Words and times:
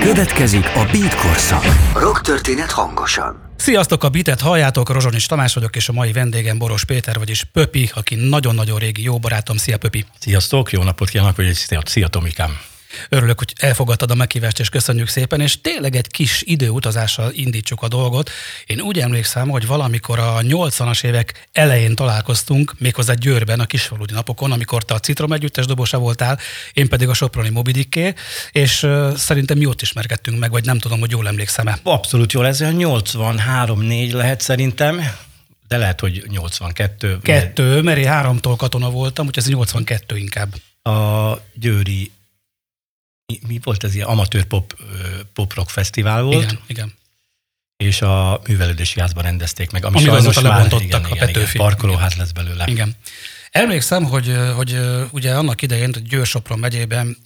Következik 0.00 0.66
a 0.74 0.88
Beat 0.92 1.14
korszak. 1.14 1.64
Rock 1.94 2.20
történet 2.20 2.70
hangosan. 2.70 3.52
Sziasztok, 3.56 4.04
a 4.04 4.08
Bitet 4.08 4.40
halljátok, 4.40 4.90
Rozsonis 4.90 5.26
Tamás 5.26 5.54
vagyok, 5.54 5.76
és 5.76 5.88
a 5.88 5.92
mai 5.92 6.12
vendégem 6.12 6.58
Boros 6.58 6.84
Péter, 6.84 7.18
vagyis 7.18 7.44
Pöpi, 7.44 7.90
aki 7.94 8.14
nagyon-nagyon 8.14 8.78
régi 8.78 9.02
jó 9.02 9.18
barátom. 9.18 9.56
Szia 9.56 9.78
Pöpi! 9.78 10.04
Sziasztok, 10.18 10.72
jó 10.72 10.82
napot 10.82 11.08
kívánok, 11.08 11.36
vagy 11.36 11.52
szia, 11.52 11.80
szia 11.84 12.08
Tomikám! 12.08 12.69
Örülök, 13.08 13.38
hogy 13.38 13.52
elfogadtad 13.56 14.10
a 14.10 14.14
meghívást, 14.14 14.60
és 14.60 14.68
köszönjük 14.68 15.08
szépen, 15.08 15.40
és 15.40 15.60
tényleg 15.60 15.96
egy 15.96 16.06
kis 16.06 16.42
időutazással 16.42 17.32
indítsuk 17.32 17.82
a 17.82 17.88
dolgot. 17.88 18.30
Én 18.66 18.80
úgy 18.80 18.98
emlékszem, 18.98 19.48
hogy 19.48 19.66
valamikor 19.66 20.18
a 20.18 20.38
80-as 20.40 21.04
évek 21.04 21.48
elején 21.52 21.94
találkoztunk, 21.94 22.74
méghozzá 22.78 23.14
Győrben 23.14 23.60
a 23.60 23.66
kisfaludi 23.66 24.12
napokon, 24.12 24.52
amikor 24.52 24.84
te 24.84 24.94
a 24.94 24.98
Citrom 24.98 25.32
együttes 25.32 25.66
dobosa 25.66 25.98
voltál, 25.98 26.38
én 26.72 26.88
pedig 26.88 27.08
a 27.08 27.14
Soproni 27.14 27.48
Mobidikké, 27.48 28.14
és 28.52 28.86
szerintem 29.16 29.58
mi 29.58 29.66
ott 29.66 29.82
ismerkedtünk 29.82 30.38
meg, 30.38 30.50
vagy 30.50 30.64
nem 30.64 30.78
tudom, 30.78 31.00
hogy 31.00 31.10
jól 31.10 31.28
emlékszem-e. 31.28 31.78
Abszolút 31.82 32.32
jól, 32.32 32.46
ez 32.46 32.58
83-4 32.62 34.12
lehet 34.12 34.40
szerintem, 34.40 35.10
de 35.68 35.76
lehet, 35.76 36.00
hogy 36.00 36.24
82. 36.28 37.18
Kettő, 37.22 37.80
mert 37.82 37.98
én 37.98 38.06
háromtól 38.06 38.56
katona 38.56 38.90
voltam, 38.90 39.26
úgyhogy 39.26 39.42
ez 39.42 39.50
82 39.50 40.16
inkább. 40.16 40.54
A 40.82 41.32
Győri 41.54 42.10
mi 43.46 43.60
volt 43.62 43.84
ez 43.84 43.94
ilyen 43.94 44.06
amatőr 44.06 44.44
pop, 44.44 44.76
pop 45.32 45.54
rock 45.54 45.68
fesztivál 45.68 46.22
volt. 46.22 46.42
Igen, 46.42 46.58
igen. 46.66 46.92
És 47.76 48.02
a 48.02 48.40
művelődési 48.46 49.00
házban 49.00 49.22
rendezték 49.22 49.70
meg, 49.70 49.84
ami, 49.84 49.96
ami 49.96 50.04
sajnos 50.04 50.40
már 50.40 50.66
igen, 50.66 50.80
igen, 50.80 51.04
igen, 51.10 51.28
igen, 51.28 51.46
parkolóház 51.52 52.14
lesz 52.14 52.30
belőle. 52.30 52.64
Igen. 52.66 52.96
Emlékszem, 53.50 54.04
hogy, 54.04 54.36
hogy 54.54 54.80
ugye 55.10 55.34
annak 55.34 55.62
idején 55.62 55.90
Győr-Sopron 56.04 56.58
megyében 56.58 57.16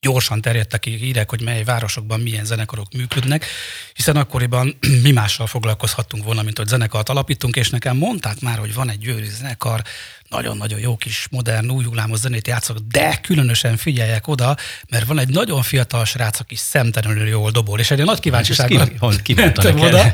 gyorsan 0.00 0.40
terjedtek 0.40 0.80
ki 0.80 0.96
hírek, 0.96 1.30
hogy 1.30 1.42
mely 1.42 1.64
városokban 1.64 2.20
milyen 2.20 2.44
zenekarok 2.44 2.92
működnek, 2.92 3.46
hiszen 3.92 4.16
akkoriban 4.16 4.78
mi 5.02 5.10
mással 5.10 5.46
foglalkozhattunk 5.46 6.24
volna, 6.24 6.42
mint 6.42 6.58
hogy 6.58 6.66
zenekart 6.66 7.08
alapítunk, 7.08 7.56
és 7.56 7.70
nekem 7.70 7.96
mondták 7.96 8.40
már, 8.40 8.58
hogy 8.58 8.74
van 8.74 8.90
egy 8.90 8.98
győri 8.98 9.28
zenekar, 9.28 9.82
nagyon-nagyon 10.28 10.78
jó 10.78 10.96
kis 10.96 11.26
modern, 11.30 11.70
új 11.70 11.84
hullámos 11.84 12.18
zenét 12.18 12.46
játszok, 12.46 12.78
de 12.78 13.16
különösen 13.22 13.76
figyeljenek 13.76 14.28
oda, 14.28 14.56
mert 14.88 15.06
van 15.06 15.18
egy 15.18 15.28
nagyon 15.28 15.62
fiatal 15.62 16.04
srác, 16.04 16.40
aki 16.40 16.54
szemtelenül 16.54 17.26
jól 17.26 17.50
dobol, 17.50 17.78
és 17.78 17.90
egy 17.90 18.04
nagy 18.04 18.20
kíváncsisággal 18.20 18.88
ki, 19.22 19.34
ki 19.34 19.42
oda. 19.78 20.12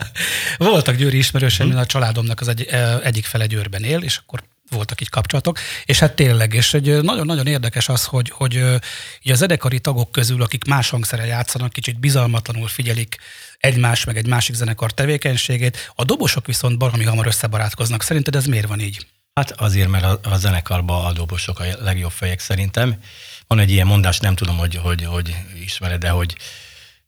Voltak 0.57 0.97
győri 0.97 1.17
ismerőseim, 1.17 1.71
hmm. 1.71 1.79
a 1.79 1.87
családomnak 1.87 2.41
az 2.41 2.49
egy, 2.49 2.69
egyik 3.03 3.25
fele 3.25 3.47
Győrben 3.47 3.85
él, 3.85 4.03
és 4.03 4.17
akkor 4.17 4.43
voltak 4.71 5.01
így 5.01 5.09
kapcsolatok, 5.09 5.59
és 5.85 5.99
hát 5.99 6.15
tényleg, 6.15 6.55
és 6.55 6.75
egy 6.75 7.03
nagyon-nagyon 7.03 7.47
érdekes 7.47 7.89
az, 7.89 8.05
hogy, 8.05 8.31
hogy 8.31 8.55
így 9.23 9.33
a 9.33 9.35
zenekari 9.35 9.81
tagok 9.81 10.13
közül, 10.13 10.43
akik 10.43 10.65
más 10.65 10.91
hangszere 10.91 11.25
játszanak, 11.25 11.73
kicsit 11.73 12.01
bizalmatlanul 12.01 12.69
figyelik 12.69 13.17
egymás, 13.59 14.05
meg 14.05 14.17
egy 14.17 14.27
másik 14.27 14.55
zenekar 14.55 14.93
tevékenységét, 14.93 15.93
a 15.95 16.05
dobosok 16.05 16.47
viszont 16.47 16.79
baromi 16.79 17.05
hamar 17.05 17.27
összebarátkoznak. 17.27 18.03
Szerinted 18.03 18.37
ez 18.37 18.47
miért 18.47 18.69
van 18.69 18.81
így? 18.81 19.07
Hát 19.35 19.51
azért, 19.51 19.89
mert 19.89 20.05
a, 20.05 20.21
a 20.23 20.37
zenekarban 20.37 21.05
a 21.05 21.13
dobosok 21.13 21.59
a 21.59 21.65
legjobb 21.81 22.11
fejek 22.11 22.41
szerintem. 22.41 23.01
Van 23.47 23.59
egy 23.59 23.71
ilyen 23.71 23.87
mondás, 23.87 24.19
nem 24.19 24.35
tudom, 24.35 24.57
hogy, 24.57 24.75
hogy, 24.75 25.05
hogy 25.05 25.37
ismered, 25.65 26.01
de 26.01 26.09
hogy 26.09 26.37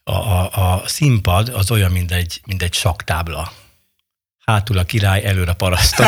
a, 0.05 0.13
a, 0.13 0.75
a 0.75 0.89
színpad 0.89 1.49
az 1.49 1.71
olyan, 1.71 1.91
mint 1.91 2.13
egy, 2.13 2.41
mint 2.45 2.63
egy 2.63 2.75
saktábla 2.75 3.53
hátul 4.47 4.79
a 4.79 4.85
király, 4.85 5.25
előre 5.25 5.53
parasztok. 5.53 6.07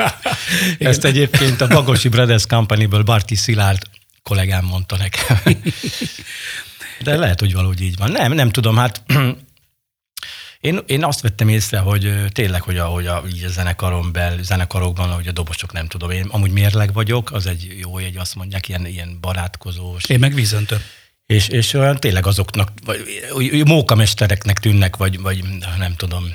Ezt 0.78 1.04
egyébként 1.04 1.60
a 1.60 1.66
Bagosi 1.66 2.08
Brothers 2.08 2.46
Company-ből 2.46 3.02
Barti 3.02 3.34
Szilárd 3.34 3.82
kollégám 4.22 4.64
mondta 4.64 4.96
nekem. 4.96 5.38
De 7.04 7.16
lehet, 7.16 7.40
hogy 7.40 7.54
valahogy 7.54 7.80
így 7.80 7.96
van. 7.96 8.10
Nem, 8.10 8.32
nem 8.32 8.50
tudom, 8.50 8.76
hát 8.76 9.02
én, 10.60 10.80
én 10.86 11.04
azt 11.04 11.20
vettem 11.20 11.48
észre, 11.48 11.78
hogy 11.78 12.24
tényleg, 12.32 12.62
hogy 12.62 12.78
a, 12.78 12.86
hogy 12.86 13.06
a, 13.06 13.22
így 13.34 13.44
a 13.44 13.48
zenekaron 13.48 14.12
bel, 14.12 14.38
zenekarokban, 14.42 15.08
hogy 15.08 15.28
a 15.28 15.32
dobosok 15.32 15.72
nem 15.72 15.86
tudom. 15.86 16.10
Én 16.10 16.26
amúgy 16.28 16.50
mérleg 16.50 16.92
vagyok, 16.92 17.32
az 17.32 17.46
egy 17.46 17.76
jó 17.80 17.98
jegy, 17.98 18.16
azt 18.16 18.34
mondják, 18.34 18.68
ilyen, 18.68 18.86
ilyen 18.86 19.18
barátkozós. 19.20 20.04
Én 20.04 20.18
meg 20.18 20.34
vízöntő. 20.34 20.84
És, 21.26 21.48
és 21.48 21.72
olyan 21.72 21.96
tényleg 21.96 22.26
azoknak, 22.26 22.70
vagy 22.84 23.62
mókamestereknek 23.64 24.58
tűnnek, 24.58 24.96
vagy, 24.96 25.20
vagy 25.20 25.44
nem 25.78 25.94
tudom, 25.96 26.34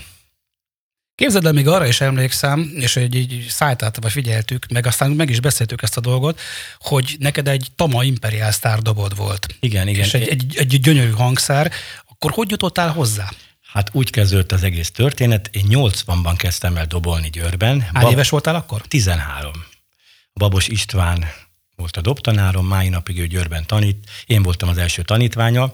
Képzeld 1.15 1.45
el, 1.45 1.51
még 1.51 1.67
arra 1.67 1.87
is 1.87 2.01
emlékszem, 2.01 2.71
és 2.75 2.95
egy 2.95 3.15
így 3.15 3.45
szájtáltatva 3.49 4.09
figyeltük, 4.09 4.65
meg 4.67 4.85
aztán 4.85 5.11
meg 5.11 5.29
is 5.29 5.39
beszéltük 5.39 5.81
ezt 5.81 5.97
a 5.97 6.01
dolgot, 6.01 6.39
hogy 6.79 7.15
neked 7.19 7.47
egy 7.47 7.67
Tama 7.75 8.03
Imperial 8.03 8.51
Star 8.51 8.81
dobod 8.81 9.15
volt. 9.15 9.55
Igen, 9.59 9.87
igen. 9.87 10.03
És 10.03 10.13
egy, 10.13 10.27
egy, 10.27 10.55
egy 10.57 10.79
gyönyörű 10.79 11.11
hangszer. 11.11 11.71
Akkor 12.07 12.31
hogy 12.31 12.49
jutottál 12.49 12.91
hozzá? 12.91 13.29
Hát 13.73 13.89
úgy 13.91 14.09
kezdődött 14.09 14.51
az 14.51 14.63
egész 14.63 14.91
történet. 14.91 15.49
Én 15.51 15.65
80-ban 15.69 16.33
kezdtem 16.37 16.77
el 16.77 16.85
dobolni 16.85 17.29
Győrben. 17.29 17.81
Hány 17.81 18.01
Bab- 18.01 18.11
éves 18.11 18.29
voltál 18.29 18.55
akkor? 18.55 18.81
13. 18.81 19.51
Babos 20.33 20.67
István 20.67 21.25
volt 21.75 21.97
a 21.97 22.01
dobtanárom, 22.01 22.67
mai 22.67 22.89
napig 22.89 23.19
ő 23.19 23.27
Győrben 23.27 23.65
tanít. 23.65 24.09
Én 24.25 24.43
voltam 24.43 24.69
az 24.69 24.77
első 24.77 25.01
tanítványa. 25.01 25.73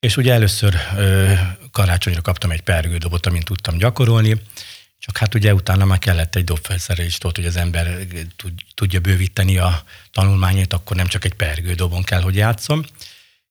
És 0.00 0.16
ugye 0.16 0.32
először 0.32 0.74
ö, 0.96 1.32
karácsonyra 1.70 2.20
kaptam 2.20 2.50
egy 2.50 2.60
pergődobot, 2.60 3.26
amint 3.26 3.44
tudtam 3.44 3.78
gyakorolni, 3.78 4.42
csak 4.98 5.16
hát 5.16 5.34
ugye 5.34 5.54
utána 5.54 5.84
már 5.84 5.98
kellett 5.98 6.34
egy 6.34 6.44
dobfelszerelést 6.44 7.24
ott, 7.24 7.36
hogy 7.36 7.46
az 7.46 7.56
ember 7.56 7.98
tudja 8.74 9.00
bővíteni 9.00 9.58
a 9.58 9.82
tanulmányait, 10.12 10.72
akkor 10.72 10.96
nem 10.96 11.06
csak 11.06 11.24
egy 11.24 11.34
pergődobon 11.34 12.02
kell, 12.02 12.20
hogy 12.20 12.36
játszom. 12.36 12.84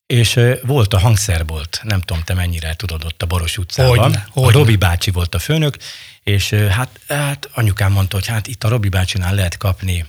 És 0.06 0.36
ö, 0.36 0.56
volt 0.64 0.94
a 0.94 1.00
hangszerbolt, 1.00 1.80
nem 1.84 2.02
tudom, 2.02 2.24
te 2.24 2.34
mennyire 2.34 2.76
tudod 2.76 3.04
ott 3.04 3.22
a 3.22 3.26
Boros 3.26 3.58
utcában. 3.58 3.98
Hogyne, 3.98 4.28
hogyne. 4.30 4.50
A 4.50 4.52
Robi 4.52 4.76
bácsi 4.76 5.12
volt 5.12 5.36
a 5.36 5.40
főnök, 5.40 5.78
és 6.24 6.52
ö, 6.52 6.66
hát, 6.66 7.00
hát 7.08 7.50
anyukám 7.54 7.92
mondta, 7.92 8.16
hogy 8.16 8.28
hát 8.28 8.48
itt 8.48 8.64
a 8.64 8.70
Robi 8.70 8.90
bácsinál 8.90 9.36
lehet 9.36 9.58
kapni 9.58 10.06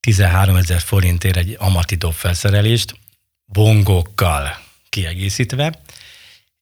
13 0.00 0.56
ezer 0.56 0.80
forintért 0.80 1.36
egy 1.36 1.56
amati 1.58 1.94
dobfelszerelést, 1.94 2.98
bongókkal 3.44 4.64
kiegészítve, 4.96 5.78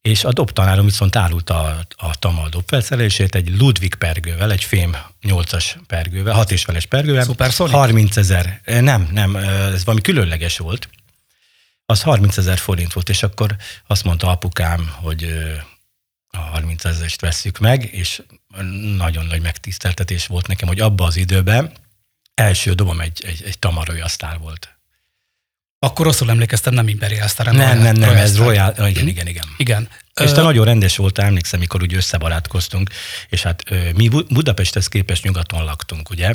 és 0.02 0.24
a 0.24 0.32
dobtanárom 0.32 0.84
viszont 0.84 1.16
árult 1.16 1.50
a, 1.50 1.86
a 1.96 2.18
tamal 2.18 2.48
dobfelszerelését 2.48 3.34
egy 3.34 3.56
Ludwig 3.58 3.94
pergővel, 3.94 4.52
egy 4.52 4.64
fém 4.64 4.96
8-as 5.22 5.74
pergővel, 5.86 6.34
6 6.34 6.50
és 6.50 6.64
feles 6.64 6.86
pergővel. 6.86 7.24
Supersonic? 7.24 7.74
30 7.74 8.16
ezer, 8.16 8.60
nem, 8.64 9.08
nem, 9.12 9.36
ez 9.36 9.84
valami 9.84 10.02
különleges 10.02 10.58
volt. 10.58 10.88
Az 11.86 12.02
30 12.02 12.36
ezer 12.36 12.58
forint 12.58 12.92
volt, 12.92 13.08
és 13.08 13.22
akkor 13.22 13.56
azt 13.86 14.04
mondta 14.04 14.28
apukám, 14.28 14.94
hogy 15.00 15.24
a 16.30 16.38
30 16.38 16.84
ezerest 16.84 17.20
vesszük 17.20 17.58
meg, 17.58 17.88
és 17.92 18.22
nagyon 18.96 19.26
nagy 19.26 19.42
megtiszteltetés 19.42 20.26
volt 20.26 20.46
nekem, 20.46 20.68
hogy 20.68 20.80
abba 20.80 21.04
az 21.04 21.16
időben 21.16 21.72
első 22.34 22.72
dobom 22.72 23.00
egy, 23.00 23.24
egy, 23.26 23.42
egy 23.46 23.58
tamaroly 23.58 24.00
asztál 24.00 24.38
volt. 24.38 24.73
Akkor 25.84 26.06
rosszul 26.06 26.30
emlékeztem, 26.30 26.74
nem 26.74 26.88
Imperial 26.88 27.28
Star, 27.28 27.46
nem, 27.46 27.78
nem, 27.78 27.94
nem, 27.94 28.16
ez 28.16 28.36
Royal, 28.36 28.74
igen, 28.86 29.06
igen, 29.06 29.26
igen. 29.26 29.44
Igen. 29.56 29.88
És 30.22 30.32
te 30.32 30.42
nagyon 30.42 30.64
rendes 30.64 30.96
voltál, 30.96 31.26
emlékszem, 31.26 31.60
mikor 31.60 31.82
úgy 31.82 31.94
összebarátkoztunk, 31.94 32.90
és 33.28 33.42
hát 33.42 33.62
mi 33.96 34.08
Budapesthez 34.08 34.88
képest 34.88 35.24
nyugaton 35.24 35.64
laktunk, 35.64 36.10
ugye? 36.10 36.34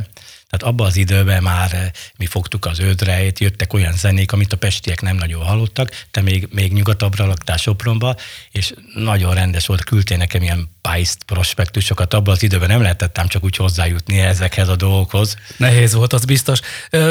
Tehát 0.49 0.73
abban 0.73 0.87
az 0.87 0.95
időben 0.95 1.43
már 1.43 1.91
mi 2.17 2.25
fogtuk 2.25 2.65
az 2.65 2.79
ödrejét, 2.79 3.39
jöttek 3.39 3.73
olyan 3.73 3.93
zenék, 3.93 4.31
amit 4.31 4.53
a 4.53 4.57
pestiek 4.57 5.01
nem 5.01 5.15
nagyon 5.15 5.43
hallottak, 5.43 6.05
te 6.11 6.21
még, 6.21 6.47
még 6.51 6.73
nyugatabbra 6.73 7.25
laktál 7.25 7.57
Sopronba, 7.57 8.15
és 8.51 8.73
nagyon 8.93 9.33
rendes 9.33 9.65
volt, 9.65 9.83
küldtél 9.83 10.17
nekem 10.17 10.41
ilyen 10.41 10.69
pájzt 10.81 11.23
prospektusokat, 11.23 12.13
abban 12.13 12.33
az 12.33 12.43
időben 12.43 12.67
nem 12.67 12.81
lehetettem 12.81 13.27
csak 13.27 13.43
úgy 13.43 13.55
hozzájutni 13.55 14.19
ezekhez 14.19 14.67
a 14.67 14.75
dolgokhoz. 14.75 15.37
Nehéz 15.57 15.93
volt, 15.93 16.13
az 16.13 16.25
biztos. 16.25 16.59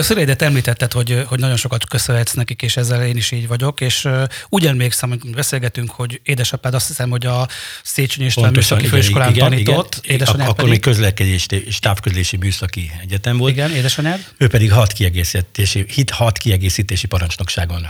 Szüleidet 0.00 0.42
említetted, 0.42 0.92
hogy, 0.92 1.22
hogy 1.26 1.38
nagyon 1.38 1.56
sokat 1.56 1.88
köszönhetsz 1.88 2.32
nekik, 2.32 2.62
és 2.62 2.76
ezzel 2.76 3.06
én 3.06 3.16
is 3.16 3.30
így 3.30 3.48
vagyok, 3.48 3.80
és 3.80 4.08
úgy 4.48 4.66
emlékszem, 4.66 5.08
hogy 5.08 5.34
beszélgetünk, 5.34 5.90
hogy 5.90 6.20
édesapád 6.58 6.74
azt 6.74 6.86
hiszem, 6.86 7.10
hogy 7.10 7.26
a 7.26 7.48
Széchenyi 7.82 8.26
István 8.26 8.52
Műszaki 8.52 8.86
Főiskolán 8.86 9.30
igen, 9.30 9.50
tanított, 9.50 10.00
igen, 10.02 10.26
Ak- 10.26 10.48
Akkor 10.48 10.68
még 10.68 10.80
közlekedés 10.80 11.46
és 11.46 11.78
távközlési 11.78 12.36
műszaki 12.36 12.90
egyetem 13.02 13.36
volt. 13.36 13.52
Igen, 13.52 13.70
édesanyád. 13.70 14.32
Ő 14.38 14.48
pedig 14.48 14.72
hat 14.72 14.92
kiegészítési, 14.92 15.84
hit 15.88 16.10
hat 16.10 16.38
kiegészítési 16.38 17.06
parancsnokságon. 17.06 17.88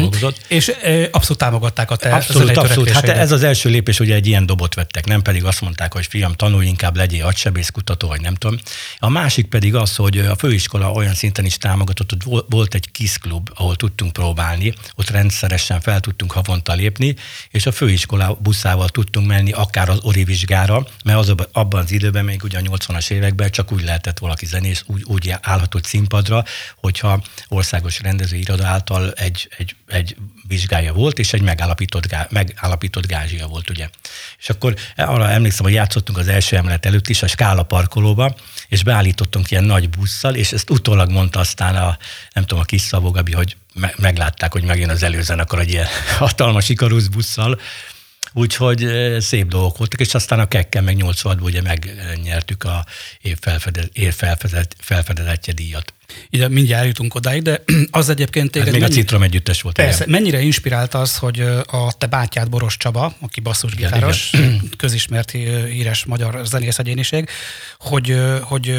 Dolgozott. 0.00 0.40
És 0.48 0.68
e, 0.82 1.08
abszolút 1.10 1.38
támogatták 1.38 1.90
a 1.90 1.96
te 1.96 2.14
Abszolút, 2.14 2.56
abszolút. 2.56 2.90
Hát 2.90 3.08
ez 3.08 3.32
az 3.32 3.42
első 3.42 3.68
lépés, 3.68 3.98
hogy 3.98 4.10
egy 4.10 4.26
ilyen 4.26 4.46
dobot 4.46 4.74
vettek, 4.74 5.06
nem 5.06 5.22
pedig 5.22 5.44
azt 5.44 5.60
mondták, 5.60 5.92
hogy 5.92 6.06
fiam, 6.06 6.32
tanulj 6.32 6.66
inkább, 6.66 6.96
legyél 6.96 7.24
agysebészkutató, 7.24 8.08
vagy 8.08 8.20
nem 8.20 8.34
tudom. 8.34 8.58
A 8.98 9.08
másik 9.08 9.46
pedig 9.46 9.74
az, 9.74 9.96
hogy 9.96 10.18
a 10.18 10.36
főiskola 10.36 10.90
olyan 10.90 11.14
szinten 11.14 11.44
is 11.44 11.56
támogatott, 11.56 12.10
hogy 12.24 12.42
volt 12.48 12.74
egy 12.74 12.90
kis 12.90 13.18
klub, 13.18 13.50
ahol 13.54 13.76
tudtunk 13.76 14.12
próbálni, 14.12 14.74
ott 14.96 15.10
rendszeresen 15.10 15.80
fel 15.80 16.00
tudtunk 16.00 16.32
havonta 16.32 16.72
lépni, 16.72 17.14
és 17.50 17.66
a 17.66 17.72
főiskola 17.72 18.38
buszával 18.40 18.88
tudtunk 18.88 19.26
menni 19.26 19.52
akár 19.52 19.88
az 19.88 19.98
orivizsgára, 20.02 20.86
mert 21.04 21.18
az, 21.18 21.34
abban 21.52 21.82
az 21.82 21.90
időben, 21.90 22.24
még 22.24 22.42
ugye 22.42 22.58
a 22.58 22.60
80-as 22.60 23.10
években 23.10 23.50
csak 23.50 23.72
úgy 23.72 23.84
lehetett 23.84 24.18
valaki 24.18 24.46
zenész, 24.46 24.84
úgy, 24.86 25.02
úgy 25.04 25.34
állhatott 25.40 25.84
színpadra, 25.84 26.44
hogyha 26.76 27.22
országos 27.48 28.00
rendezőiroda 28.00 28.66
által 28.66 29.12
egy, 29.12 29.48
egy 29.58 29.76
egy 29.86 30.16
vizsgája 30.48 30.92
volt, 30.92 31.18
és 31.18 31.32
egy 31.32 31.42
megállapított, 31.42 32.06
gá, 32.06 32.26
megállapított 32.30 33.06
gázsia 33.06 33.46
volt, 33.46 33.70
ugye. 33.70 33.88
És 34.38 34.48
akkor 34.48 34.74
arra 34.96 35.30
emlékszem, 35.30 35.64
hogy 35.64 35.74
játszottunk 35.74 36.18
az 36.18 36.28
első 36.28 36.56
emelet 36.56 36.86
előtt 36.86 37.08
is 37.08 37.22
a 37.22 37.26
Skála 37.26 37.62
parkolóba, 37.62 38.36
és 38.68 38.82
beállítottunk 38.82 39.50
ilyen 39.50 39.64
nagy 39.64 39.90
busszal, 39.90 40.34
és 40.34 40.52
ezt 40.52 40.70
utólag 40.70 41.10
mondta 41.10 41.40
aztán 41.40 41.76
a, 41.76 41.98
nem 42.32 42.44
tudom, 42.44 42.62
a 42.62 42.66
kis 42.66 42.80
Szabó 42.80 43.10
Gabi, 43.10 43.32
hogy 43.32 43.56
me- 43.74 43.98
meglátták, 43.98 44.52
hogy 44.52 44.64
megjön 44.64 44.90
az 44.90 45.02
akkor 45.28 45.58
egy 45.58 45.70
ilyen 45.70 45.86
hatalmas 46.18 46.68
ikarusz 46.68 47.06
busszal, 47.06 47.60
Úgyhogy 48.36 48.88
szép 49.20 49.46
dolgok 49.46 49.78
voltak, 49.78 50.00
és 50.00 50.14
aztán 50.14 50.38
a 50.38 50.46
Kekkel 50.46 50.82
meg 50.82 50.96
86-ban 50.98 51.42
ugye 51.42 51.62
megnyertük 51.62 52.64
a 52.64 52.84
év, 53.20 53.38
felfedez, 53.40 53.88
év 53.92 54.14
felfedezetje 54.78 55.52
díjat. 55.52 55.94
Ide 56.30 56.48
mindjárt 56.48 56.86
jutunk 56.86 57.14
odáig, 57.14 57.42
de 57.42 57.62
az 57.90 58.08
egyébként 58.08 58.50
téged... 58.50 58.66
Ez 58.66 58.72
még 58.72 58.82
mennyi... 58.82 58.92
a 58.92 58.96
Citrom 58.96 59.22
együttes 59.22 59.62
volt. 59.62 59.76
Persze, 59.76 60.04
igen. 60.04 60.20
mennyire 60.20 60.40
inspirált 60.40 60.94
az, 60.94 61.16
hogy 61.16 61.40
a 61.66 61.92
te 61.98 62.06
bátyád 62.06 62.48
Boros 62.48 62.76
Csaba, 62.76 63.14
aki 63.20 63.40
basszusgitáros, 63.40 64.30
közismert 64.76 65.30
híres 65.70 66.04
magyar 66.04 66.46
zenész 66.46 66.78
egyéniség, 66.78 67.28
hogy, 67.78 68.16
hogy, 68.40 68.78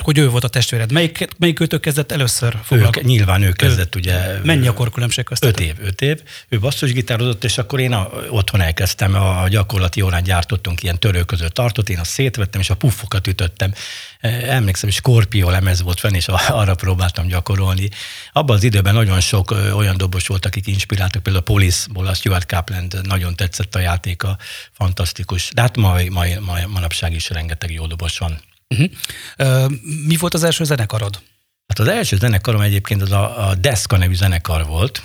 hogy 0.00 0.18
ő 0.18 0.28
volt 0.28 0.44
a 0.44 0.48
testvéred. 0.48 0.92
Melyik, 0.92 1.28
melyik 1.38 1.60
őtök 1.60 1.80
kezdett 1.80 2.12
először 2.12 2.56
foglalkozni? 2.64 3.08
Nyilván 3.08 3.42
ő 3.42 3.52
kezdett, 3.52 3.96
ő, 3.96 3.98
ugye. 3.98 4.16
Mennyi 4.44 4.66
a 4.66 4.72
korkülönbség 4.72 5.24
között? 5.24 5.44
Öt 5.44 5.60
év, 5.60 5.74
öt 5.82 6.00
év. 6.00 6.20
Ő 6.48 6.58
basszusgitározott, 6.58 7.44
és 7.44 7.58
akkor 7.58 7.80
én 7.80 7.92
a, 7.92 8.10
otthon 8.30 8.60
elkezdtem, 8.60 9.14
a 9.14 9.48
gyakorlati 9.48 10.00
órán 10.00 10.22
gyártottunk 10.22 10.82
ilyen 10.82 10.98
törőközött 10.98 11.54
tartot, 11.54 11.88
én 11.88 11.98
azt 11.98 12.10
szétvettem, 12.10 12.60
és 12.60 12.70
a 12.70 12.74
puffokat 12.74 13.26
ütöttem. 13.26 13.72
Emlékszem, 14.20 14.90
Scorpio 14.90 15.50
lemez 15.50 15.82
volt 15.82 16.00
fenn, 16.00 16.14
és 16.14 16.28
arra 16.28 16.74
próbáltam 16.74 17.26
gyakorolni. 17.26 17.88
Abban 18.32 18.56
az 18.56 18.62
időben 18.62 18.94
nagyon 18.94 19.20
sok 19.20 19.50
olyan 19.50 19.96
dobos 19.96 20.26
volt, 20.26 20.46
akik 20.46 20.66
inspiráltak, 20.66 21.22
például 21.22 21.44
a 21.44 21.52
Police-ból 21.52 22.06
a 22.06 22.14
Stuart 22.14 22.46
Kapland 22.46 23.06
nagyon 23.06 23.34
tetszett 23.36 23.74
a 23.74 23.78
játéka, 23.78 24.36
fantasztikus. 24.72 25.50
De 25.54 25.60
hát 25.60 25.76
mai, 25.76 26.08
mai, 26.08 26.36
mai, 26.40 26.62
manapság 26.66 27.14
is 27.14 27.30
rengeteg 27.30 27.72
jó 27.72 27.86
dobos 27.86 28.18
van. 28.18 28.40
Uh-huh. 28.68 28.90
Uh, 29.38 29.72
mi 30.06 30.16
volt 30.16 30.34
az 30.34 30.42
első 30.42 30.64
zenekarod? 30.64 31.20
Hát 31.66 31.78
az 31.78 31.88
első 31.88 32.16
zenekarom 32.16 32.60
egyébként 32.60 33.02
az 33.02 33.12
a, 33.12 33.48
a 33.48 33.54
Deska 33.54 33.96
nevű 33.96 34.14
zenekar 34.14 34.66
volt, 34.66 35.02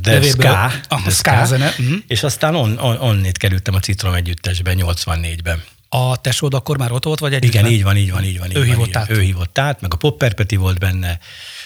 de 0.00 0.22
ska, 0.22 0.64
a 0.88 1.10
ska 1.10 1.44
zene. 1.44 1.66
Uh-huh. 1.66 1.96
És 2.06 2.22
aztán 2.22 2.54
on, 2.54 2.78
on, 2.78 2.96
onnét 2.96 3.38
kerültem 3.38 3.74
a 3.74 3.78
Citrom 3.78 4.14
együttesbe 4.14 4.74
84-ben. 4.76 5.62
A 5.92 6.16
tesód 6.16 6.54
akkor 6.54 6.78
már 6.78 6.92
ott 6.92 7.04
volt, 7.04 7.18
vagy 7.18 7.34
egy? 7.34 7.44
Igen, 7.44 7.66
így 7.66 7.82
van, 7.82 7.96
így 7.96 8.10
van, 8.10 8.24
így 8.24 8.38
van. 8.38 8.50
Így 8.50 8.56
ő 8.56 8.58
van, 8.58 8.68
hívott 8.68 8.96
át. 8.96 9.10
Ő 9.10 9.20
hívott 9.20 9.58
át, 9.58 9.80
meg 9.80 9.92
a 9.94 9.96
Popper 9.96 10.34
Peti 10.34 10.56
volt 10.56 10.78
benne, 10.78 11.18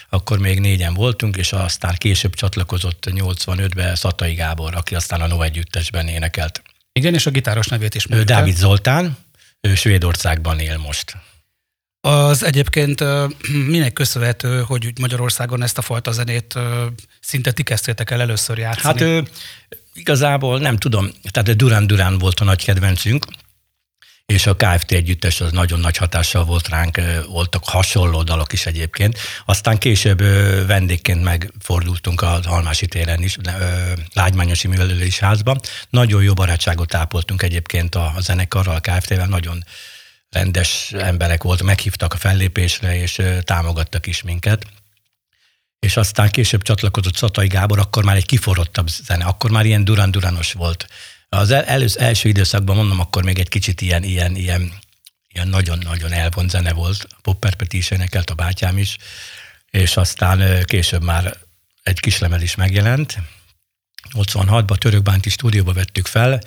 akkor 0.08 0.38
még 0.38 0.60
négyen 0.60 0.94
voltunk, 0.94 1.36
és 1.36 1.52
aztán 1.52 1.94
később 1.98 2.34
csatlakozott 2.34 3.06
85-ben 3.10 3.94
Szatai 3.94 4.34
Gábor, 4.34 4.74
aki 4.74 4.94
aztán 4.94 5.20
a 5.20 5.26
No 5.26 5.42
együttesben 5.42 6.08
énekelt. 6.08 6.62
Igen, 6.92 7.14
és 7.14 7.26
a 7.26 7.30
gitáros 7.30 7.66
nevét 7.66 7.94
is 7.94 8.06
mondta. 8.06 8.32
Ő 8.32 8.36
Dávid 8.36 8.56
Zoltán, 8.56 9.16
ő 9.60 9.74
Svédországban 9.74 10.58
él 10.58 10.78
most. 10.78 11.16
Az 12.00 12.44
egyébként 12.44 13.04
minek 13.74 13.92
köszönhető, 13.92 14.62
hogy 14.62 14.92
Magyarországon 15.00 15.62
ezt 15.62 15.78
a 15.78 15.82
fajta 15.82 16.12
zenét 16.12 16.58
szinte 17.20 17.52
ti 17.52 17.62
kezdtétek 17.62 18.10
el 18.10 18.20
először 18.20 18.58
játszani? 18.58 18.98
Hát 18.98 19.00
ő, 19.00 19.28
igazából 19.94 20.58
nem 20.58 20.76
tudom, 20.76 21.10
tehát 21.30 21.56
Durán 21.56 21.86
Durán 21.86 22.18
volt 22.18 22.40
a 22.40 22.44
nagy 22.44 22.64
kedvencünk, 22.64 23.26
és 24.26 24.46
a 24.46 24.56
KFT 24.56 24.92
együttes 24.92 25.40
az 25.40 25.52
nagyon 25.52 25.80
nagy 25.80 25.96
hatással 25.96 26.44
volt 26.44 26.68
ránk, 26.68 27.00
voltak 27.26 27.64
hasonló 27.64 28.22
dalok 28.22 28.52
is 28.52 28.66
egyébként. 28.66 29.18
Aztán 29.44 29.78
később 29.78 30.22
vendégként 30.66 31.22
megfordultunk 31.22 32.20
a 32.20 32.40
Halmási 32.44 32.86
téren 32.86 33.22
is, 33.22 33.36
Lágymányosi 34.12 34.68
Művelődés 34.68 35.18
Házba. 35.18 35.56
Nagyon 35.90 36.22
jó 36.22 36.34
barátságot 36.34 36.94
ápoltunk 36.94 37.42
egyébként 37.42 37.94
a, 37.94 38.14
zenekarral, 38.18 38.74
a 38.74 38.80
KFT-vel, 38.80 39.26
nagyon 39.26 39.64
rendes 40.30 40.92
emberek 40.92 41.42
voltak, 41.42 41.66
meghívtak 41.66 42.12
a 42.12 42.16
fellépésre, 42.16 43.00
és 43.00 43.22
támogattak 43.42 44.06
is 44.06 44.22
minket. 44.22 44.66
És 45.78 45.96
aztán 45.96 46.30
később 46.30 46.62
csatlakozott 46.62 47.16
Szatai 47.16 47.46
Gábor, 47.46 47.78
akkor 47.78 48.04
már 48.04 48.16
egy 48.16 48.26
kiforrottabb 48.26 48.88
zene, 48.88 49.24
akkor 49.24 49.50
már 49.50 49.66
ilyen 49.66 49.84
durán-duranos 49.84 50.52
volt 50.52 50.86
az 51.34 51.50
el, 51.50 51.64
elősz, 51.64 51.96
első 51.96 52.28
időszakban 52.28 52.76
mondom, 52.76 53.00
akkor 53.00 53.24
még 53.24 53.38
egy 53.38 53.48
kicsit 53.48 53.80
ilyen, 53.80 54.02
ilyen, 54.02 54.36
ilyen, 54.36 54.72
ilyen 55.28 55.48
nagyon-nagyon 55.48 56.12
elvont 56.12 56.50
zene 56.50 56.72
volt. 56.72 57.06
Popper 57.22 57.54
Peti 57.54 57.76
is 57.76 57.90
énekelt, 57.90 58.30
a 58.30 58.34
bátyám 58.34 58.78
is, 58.78 58.96
és 59.70 59.96
aztán 59.96 60.64
később 60.64 61.02
már 61.02 61.36
egy 61.82 62.00
kislemez 62.00 62.42
is 62.42 62.54
megjelent. 62.54 63.18
86-ban 64.12 64.76
Törökbánti 64.76 65.28
stúdióba 65.28 65.72
vettük 65.72 66.06
fel, 66.06 66.40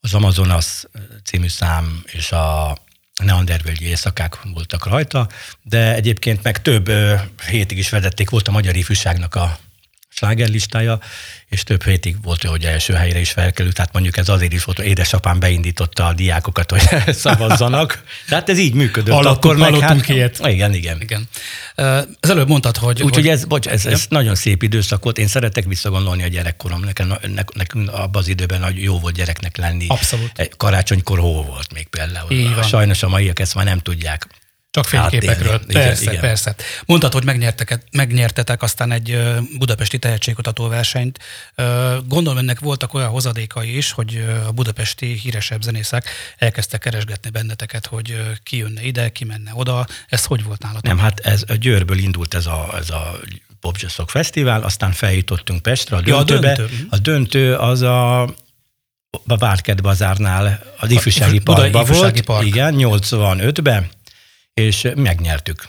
az 0.00 0.14
Amazonas 0.14 0.84
című 1.24 1.48
szám 1.48 2.02
és 2.06 2.32
a 2.32 2.78
Neandervölgyi 3.22 3.86
éjszakák 3.86 4.42
voltak 4.42 4.86
rajta, 4.86 5.28
de 5.62 5.94
egyébként 5.94 6.42
meg 6.42 6.62
több 6.62 6.90
hétig 7.46 7.78
is 7.78 7.88
vezették, 7.88 8.30
volt 8.30 8.48
a 8.48 8.52
magyar 8.52 8.76
ifjúságnak 8.76 9.34
a 9.34 9.58
slágerlistája, 10.18 10.98
és 11.48 11.62
több 11.62 11.82
hétig 11.82 12.16
volt, 12.22 12.42
hogy 12.42 12.64
első 12.64 12.92
helyre 12.94 13.18
is 13.18 13.30
felkerült, 13.30 13.74
tehát 13.74 13.92
mondjuk 13.92 14.16
ez 14.16 14.28
azért 14.28 14.52
is 14.52 14.64
volt, 14.64 14.76
hogy 14.76 14.86
édesapám 14.86 15.38
beindította 15.38 16.06
a 16.06 16.12
diákokat, 16.12 16.70
hogy 16.70 16.82
szavazzanak. 17.24 18.02
Tehát 18.28 18.48
ez 18.48 18.58
így 18.58 18.74
működött. 18.74 19.14
Hallottunk, 19.14 19.54
akkor 19.54 19.70
meg, 19.70 19.80
hát, 19.80 20.08
ilyet. 20.08 20.38
Igen, 20.46 20.74
igen. 20.74 21.00
igen. 21.00 21.28
Az 22.20 22.30
előbb 22.30 22.48
mondtad, 22.48 22.76
hogy... 22.76 23.02
Úgyhogy 23.02 23.22
hogy... 23.22 23.32
ez, 23.32 23.44
bocs, 23.44 23.66
ez, 23.66 23.86
ez 23.86 24.06
nagyon 24.08 24.34
szép 24.34 24.62
időszak 24.62 25.02
volt. 25.02 25.18
Én 25.18 25.28
szeretek 25.28 25.64
visszagondolni 25.64 26.22
a 26.22 26.28
gyerekkorom. 26.28 26.80
Nekem, 26.80 27.14
nekünk 27.54 27.92
abban 27.92 28.22
az 28.22 28.28
időben 28.28 28.60
nagy 28.60 28.82
jó 28.82 28.98
volt 28.98 29.14
gyereknek 29.14 29.56
lenni. 29.56 29.86
Abszolút. 29.88 30.50
Karácsonykor 30.56 31.18
hó 31.18 31.42
volt 31.42 31.72
még 31.72 31.86
például. 31.88 32.62
Sajnos 32.62 33.02
a 33.02 33.08
maiak 33.08 33.40
ezt 33.40 33.54
már 33.54 33.64
nem 33.64 33.78
tudják. 33.78 34.26
Csak 34.70 34.84
fényképekről. 34.84 35.50
Hát, 35.50 35.66
persze, 35.66 36.02
igen, 36.02 36.20
persze. 36.20 36.54
Mondtad, 36.86 37.12
hogy 37.12 37.24
megnyertetek 37.92 38.62
aztán 38.62 38.92
egy 38.92 39.18
budapesti 39.58 39.98
tehetségkutató 39.98 40.68
versenyt. 40.68 41.18
Gondolom, 42.06 42.38
ennek 42.38 42.58
voltak 42.58 42.94
olyan 42.94 43.08
hozadékai 43.08 43.76
is, 43.76 43.92
hogy 43.92 44.24
a 44.46 44.52
budapesti 44.52 45.06
híresebb 45.06 45.62
zenészek 45.62 46.08
elkezdtek 46.36 46.80
keresgetni 46.80 47.30
benneteket, 47.30 47.86
hogy 47.86 48.20
ki 48.42 48.56
jönne 48.56 48.82
ide, 48.82 49.08
ki 49.08 49.24
menne 49.24 49.50
oda. 49.54 49.86
Ez 50.08 50.24
hogy 50.24 50.44
volt 50.44 50.62
nálatok? 50.62 50.82
Nem, 50.82 50.98
hát 50.98 51.20
ez 51.20 51.42
a 51.46 51.54
Győrből 51.54 51.98
indult 51.98 52.34
ez 52.34 52.46
a, 52.46 52.74
ez 52.78 52.90
a 52.90 53.18
Popjazzok 53.60 54.10
Fesztivál, 54.10 54.62
aztán 54.62 54.92
feljutottunk 54.92 55.62
Pestre, 55.62 55.96
a 55.96 56.00
döntőbe. 56.00 56.46
Ja, 56.46 56.52
a, 56.52 56.56
döntő. 56.56 56.86
a 56.90 56.98
döntő 56.98 57.54
az 57.54 57.82
a 57.82 58.28
a 59.26 59.36
Várked 59.36 59.80
bazárnál 59.80 60.62
az 60.78 60.90
ifjúsági 60.90 61.38
parkban 61.38 61.84
volt. 61.84 62.20
Park. 62.20 62.46
Igen, 62.46 62.74
85-ben 62.78 63.88
és 64.58 64.88
megnyertük. 64.94 65.68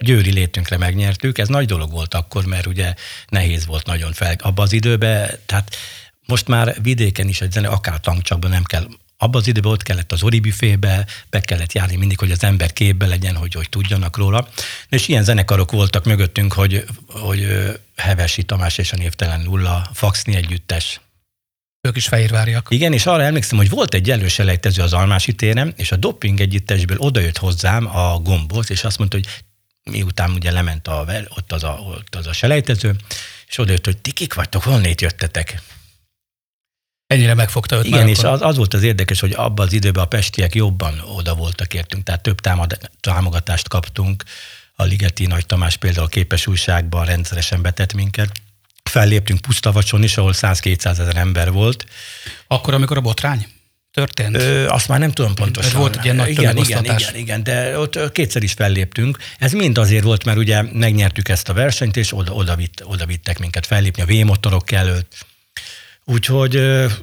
Győri 0.00 0.32
létünkre 0.32 0.76
megnyertük, 0.76 1.38
ez 1.38 1.48
nagy 1.48 1.66
dolog 1.66 1.90
volt 1.90 2.14
akkor, 2.14 2.44
mert 2.44 2.66
ugye 2.66 2.94
nehéz 3.28 3.66
volt 3.66 3.86
nagyon 3.86 4.12
fel 4.12 4.34
abban 4.38 4.64
az 4.64 4.72
időben, 4.72 5.30
tehát 5.46 5.76
most 6.26 6.48
már 6.48 6.76
vidéken 6.82 7.28
is 7.28 7.40
egy 7.40 7.52
zene, 7.52 7.68
akár 7.68 8.00
tankcsakban 8.00 8.50
nem 8.50 8.64
kell 8.64 8.86
abban 9.16 9.40
az 9.40 9.46
időben 9.46 9.72
ott 9.72 9.82
kellett 9.82 10.12
az 10.12 10.22
oribüfébe, 10.22 11.06
be 11.30 11.40
kellett 11.40 11.72
járni 11.72 11.96
mindig, 11.96 12.18
hogy 12.18 12.30
az 12.30 12.42
ember 12.42 12.72
képbe 12.72 13.06
legyen, 13.06 13.36
hogy, 13.36 13.54
hogy 13.54 13.68
tudjanak 13.68 14.16
róla. 14.16 14.48
És 14.88 15.08
ilyen 15.08 15.24
zenekarok 15.24 15.70
voltak 15.70 16.04
mögöttünk, 16.04 16.52
hogy, 16.52 16.84
hogy 17.08 17.46
Hevesi 17.96 18.42
Tamás 18.42 18.78
és 18.78 18.92
a 18.92 18.96
névtelen 18.96 19.40
nulla, 19.40 19.90
Faxni 19.92 20.34
együttes, 20.34 21.00
ők 21.82 21.96
is 21.96 22.06
fehérváriak. 22.06 22.66
Igen, 22.70 22.92
és 22.92 23.06
arra 23.06 23.22
emlékszem, 23.22 23.58
hogy 23.58 23.68
volt 23.68 23.94
egy 23.94 24.10
előselejtező 24.10 24.82
az 24.82 24.92
Almási 24.92 25.32
téren, 25.32 25.72
és 25.76 25.92
a 25.92 25.96
doping 25.96 26.40
együttesből 26.40 26.98
odajött 26.98 27.38
hozzám 27.38 27.96
a 27.96 28.18
gombóc, 28.18 28.68
és 28.68 28.84
azt 28.84 28.98
mondta, 28.98 29.16
hogy 29.16 29.26
miután 29.90 30.30
ugye 30.30 30.50
lement 30.50 30.88
a, 30.88 31.06
ott, 31.36 31.52
az 31.52 31.64
a, 31.64 31.78
ott 31.86 32.14
az 32.14 32.26
a 32.26 32.32
selejtező, 32.32 32.96
és 33.46 33.58
odajött, 33.58 33.84
hogy 33.84 33.98
ti 33.98 34.12
kik 34.12 34.34
vagytok, 34.34 34.62
honnét 34.62 35.00
jöttetek? 35.00 35.62
Ennyire 37.06 37.34
megfogta 37.34 37.76
őt 37.76 37.84
Igen, 37.84 38.08
és 38.08 38.18
az, 38.18 38.42
az 38.42 38.56
volt 38.56 38.74
az 38.74 38.82
érdekes, 38.82 39.20
hogy 39.20 39.32
abban 39.32 39.66
az 39.66 39.72
időben 39.72 40.02
a 40.02 40.06
pestiek 40.06 40.54
jobban 40.54 41.00
oda 41.00 41.34
voltak 41.34 41.74
értünk, 41.74 42.04
tehát 42.04 42.22
több 42.22 42.40
támad, 42.40 42.90
támogatást 43.00 43.68
kaptunk. 43.68 44.24
A 44.74 44.82
Ligeti 44.84 45.26
Nagy 45.26 45.46
Tamás 45.46 45.76
például 45.76 46.06
a 46.06 46.08
képes 46.08 46.46
újságban 46.46 47.04
rendszeresen 47.04 47.62
betett 47.62 47.92
minket 47.92 48.41
felléptünk 48.90 49.40
Pusztavacson 49.40 50.02
is, 50.02 50.16
ahol 50.16 50.32
100-200 50.34 50.84
ezer 50.84 51.16
ember 51.16 51.52
volt. 51.52 51.86
Akkor, 52.46 52.74
amikor 52.74 52.96
a 52.96 53.00
botrány? 53.00 53.46
történt? 53.92 54.36
Ö, 54.36 54.66
azt 54.66 54.88
már 54.88 54.98
nem 54.98 55.10
tudom 55.12 55.34
pontosan. 55.34 55.70
Mert 55.70 55.82
volt 55.82 56.04
ilyen 56.04 56.16
nagy 56.16 56.28
igen, 56.28 56.56
igen, 56.56 56.84
igen, 56.84 57.14
igen, 57.14 57.42
de 57.42 57.78
ott 57.78 58.12
kétszer 58.12 58.42
is 58.42 58.52
felléptünk. 58.52 59.18
Ez 59.38 59.52
mind 59.52 59.78
azért 59.78 60.04
volt, 60.04 60.24
mert 60.24 60.38
ugye 60.38 60.62
megnyertük 60.62 61.28
ezt 61.28 61.48
a 61.48 61.52
versenyt, 61.52 61.96
és 61.96 62.16
oda, 62.16 62.32
oda, 62.32 62.56
vitt, 62.56 62.82
oda 62.84 63.06
vittek 63.06 63.38
minket 63.38 63.66
fellépni 63.66 64.02
a 64.02 64.06
V-motorok 64.06 64.70
előtt. 64.70 65.26
Úgyhogy, 66.04 66.54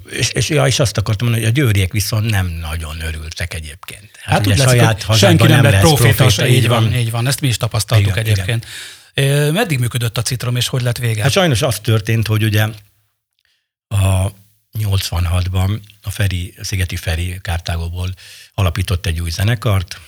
és, 0.10 0.30
és, 0.30 0.50
ja, 0.50 0.68
és 0.68 0.80
azt 0.80 0.98
akartam 0.98 1.28
mondani, 1.28 1.48
hogy 1.48 1.58
a 1.58 1.62
győriek 1.62 1.92
viszont 1.92 2.30
nem 2.30 2.48
nagyon 2.62 3.02
örültek 3.02 3.54
egyébként. 3.54 4.10
Hát, 4.22 4.34
hát 4.34 4.46
ugye 4.46 4.56
saját 4.56 5.18
senki 5.18 5.48
nem 5.48 5.64
lett 5.64 5.80
proféta, 5.80 6.16
proféta, 6.16 6.48
így 6.48 6.68
van, 6.68 6.96
így 6.96 7.12
van, 7.12 7.28
ezt 7.28 7.42
mi 7.42 7.48
is 7.48 7.58
tapasztaltuk 7.58 8.08
igen, 8.08 8.18
egyébként. 8.18 8.48
Igen. 8.48 8.70
Meddig 9.52 9.80
működött 9.80 10.18
a 10.18 10.22
Citrom, 10.22 10.56
és 10.56 10.68
hogy 10.68 10.82
lett 10.82 10.98
vége? 10.98 11.22
Hát 11.22 11.32
sajnos 11.32 11.62
az 11.62 11.80
történt, 11.80 12.28
hogy 12.28 12.44
ugye 12.44 12.68
a 13.88 14.32
86-ban 14.80 15.80
a 16.02 16.12
Feri, 16.12 16.54
Szigeti 16.62 16.96
Feri 16.96 17.40
Kártágóból 17.42 18.10
alapított 18.54 19.06
egy 19.06 19.22
új 19.22 19.30
zenekart, 19.30 20.00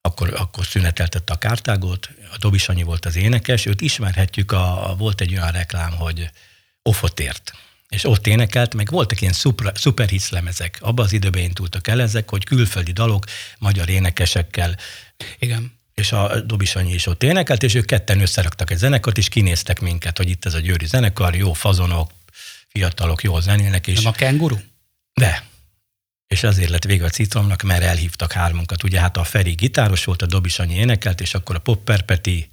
akkor, 0.00 0.34
akkor 0.36 0.66
szüneteltette 0.66 1.32
a 1.32 1.38
Kártágot, 1.38 2.10
a 2.32 2.36
Dobi 2.38 2.58
Sanyi 2.58 2.82
volt 2.82 3.04
az 3.04 3.16
énekes, 3.16 3.66
őt 3.66 3.80
ismerhetjük, 3.80 4.52
a, 4.52 4.94
volt 4.98 5.20
egy 5.20 5.32
olyan 5.32 5.50
reklám, 5.50 5.92
hogy 5.92 6.30
Ofotért 6.82 7.52
és 7.88 8.04
ott 8.04 8.26
énekelt, 8.26 8.74
meg 8.74 8.90
voltak 8.90 9.20
ilyen 9.20 9.32
szuper, 9.32 9.72
szuperhits 9.74 10.30
lemezek. 10.30 10.78
Abban 10.80 11.04
az 11.04 11.12
időben 11.12 11.42
indultak 11.42 11.86
el 11.86 12.00
ezek, 12.00 12.30
hogy 12.30 12.44
külföldi 12.44 12.92
dalok 12.92 13.24
magyar 13.58 13.88
énekesekkel. 13.88 14.76
Igen. 15.38 15.75
És 16.00 16.12
a 16.12 16.40
Dobi 16.40 16.64
Sanyi 16.64 16.92
is 16.92 17.06
ott 17.06 17.22
énekelt, 17.22 17.62
és 17.62 17.74
ők 17.74 17.86
ketten 17.86 18.20
összeraktak 18.20 18.70
egy 18.70 18.78
zenekart, 18.78 19.18
és 19.18 19.28
kinéztek 19.28 19.80
minket, 19.80 20.16
hogy 20.16 20.28
itt 20.28 20.44
ez 20.44 20.54
a 20.54 20.58
győri 20.58 20.86
zenekar, 20.86 21.34
jó 21.34 21.52
fazonok, 21.52 22.10
fiatalok 22.68 23.22
jól 23.22 23.40
zenélnek. 23.40 23.86
És... 23.86 24.02
Nem 24.02 24.12
a 24.12 24.16
kenguru? 24.16 24.56
De. 25.14 25.44
És 26.26 26.42
azért 26.42 26.70
lett 26.70 26.84
vége 26.84 27.04
a 27.04 27.08
citromnak, 27.08 27.62
mert 27.62 27.82
elhívtak 27.82 28.32
hármunkat. 28.32 28.82
Ugye 28.82 29.00
hát 29.00 29.16
a 29.16 29.24
Feri 29.24 29.52
gitáros 29.52 30.04
volt, 30.04 30.22
a 30.22 30.26
Dobi 30.26 30.48
Sanyi 30.48 30.74
énekelt, 30.74 31.20
és 31.20 31.34
akkor 31.34 31.54
a 31.54 31.58
Popper 31.58 32.02
Peti, 32.02 32.50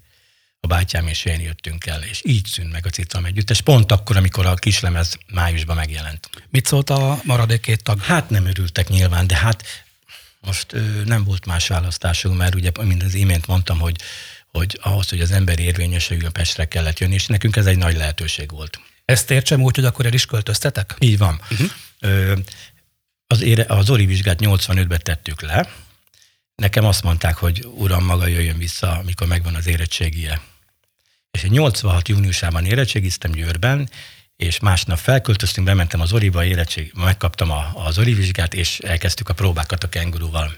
a 0.59 0.67
bátyám 0.67 1.07
és 1.07 1.25
én 1.25 1.39
jöttünk 1.39 1.85
el, 1.85 2.03
és 2.03 2.21
így 2.25 2.45
szűnt 2.45 2.71
meg 2.71 2.85
a 2.85 2.89
Citrom 2.89 3.25
együttes, 3.25 3.61
pont 3.61 3.91
akkor, 3.91 4.17
amikor 4.17 4.45
a 4.45 4.55
kislemez 4.55 5.17
májusban 5.33 5.75
megjelent. 5.75 6.29
Mit 6.49 6.65
szólt 6.65 6.89
a 6.89 7.19
maradék 7.23 7.61
két 7.61 7.83
tag? 7.83 8.01
Hát 8.01 8.29
nem 8.29 8.45
örültek 8.45 8.87
nyilván, 8.87 9.27
de 9.27 9.35
hát 9.35 9.82
most 10.45 10.75
nem 11.05 11.23
volt 11.23 11.45
más 11.45 11.67
választásunk, 11.67 12.37
mert 12.37 12.55
ugye, 12.55 12.71
mint 12.81 13.03
az 13.03 13.13
imént 13.13 13.47
mondtam, 13.47 13.79
hogy, 13.79 13.95
hogy 14.47 14.79
ahhoz, 14.81 15.09
hogy 15.09 15.21
az 15.21 15.31
ember 15.31 15.59
érvényesüljön, 15.59 16.31
Pestre 16.31 16.65
kellett 16.65 16.99
jönni, 16.99 17.13
és 17.13 17.25
nekünk 17.25 17.55
ez 17.55 17.65
egy 17.65 17.77
nagy 17.77 17.95
lehetőség 17.95 18.51
volt. 18.51 18.79
Ezt 19.05 19.31
értsem 19.31 19.61
úgy, 19.61 19.75
hogy 19.75 19.85
akkor 19.85 20.05
el 20.05 20.13
is 20.13 20.25
költöztetek? 20.25 20.95
Így 20.99 21.17
van. 21.17 21.41
Uh-huh. 21.51 21.69
Ö, 21.99 22.35
az, 23.27 23.41
ére, 23.41 23.65
az 23.67 23.89
Ori 23.89 24.05
vizsgát 24.05 24.39
85-ben 24.41 24.99
tettük 25.03 25.41
le. 25.41 25.69
Nekem 26.55 26.85
azt 26.85 27.03
mondták, 27.03 27.35
hogy 27.35 27.67
uram, 27.75 28.05
maga 28.05 28.27
jöjjön 28.27 28.57
vissza, 28.57 28.91
amikor 28.91 29.27
megvan 29.27 29.55
az 29.55 29.67
érettségie. 29.67 30.41
És 31.31 31.43
86 31.43 32.07
júniusában 32.07 32.65
érettségiztem 32.65 33.31
Győrben, 33.31 33.89
és 34.43 34.59
másnap 34.59 34.97
felköltöztünk, 34.97 35.67
bementem 35.67 36.01
az 36.01 36.13
Oriba, 36.13 36.45
érettség, 36.45 36.91
megkaptam 36.95 37.51
a, 37.51 37.71
az 37.73 37.97
Ori 37.97 38.13
vizsgát, 38.13 38.53
és 38.53 38.79
elkezdtük 38.79 39.29
a 39.29 39.33
próbákat 39.33 39.83
a 39.83 39.89
kengurúval. 39.89 40.53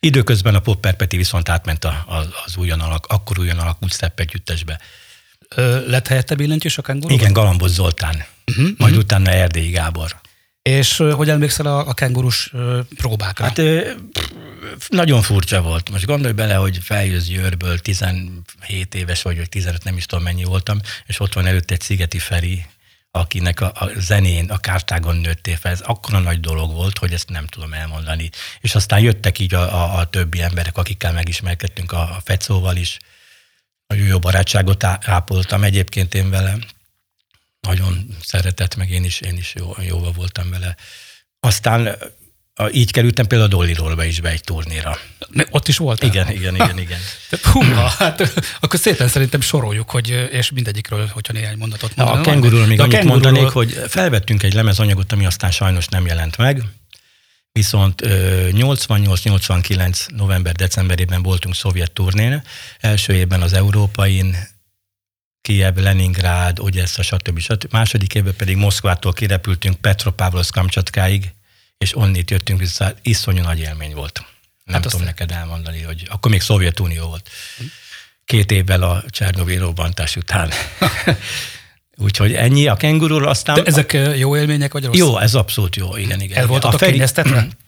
Időközben 0.00 0.54
a 0.54 0.60
Popper 0.60 0.96
Peti 0.96 1.16
viszont 1.16 1.48
átment 1.48 1.84
a, 1.84 2.04
a, 2.08 2.14
az 2.44 2.56
újon 2.56 2.80
alak, 2.80 3.06
akkor 3.06 3.38
újon 3.38 3.58
alakult 3.58 3.92
Stepp 3.92 4.20
együttesbe. 4.20 4.80
Ö, 5.48 5.88
lett 5.88 6.06
helyette 6.06 6.34
billentyűs 6.34 6.78
a 6.78 6.82
kenguru? 6.82 7.14
Igen, 7.14 7.32
Galambos 7.32 7.70
Zoltán. 7.70 8.24
Uh-huh, 8.46 8.64
majd 8.64 8.78
uh-huh. 8.78 8.98
utána 8.98 9.30
Erdélyi 9.30 9.70
Gábor. 9.70 10.20
És 10.62 10.96
hogy 10.96 11.30
emlékszel 11.30 11.66
a, 11.66 11.88
a 11.88 11.94
kengurus 11.94 12.52
próbákra? 12.96 13.44
Hát 13.44 13.60
nagyon 14.88 15.22
furcsa 15.22 15.62
volt. 15.62 15.90
Most 15.90 16.04
gondolj 16.04 16.32
bele, 16.32 16.54
hogy 16.54 16.78
feljössz 16.82 17.26
Győrből, 17.26 17.78
17 17.78 18.94
éves 18.94 19.22
vagy, 19.22 19.36
vagy 19.36 19.48
15, 19.48 19.84
nem 19.84 19.96
is 19.96 20.06
tudom 20.06 20.24
mennyi 20.24 20.44
voltam, 20.44 20.80
és 21.06 21.20
ott 21.20 21.32
van 21.32 21.46
előtt 21.46 21.70
egy 21.70 21.80
Szigeti 21.80 22.18
Feri, 22.18 22.64
akinek 23.16 23.60
a, 23.60 23.72
a 23.74 23.90
zenén, 23.96 24.50
a 24.50 24.58
kártágon 24.58 25.16
nőttél 25.16 25.56
fel. 25.56 25.72
Ez 25.72 25.80
akkora 25.80 26.18
nagy 26.18 26.40
dolog 26.40 26.72
volt, 26.72 26.98
hogy 26.98 27.12
ezt 27.12 27.28
nem 27.28 27.46
tudom 27.46 27.72
elmondani. 27.72 28.30
És 28.60 28.74
aztán 28.74 29.00
jöttek 29.00 29.38
így 29.38 29.54
a, 29.54 29.74
a, 29.74 29.98
a 29.98 30.04
többi 30.04 30.42
emberek, 30.42 30.76
akikkel 30.76 31.12
megismerkedtünk, 31.12 31.92
a, 31.92 32.00
a 32.00 32.20
Fecóval 32.24 32.76
is. 32.76 32.98
Nagyon 33.86 34.06
jó 34.06 34.18
barátságot 34.18 34.84
ápoltam 34.84 35.64
egyébként 35.64 36.14
én 36.14 36.30
vele. 36.30 36.56
Nagyon 37.60 38.16
szeretett, 38.22 38.76
meg 38.76 38.90
én 38.90 39.04
is, 39.04 39.20
én 39.20 39.36
is 39.36 39.54
jó, 39.54 39.74
jóval 39.80 40.12
voltam 40.12 40.50
vele. 40.50 40.76
Aztán 41.40 41.96
a, 42.54 42.68
így 42.72 42.90
kerültem 42.90 43.26
például 43.26 43.50
a 43.50 43.56
Dolly 43.56 43.94
be 43.94 44.06
is 44.06 44.20
be 44.20 44.28
egy 44.28 44.44
turnéra. 44.44 44.98
Ott 45.50 45.68
is 45.68 45.76
volt? 45.76 46.02
Igen, 46.02 46.30
igen, 46.30 46.54
igen, 46.54 46.78
igen. 46.78 46.98
Hú, 47.52 47.62
hát 47.98 48.32
akkor 48.60 48.78
szépen 48.78 49.08
szerintem 49.08 49.40
soroljuk, 49.40 49.90
hogy, 49.90 50.28
és 50.30 50.50
mindegyikről, 50.50 51.06
hogyha 51.06 51.32
néhány 51.32 51.56
mondatot 51.56 51.96
mondaná. 51.96 52.20
A 52.20 52.22
kengururól 52.22 52.66
még 52.66 52.80
a 52.80 52.82
annyit 52.82 52.96
kengururól... 52.96 53.32
mondanék, 53.32 53.52
hogy 53.52 53.80
felvettünk 53.88 54.42
egy 54.42 54.54
lemezanyagot, 54.54 55.12
ami 55.12 55.26
aztán 55.26 55.50
sajnos 55.50 55.86
nem 55.86 56.06
jelent 56.06 56.36
meg, 56.36 56.62
viszont 57.52 58.02
88-89 58.04 60.16
november-decemberében 60.16 61.22
voltunk 61.22 61.54
szovjet 61.54 61.92
turnén, 61.92 62.42
első 62.80 63.12
évben 63.12 63.42
az 63.42 63.52
Európain, 63.52 64.36
Kiev, 65.40 65.76
Leningrád, 65.76 66.58
Ogyessa, 66.58 67.02
stb. 67.02 67.38
stb. 67.38 67.72
Második 67.72 68.14
évben 68.14 68.36
pedig 68.36 68.56
Moszkvától 68.56 69.12
kirepültünk 69.12 69.76
Petropavlovsk 69.76 70.54
Kamcsatkáig, 70.54 71.32
és 71.78 71.96
onnit 71.96 72.30
jöttünk 72.30 72.60
vissza, 72.60 72.94
iszonyú 73.02 73.42
nagy 73.42 73.58
élmény 73.58 73.94
volt. 73.94 74.24
Nem 74.64 74.74
hát 74.74 74.82
tudom 74.82 75.00
azt 75.00 75.08
neked 75.08 75.30
elmondani, 75.30 75.82
hogy 75.82 76.06
akkor 76.10 76.30
még 76.30 76.40
Szovjetunió 76.40 77.06
volt. 77.06 77.30
Két 78.24 78.50
évvel 78.50 78.82
a 78.82 79.04
Csernobyl 79.10 79.58
robbantás 79.58 80.16
után. 80.16 80.50
Úgyhogy 81.96 82.34
ennyi 82.34 82.66
a 82.66 82.74
kengururól, 82.76 83.28
aztán... 83.28 83.54
De 83.54 83.62
ezek 83.62 83.98
jó 84.16 84.36
élmények, 84.36 84.72
vagy 84.72 84.84
rossz? 84.84 84.96
Jó, 84.96 85.18
ez 85.18 85.34
abszolút 85.34 85.76
jó, 85.76 85.96
igen, 85.96 86.20
igen. 86.20 86.38
El 86.38 86.46
voltatok 86.46 86.78
Feri... 86.78 86.92
kényeztetve? 86.92 87.46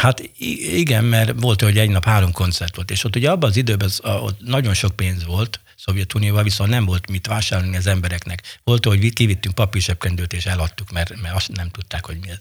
Hát 0.00 0.30
igen, 0.74 1.04
mert 1.04 1.40
volt, 1.40 1.62
hogy 1.62 1.78
egy 1.78 1.90
nap 1.90 2.04
három 2.04 2.32
koncert 2.32 2.76
volt, 2.76 2.90
és 2.90 3.04
ott 3.04 3.16
ugye 3.16 3.30
abban 3.30 3.50
az 3.50 3.56
időben 3.56 3.90
ott 4.02 4.40
nagyon 4.40 4.74
sok 4.74 4.96
pénz 4.96 5.24
volt, 5.24 5.60
Szovjetunióval 5.76 6.42
viszont 6.42 6.70
nem 6.70 6.84
volt 6.84 7.10
mit 7.10 7.26
vásárolni 7.26 7.76
az 7.76 7.86
embereknek. 7.86 8.60
Volt, 8.64 8.84
hogy 8.84 9.12
kivittünk 9.12 9.54
papírsebkendőt 9.54 10.32
és 10.32 10.46
eladtuk, 10.46 10.90
mert, 10.90 11.20
mert 11.20 11.34
azt 11.34 11.52
nem 11.52 11.68
tudták, 11.70 12.06
hogy 12.06 12.18
mi 12.20 12.28
ez. 12.30 12.38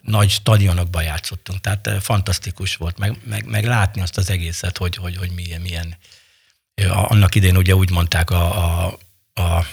Nagy 0.00 0.30
stadionokban 0.30 1.02
játszottunk, 1.02 1.60
tehát 1.60 1.86
eh, 1.86 2.00
fantasztikus 2.00 2.76
volt, 2.76 2.98
meg, 2.98 3.18
meg, 3.24 3.46
meg 3.46 3.64
látni 3.64 4.00
azt 4.00 4.16
az 4.18 4.30
egészet, 4.30 4.78
hogy, 4.78 4.96
hogy, 4.96 5.16
hogy 5.16 5.30
milyen, 5.30 5.60
milyen. 5.60 5.96
Annak 6.90 7.34
idén 7.34 7.56
ugye 7.56 7.74
úgy 7.74 7.90
mondták 7.90 8.30
a, 8.30 8.84
a, 8.84 8.98
a 9.34 9.66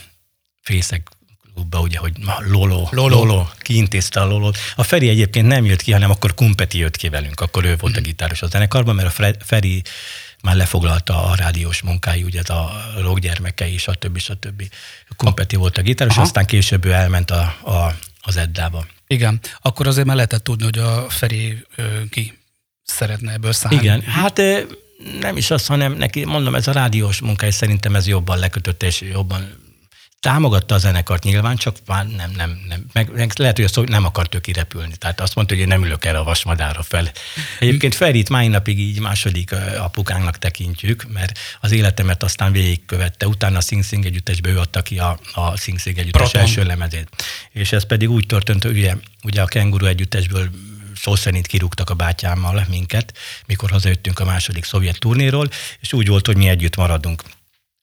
fészek 0.61 1.09
klubba, 1.53 1.79
ugye, 1.79 1.97
hogy 1.97 2.13
Lolo, 2.47 2.87
Lolo, 2.91 3.15
Lolo 3.15 3.47
kiintézte 3.57 4.21
a 4.21 4.25
Lolót. 4.25 4.57
A 4.75 4.83
Feri 4.83 5.09
egyébként 5.09 5.47
nem 5.47 5.65
jött 5.65 5.81
ki, 5.81 5.91
hanem 5.91 6.09
akkor 6.11 6.33
Kumpeti 6.33 6.77
jött 6.77 6.95
ki 6.95 7.09
velünk, 7.09 7.39
akkor 7.39 7.65
ő 7.65 7.75
volt 7.79 7.97
a 7.97 8.01
gitáros 8.01 8.41
a 8.41 8.47
zenekarban, 8.47 8.95
mert 8.95 9.19
a 9.19 9.33
Feri 9.39 9.81
már 10.41 10.55
lefoglalta 10.55 11.25
a 11.25 11.35
rádiós 11.35 11.81
munkái, 11.81 12.23
ugye 12.23 12.41
a 12.41 12.71
rockgyermekei, 13.01 13.77
stb. 13.77 14.17
stb. 14.17 14.63
Kumpeti 15.17 15.55
volt 15.55 15.77
a 15.77 15.81
gitáros, 15.81 16.13
Aha. 16.13 16.21
aztán 16.21 16.45
később 16.45 16.85
ő 16.85 16.91
elment 16.91 17.31
a, 17.31 17.41
a, 17.63 17.95
az 18.21 18.37
Eddába. 18.37 18.85
Igen, 19.07 19.39
akkor 19.61 19.87
azért 19.87 20.07
már 20.07 20.15
lehetett 20.15 20.43
tudni, 20.43 20.63
hogy 20.63 20.77
a 20.77 21.09
Feri 21.09 21.65
ö, 21.75 21.83
ki 22.09 22.37
szeretne 22.83 23.31
ebből 23.31 23.53
szállni. 23.53 23.77
Igen, 23.77 24.01
hát 24.01 24.41
nem 25.19 25.37
is 25.37 25.51
az, 25.51 25.65
hanem 25.65 25.93
neki, 25.93 26.25
mondom, 26.25 26.55
ez 26.55 26.67
a 26.67 26.71
rádiós 26.71 27.21
munkája 27.21 27.51
szerintem 27.51 27.95
ez 27.95 28.07
jobban 28.07 28.37
lekötötte, 28.37 28.85
és 28.85 29.01
jobban 29.01 29.62
támogatta 30.23 30.75
a 30.75 30.77
zenekart 30.77 31.23
nyilván, 31.23 31.55
csak 31.55 31.75
már 31.85 32.07
nem, 32.07 32.31
nem, 32.31 32.59
nem. 32.67 32.85
Meg, 32.93 33.11
lehet, 33.35 33.55
hogy 33.55 33.65
azt 33.65 33.85
nem 33.85 34.05
akart 34.05 34.35
ő 34.35 34.39
kirepülni. 34.39 34.95
Tehát 34.97 35.21
azt 35.21 35.35
mondta, 35.35 35.53
hogy 35.53 35.63
én 35.63 35.69
nem 35.69 35.83
ülök 35.83 36.05
erre 36.05 36.17
a 36.17 36.23
vasmadára 36.23 36.83
fel. 36.83 37.11
Egyébként 37.59 37.95
Ferit 37.95 38.29
mai 38.29 38.47
napig 38.47 38.79
így 38.79 38.99
második 38.99 39.51
apukánknak 39.77 40.37
tekintjük, 40.37 41.05
mert 41.13 41.39
az 41.59 41.71
életemet 41.71 42.23
aztán 42.23 42.51
végigkövette. 42.51 43.27
Utána 43.27 43.57
a 43.57 43.61
Sing 43.61 43.83
Sing 43.83 44.05
együttesbe 44.05 44.49
ő 44.49 44.59
adta 44.59 44.81
ki 44.81 44.99
a, 44.99 45.19
a 45.33 45.57
Sing 45.57 45.79
Sing 45.79 45.97
együttes 45.97 46.21
Proton. 46.21 46.41
első 46.41 46.63
lemezét. 46.63 47.09
És 47.51 47.71
ez 47.71 47.85
pedig 47.85 48.09
úgy 48.09 48.25
történt, 48.25 48.63
hogy 48.63 48.77
ugye, 48.77 48.95
ugye 49.23 49.41
a 49.41 49.45
Kenguru 49.45 49.85
együttesből 49.85 50.49
szó 50.95 51.15
szerint 51.15 51.47
kirúgtak 51.47 51.89
a 51.89 51.93
bátyámmal 51.93 52.65
minket, 52.69 53.17
mikor 53.45 53.69
hazajöttünk 53.69 54.19
a 54.19 54.25
második 54.25 54.63
szovjet 54.63 54.99
turnéról, 54.99 55.49
és 55.79 55.93
úgy 55.93 56.07
volt, 56.07 56.25
hogy 56.25 56.37
mi 56.37 56.47
együtt 56.47 56.75
maradunk. 56.75 57.23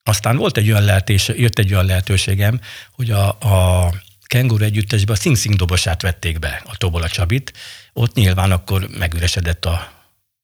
Aztán 0.02 0.37
volt 0.37 0.57
egy 0.57 0.71
olyan 0.71 0.83
lehetőség, 0.85 1.40
jött 1.40 1.59
egy 1.59 1.73
olyan 1.73 1.85
lehetőségem, 1.85 2.61
hogy 2.92 3.11
a, 3.11 3.28
a 3.28 3.95
Kenguru 4.23 4.64
együttesbe 4.64 5.12
a 5.12 5.16
Sing 5.16 5.37
Sing 5.37 5.54
dobosát 5.54 6.02
vették 6.02 6.38
be, 6.38 6.62
a 6.64 6.76
Tobola 6.76 7.09
Csabit. 7.09 7.52
Ott 7.92 8.14
nyilván 8.14 8.50
akkor 8.50 8.88
megüresedett 8.99 9.64
a, 9.64 9.92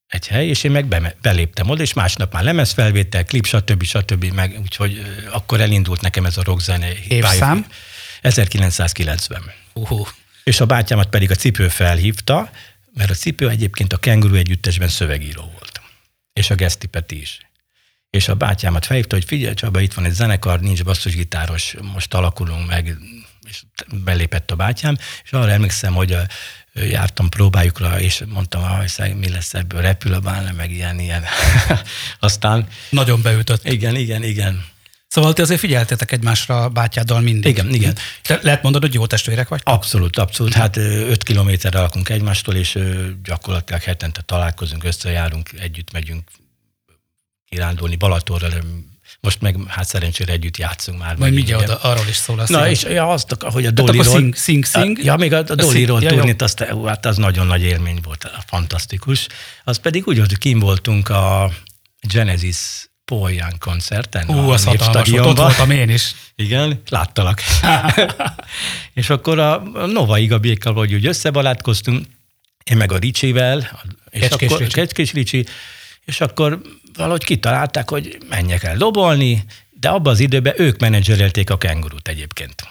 egy 0.07 0.27
hely, 0.27 0.49
és 0.49 0.65
én 0.65 0.71
meg 0.71 0.87
be, 0.87 1.17
beléptem 1.23 1.69
oda, 1.69 1.83
és 1.83 1.93
másnap 1.93 2.33
már 2.33 2.43
lemezfelvétel, 2.43 3.25
klip, 3.25 3.47
stb. 3.47 3.83
stb. 3.83 4.25
Meg, 4.25 4.59
úgyhogy 4.63 5.03
akkor 5.31 5.61
elindult 5.61 6.01
nekem 6.01 6.25
ez 6.25 6.37
a 6.37 6.43
rockzene. 6.43 6.89
Évszám? 7.09 7.67
1990. 8.23 9.43
Uh-huh. 9.73 10.09
És 10.45 10.61
a 10.61 10.67
bátyámat 10.67 11.09
pedig 11.09 11.31
a 11.31 11.35
cipő 11.35 11.69
felhívta, 11.69 12.51
mert 12.95 13.11
a 13.11 13.15
cipő 13.15 13.49
egyébként 13.49 13.93
a 13.93 13.97
Kenguru 13.97 14.35
együttesben 14.35 14.89
szövegíró 14.89 15.43
volt. 15.43 15.81
És 16.33 16.51
a 16.51 16.55
Geszti 16.55 16.87
Peti 16.87 17.21
is 17.21 17.46
és 18.11 18.29
a 18.29 18.35
bátyámat 18.35 18.87
felhívta, 18.87 19.15
hogy 19.15 19.25
figyelj 19.25 19.55
Csaba, 19.55 19.81
itt 19.81 19.95
van 19.95 20.05
egy 20.05 20.13
zenekar, 20.13 20.61
nincs 20.61 20.85
basszusgitáros, 20.85 21.75
most 21.93 22.15
alakulunk 22.15 22.67
meg, 22.67 22.99
és 23.49 23.63
belépett 24.05 24.51
a 24.51 24.57
bátyám, 24.57 24.97
és 25.25 25.33
arra 25.33 25.51
emlékszem, 25.51 25.95
hogy 25.95 26.17
jártam 26.75 27.29
próbájukra, 27.29 28.01
és 28.01 28.23
mondtam, 28.29 28.63
hogy 28.63 29.17
mi 29.17 29.29
lesz 29.29 29.55
ebből, 29.55 29.81
repül 29.81 30.13
a 30.13 30.21
bálna, 30.21 30.53
meg 30.53 30.71
ilyen, 30.71 30.99
ilyen. 30.99 31.25
Aztán... 32.21 32.69
Nagyon 32.91 33.23
beütött. 33.23 33.69
Igen, 33.69 33.95
igen, 33.95 34.23
igen. 34.23 34.65
Szóval 35.09 35.33
ti 35.33 35.43
azért 35.43 35.61
figyeltetek 35.61 36.13
egymásra 36.13 36.69
bátyáddal 36.69 37.21
mindig. 37.21 37.51
Igen, 37.51 37.75
igen. 37.75 37.97
Te 38.23 38.39
lehet 38.43 38.63
mondani, 38.63 38.85
hogy 38.85 38.95
jó 38.95 39.07
testvérek 39.07 39.49
vagy? 39.49 39.61
Abszolút, 39.65 40.19
abszolút. 40.19 40.53
Hát 40.53 40.77
ö, 40.77 41.09
öt 41.09 41.23
kilométerre 41.23 41.81
lakunk 41.81 42.09
egymástól, 42.09 42.55
és 42.55 42.79
gyakorlatilag 43.25 43.83
hetente 43.83 44.23
találkozunk, 44.23 44.85
összejárunk, 44.85 45.51
együtt 45.59 45.93
megyünk 45.93 46.31
kirándulni 47.57 47.97
Balatorra, 47.97 48.47
ö, 48.47 48.59
most 49.21 49.41
meg 49.41 49.57
hát 49.67 49.89
szerencsére 49.89 50.33
együtt 50.33 50.57
játszunk 50.57 50.99
már. 50.99 51.17
Majd 51.17 51.33
mindjárt 51.33 51.63
oda, 51.63 51.77
arról 51.77 52.07
is 52.09 52.17
szól 52.17 52.39
a 52.39 52.45
Na, 52.49 52.69
és 52.69 52.83
ja, 52.83 53.09
azt, 53.09 53.37
hogy 53.41 53.67
a 53.67 53.69
akkor 53.69 53.85
Dollyról... 53.85 54.15
Sing, 54.15 54.35
Sing, 54.35 54.65
Sing. 54.65 55.05
Ja, 55.05 55.17
még 55.17 55.33
a, 55.33 55.39
a 55.39 55.55
Dollyról 55.55 56.03
ja, 56.03 56.09
turnit, 56.09 56.43
azt, 56.43 56.65
hát 56.87 57.07
az 57.07 57.17
nagyon 57.17 57.47
nagy 57.47 57.63
élmény 57.63 57.99
volt, 58.03 58.31
fantasztikus. 58.47 59.27
Az 59.65 59.79
pedig 59.79 60.07
úgy 60.07 60.19
hogy 60.19 60.39
kim 60.39 60.59
voltunk 60.59 61.09
a 61.09 61.51
Genesis 62.13 62.91
Young 63.11 63.59
koncerten. 63.59 64.29
Ú, 64.29 64.51
az 64.51 64.65
hatalmas 64.65 65.09
volt, 65.09 65.27
ott 65.27 65.37
voltam 65.37 65.71
én 65.71 65.89
is. 65.89 66.15
Igen, 66.35 66.83
láttalak. 66.89 67.43
és 69.01 69.11
akkor 69.11 69.39
a 69.39 69.63
Nova 69.87 70.19
Igabékkal 70.19 70.73
vagy 70.73 70.95
úgy 70.95 71.07
összebalátkoztunk, 71.07 72.07
én 72.65 72.77
meg 72.77 72.93
a 72.93 72.97
Ricsivel, 72.97 73.81
és 74.11 74.21
Kecskés 74.21 74.49
akkor, 74.49 74.61
Ricsi. 74.61 74.73
Kecskés 74.73 75.13
Ricsi, 75.13 75.47
és 76.05 76.21
akkor 76.21 76.61
valahogy 76.97 77.25
kitalálták, 77.25 77.91
hogy 77.91 78.19
menjek 78.29 78.63
el 78.63 78.77
dobolni, 78.77 79.45
de 79.71 79.89
abban 79.89 80.13
az 80.13 80.21
időben 80.21 80.55
ők 80.57 80.81
menedzserelték 80.81 81.51
a 81.51 81.59
kengurut 81.59 82.09
egyébként. 82.09 82.69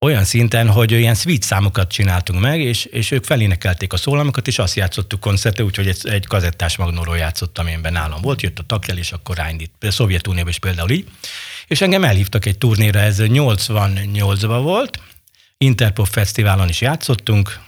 Olyan 0.00 0.24
szinten, 0.24 0.70
hogy 0.70 0.90
ilyen 0.90 1.14
sweet 1.14 1.42
számokat 1.42 1.92
csináltunk 1.92 2.40
meg, 2.40 2.60
és, 2.60 2.84
és 2.84 3.10
ők 3.10 3.24
felénekelték 3.24 3.92
a 3.92 3.96
szólamokat, 3.96 4.46
és 4.46 4.58
azt 4.58 4.76
játszottuk 4.76 5.20
koncertre, 5.20 5.64
úgyhogy 5.64 5.88
egy, 5.88 6.08
egy 6.08 6.26
kazettás 6.26 6.76
magnóról 6.76 7.16
játszottam 7.16 7.66
én 7.66 7.82
be 7.82 7.90
nálam. 7.90 8.20
Volt, 8.20 8.42
jött 8.42 8.58
a 8.58 8.62
takjel, 8.66 8.98
és 8.98 9.12
akkor 9.12 9.36
ráindít. 9.36 9.70
A 9.80 9.90
Szovjetunióban 9.90 10.48
is 10.48 10.58
például 10.58 10.90
így. 10.90 11.08
És 11.66 11.80
engem 11.80 12.04
elhívtak 12.04 12.46
egy 12.46 12.58
turnéra, 12.58 12.98
ez 12.98 13.16
88-ban 13.20 14.60
volt, 14.62 15.00
Interpop 15.56 16.06
Fesztiválon 16.06 16.68
is 16.68 16.80
játszottunk, 16.80 17.60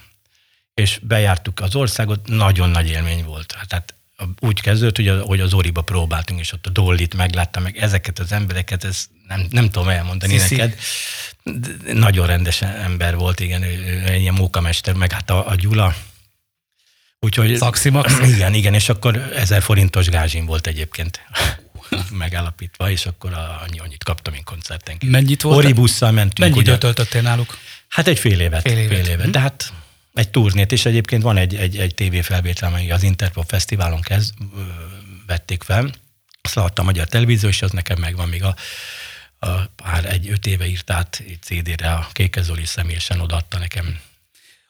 és 0.75 0.99
bejártuk 1.03 1.61
az 1.61 1.75
országot, 1.75 2.29
nagyon 2.29 2.71
nagy 2.71 2.89
élmény 2.89 3.25
volt. 3.25 3.57
Tehát 3.69 3.95
úgy 4.41 4.61
kezdődött, 4.61 4.97
hogy, 4.97 5.09
a, 5.09 5.23
hogy 5.23 5.41
az 5.41 5.53
Oriba 5.53 5.83
próbáltunk, 5.83 6.41
és 6.41 6.53
ott 6.53 6.67
a 6.67 6.71
Dollit 6.71 7.15
megláttam, 7.15 7.63
meg 7.63 7.77
ezeket 7.77 8.19
az 8.19 8.33
embereket, 8.33 8.85
ez 8.85 9.07
nem, 9.29 9.47
nem 9.51 9.71
tudom 9.71 9.89
elmondani 9.89 10.39
Sziszi. 10.39 10.57
neked. 10.57 10.79
De 11.85 11.93
Nagyon 11.93 12.27
rendes 12.27 12.63
ember 12.63 13.17
volt, 13.17 13.41
igen, 13.41 13.65
ilyen 14.19 14.35
mókamester, 14.35 14.95
meg 14.95 15.13
hát 15.13 15.31
a, 15.31 15.49
a 15.49 15.55
Gyula. 15.55 15.95
Úgyhogy... 17.21 17.57
Szaximax. 17.57 18.19
Igen, 18.35 18.55
igen, 18.55 18.75
és 18.75 18.89
akkor 18.89 19.17
ezer 19.17 19.63
forintos 19.63 20.09
gázsim 20.09 20.47
volt 20.47 20.67
egyébként 20.67 21.21
megállapítva, 22.11 22.91
és 22.91 23.07
akkor 23.07 23.33
annyi, 23.33 23.79
annyit 23.79 24.05
kaptam 24.05 24.35
én 24.35 24.45
koncertenként. 24.45 25.13
Mennyit 25.13 25.43
volt? 25.43 25.57
Oribusszal 25.57 26.11
mentünk. 26.11 26.39
Mennyi 26.39 26.53
ugye. 26.53 26.63
időt 26.63 26.79
töltöttél 26.81 27.23
náluk? 27.23 27.59
Hát 27.89 28.09
egy 28.09 28.19
fél 28.19 28.41
évet. 28.41 28.63
Fél 28.63 28.79
évet. 28.79 29.05
Fél 29.05 29.13
évet. 29.13 29.31
De 29.31 29.41
hát 29.41 29.73
egy 30.21 30.29
turnét, 30.29 30.73
és 30.73 30.85
egyébként 30.87 31.23
van 31.23 31.37
egy, 31.37 31.55
egy, 31.55 31.77
egy 31.77 31.95
tévéfelvétel, 31.95 32.69
amely 32.69 32.91
az 32.91 33.03
Interpop 33.03 33.49
Fesztiválon 33.49 34.01
kezd, 34.01 34.35
vették 35.27 35.63
fel. 35.63 35.91
Azt 36.43 36.55
látta 36.55 36.83
a 36.83 36.85
Magyar 36.85 37.07
Televízió, 37.07 37.49
és 37.49 37.63
az 37.63 37.71
nekem 37.71 37.99
megvan 37.99 38.29
még 38.29 38.43
a, 38.43 38.55
a 39.39 39.49
pár 39.77 40.05
egy 40.05 40.29
öt 40.29 40.47
éve 40.47 40.67
írt 40.67 40.91
át 40.91 41.23
CD-re, 41.41 41.93
a 41.93 42.09
Kéke 42.13 42.43
Zoli 42.43 42.65
személyesen 42.65 43.21
odaadta 43.21 43.59
nekem. 43.59 43.99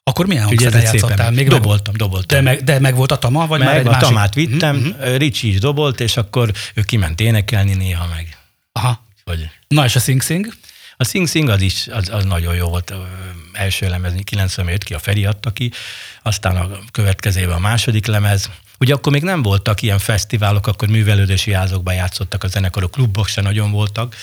Akkor 0.03 0.27
milyen 0.27 0.45
hangszeren 0.45 0.83
játszottál? 0.83 1.31
Még 1.31 1.49
doboltam, 1.49 1.97
doboltam. 1.97 2.45
De 2.45 2.51
meg, 2.51 2.65
de 2.65 2.79
meg 2.79 2.95
volt 2.95 3.13
a 3.13 3.19
tama? 3.19 3.47
Vagy 3.47 3.61
már 3.61 3.69
Meg 3.69 3.79
egy 3.79 3.87
a 3.87 3.91
másik? 3.91 4.07
Tamát 4.09 4.35
vittem, 4.35 4.77
Mhm, 4.77 4.87
mhm. 4.89 5.15
Ricsi 5.17 5.49
is 5.49 5.59
dobolt, 5.59 6.01
és 6.01 6.17
akkor 6.17 6.53
ő 6.75 6.83
kiment 6.83 7.21
énekelni 7.21 7.75
néha 7.75 8.07
meg. 8.07 8.39
Aha. 8.73 9.05
Vagy 9.25 9.49
Na 9.69 9.85
és 9.85 9.97
a 9.97 10.01
Sing 10.01 10.23
Sing? 10.23 10.53
A 10.97 11.05
Sing 11.05 11.29
Sing 11.29 11.49
az 11.49 11.61
is, 11.61 11.87
az, 11.89 12.09
az 12.09 12.25
nagyon 12.25 12.55
jó 12.55 12.69
volt. 12.69 12.95
Első 13.53 13.89
lemez 13.89 14.13
95 14.25 14.85
ki, 14.85 14.95
a 14.95 14.99
Feri 14.99 15.25
adta 15.25 15.51
ki, 15.51 15.73
aztán 16.23 16.57
a 16.57 16.69
következőben 16.93 17.55
a 17.55 17.59
második 17.59 18.07
lemez. 18.07 18.51
Ugye 18.81 18.95
akkor 18.95 19.13
még 19.13 19.23
nem 19.23 19.43
voltak 19.43 19.83
ilyen 19.83 19.99
fesztiválok, 19.99 20.67
akkor 20.67 20.89
művelődési 20.89 21.53
házokban 21.53 21.95
játszottak 21.95 22.45
a 22.45 22.49
zenekarok, 22.49 22.91
klubok 22.91 23.27
se 23.27 23.41
nagyon 23.41 23.71
voltak. 23.71 24.15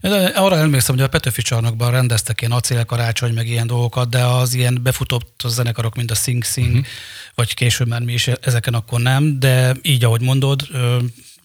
De 0.00 0.24
Arra 0.26 0.56
emlékszem, 0.56 0.94
hogy 0.94 1.04
a 1.04 1.08
Petőfi 1.08 1.42
csarnokban 1.42 1.90
rendeztek 1.90 2.40
ilyen 2.40 2.52
acélkarácsony, 2.52 3.32
meg 3.32 3.48
ilyen 3.48 3.66
dolgokat, 3.66 4.08
de 4.08 4.24
az 4.24 4.54
ilyen 4.54 4.82
befutott 4.82 5.42
zenekarok, 5.46 5.94
mint 5.94 6.10
a 6.10 6.14
Sing 6.14 6.44
Sing, 6.44 6.66
uh-huh. 6.66 6.86
vagy 7.34 7.54
később 7.54 7.88
már 7.88 8.00
mi 8.00 8.12
is 8.12 8.28
ezeken 8.28 8.74
akkor 8.74 9.00
nem, 9.00 9.38
de 9.38 9.74
így, 9.82 10.04
ahogy 10.04 10.20
mondod, 10.20 10.68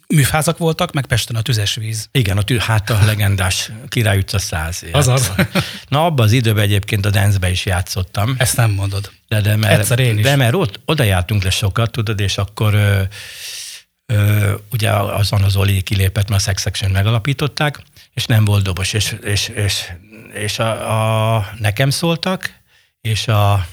ö, 0.08 0.16
műfházak 0.16 0.58
voltak, 0.58 0.94
meg 0.94 1.06
Pesten 1.06 1.36
a 1.36 1.42
tüzes 1.42 1.76
víz. 1.76 2.10
Igen, 2.12 2.38
a 2.38 2.42
tű, 2.42 2.58
hát 2.58 2.90
a 2.90 3.06
legendás 3.06 3.72
Király 3.88 4.18
utca 4.18 4.40
100. 4.40 4.84
Azaz. 4.92 5.32
Na, 5.88 6.06
abban 6.06 6.26
az 6.26 6.32
időben 6.32 6.64
egyébként 6.64 7.06
a 7.06 7.10
dance 7.10 7.50
is 7.50 7.66
játszottam. 7.66 8.36
Ezt 8.38 8.58
nem 8.58 8.72
mondod. 8.72 9.12
De, 9.28 9.42
de 9.42 9.56
mert, 9.56 9.80
Egyszer 9.80 10.00
én 10.00 10.18
is. 10.18 10.24
De 10.24 10.36
mert 10.36 10.54
ott, 10.54 10.80
oda 10.86 11.04
jártunk 11.04 11.44
le 11.44 11.50
sokat, 11.50 11.92
tudod, 11.92 12.20
és 12.20 12.38
akkor 12.38 12.74
ö, 12.74 13.02
ö, 14.06 14.54
ugye 14.72 14.92
azon 14.92 15.44
az 15.44 15.56
Oli 15.56 15.82
kilépett, 15.82 16.30
mert 16.30 16.42
a 16.42 16.44
Sex 16.44 16.62
Section 16.62 16.92
megalapították, 16.92 17.82
és 18.14 18.26
nem 18.26 18.46
volt 18.46 18.64
dobos, 18.64 18.94
és, 18.94 19.16
és, 19.24 19.48
és, 19.48 19.92
és 20.34 20.60
a, 20.60 21.36
a, 21.36 21.50
nekem 21.60 21.90
szóltak, 21.90 22.54
és 23.02 23.28
a 23.28 23.68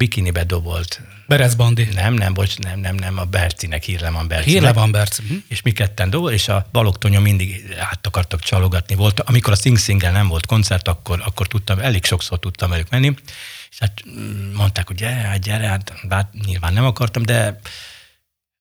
bikinibe 0.00 0.44
dobolt. 0.44 1.00
Berez 1.26 1.54
Bandi. 1.54 1.88
Nem, 1.94 2.14
nem, 2.14 2.34
bocs, 2.34 2.58
nem, 2.58 2.80
nem, 2.80 2.94
nem, 2.94 3.18
a 3.18 3.24
Bercinek, 3.24 3.82
Hírleman 3.82 4.28
Bercinek. 4.28 4.54
Hírle 4.54 4.72
van, 4.72 4.90
Berc. 4.90 5.18
Mhm. 5.18 5.34
És 5.48 5.62
mi 5.62 5.72
ketten 5.72 6.10
dobol, 6.10 6.32
és 6.32 6.48
a 6.48 6.66
Balogtonyon 6.72 7.22
mindig 7.22 7.76
át 7.78 8.06
akartak 8.06 8.40
csalogatni. 8.40 8.94
Volt, 8.94 9.20
amikor 9.20 9.52
a 9.52 9.56
Sing 9.56 9.78
Singel 9.78 10.12
nem 10.12 10.28
volt 10.28 10.46
koncert, 10.46 10.88
akkor, 10.88 11.22
akkor 11.24 11.46
tudtam, 11.46 11.78
elég 11.78 12.04
sokszor 12.04 12.38
tudtam 12.38 12.70
velük 12.70 12.90
menni, 12.90 13.14
és 13.70 13.78
hát 13.78 14.02
mm, 14.10 14.54
mondták, 14.54 14.86
hogy 14.86 14.96
gyere, 14.96 15.28
hát 15.28 15.40
gyere, 15.40 15.66
hát, 15.66 15.92
hát 16.08 16.32
nyilván 16.46 16.72
nem 16.72 16.84
akartam, 16.84 17.22
de 17.22 17.60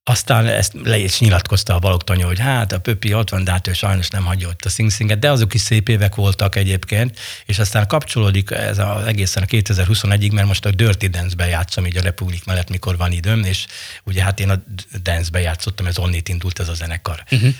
aztán 0.09 0.47
ezt 0.47 0.73
le 0.83 0.97
is 0.97 1.19
nyilatkozta 1.19 1.75
a 1.75 1.79
Balogtanya, 1.79 2.25
hogy 2.25 2.39
hát 2.39 2.71
a 2.71 2.79
Pöpi 2.79 3.13
ott 3.13 3.29
van, 3.29 3.43
de 3.43 3.51
hát 3.51 3.67
ő 3.67 3.73
sajnos 3.73 4.09
nem 4.09 4.25
hagyja 4.25 4.47
ott 4.47 4.65
a 4.65 4.69
Sing 4.69 4.91
Singet, 4.91 5.19
de 5.19 5.31
azok 5.31 5.53
is 5.53 5.61
szép 5.61 5.89
évek 5.89 6.15
voltak 6.15 6.55
egyébként, 6.55 7.19
és 7.45 7.59
aztán 7.59 7.87
kapcsolódik 7.87 8.51
ez 8.51 8.77
az 8.77 9.05
egészen 9.05 9.43
a 9.43 9.45
2021-ig, 9.45 10.33
mert 10.33 10.47
most 10.47 10.65
a 10.65 10.71
Dirty 10.71 11.07
Dance-be 11.07 11.47
játszom 11.47 11.85
így 11.85 11.97
a 11.97 12.01
Republik 12.01 12.45
mellett, 12.45 12.69
mikor 12.69 12.97
van 12.97 13.11
időm, 13.11 13.43
és 13.43 13.65
ugye 14.03 14.23
hát 14.23 14.39
én 14.39 14.49
a 14.49 14.63
Dance-be 15.01 15.39
játszottam, 15.39 15.85
ez 15.85 15.97
onnét 15.97 16.29
indult 16.29 16.59
ez 16.59 16.69
a 16.69 16.73
zenekar. 16.73 17.23
Uh-huh. 17.31 17.53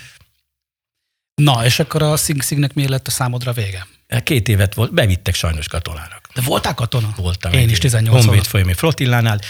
Na, 1.34 1.64
és 1.64 1.78
akkor 1.78 2.02
a 2.02 2.16
Sing 2.16 2.42
Singnek 2.42 2.74
miért 2.74 2.90
lett 2.90 3.06
a 3.06 3.10
számodra 3.10 3.52
vége? 3.52 3.86
Két 4.22 4.48
évet 4.48 4.74
volt, 4.74 4.94
bevittek 4.94 5.34
sajnos 5.34 5.68
katonának. 5.68 6.28
De 6.34 6.40
voltál 6.40 6.74
katona? 6.74 7.12
Voltam. 7.16 7.52
Én 7.52 7.68
is 7.68 7.76
év. 7.76 7.78
18 7.78 8.24
Honvéd 8.24 8.44
folyami 8.44 8.74
flotillánál. 8.74 9.40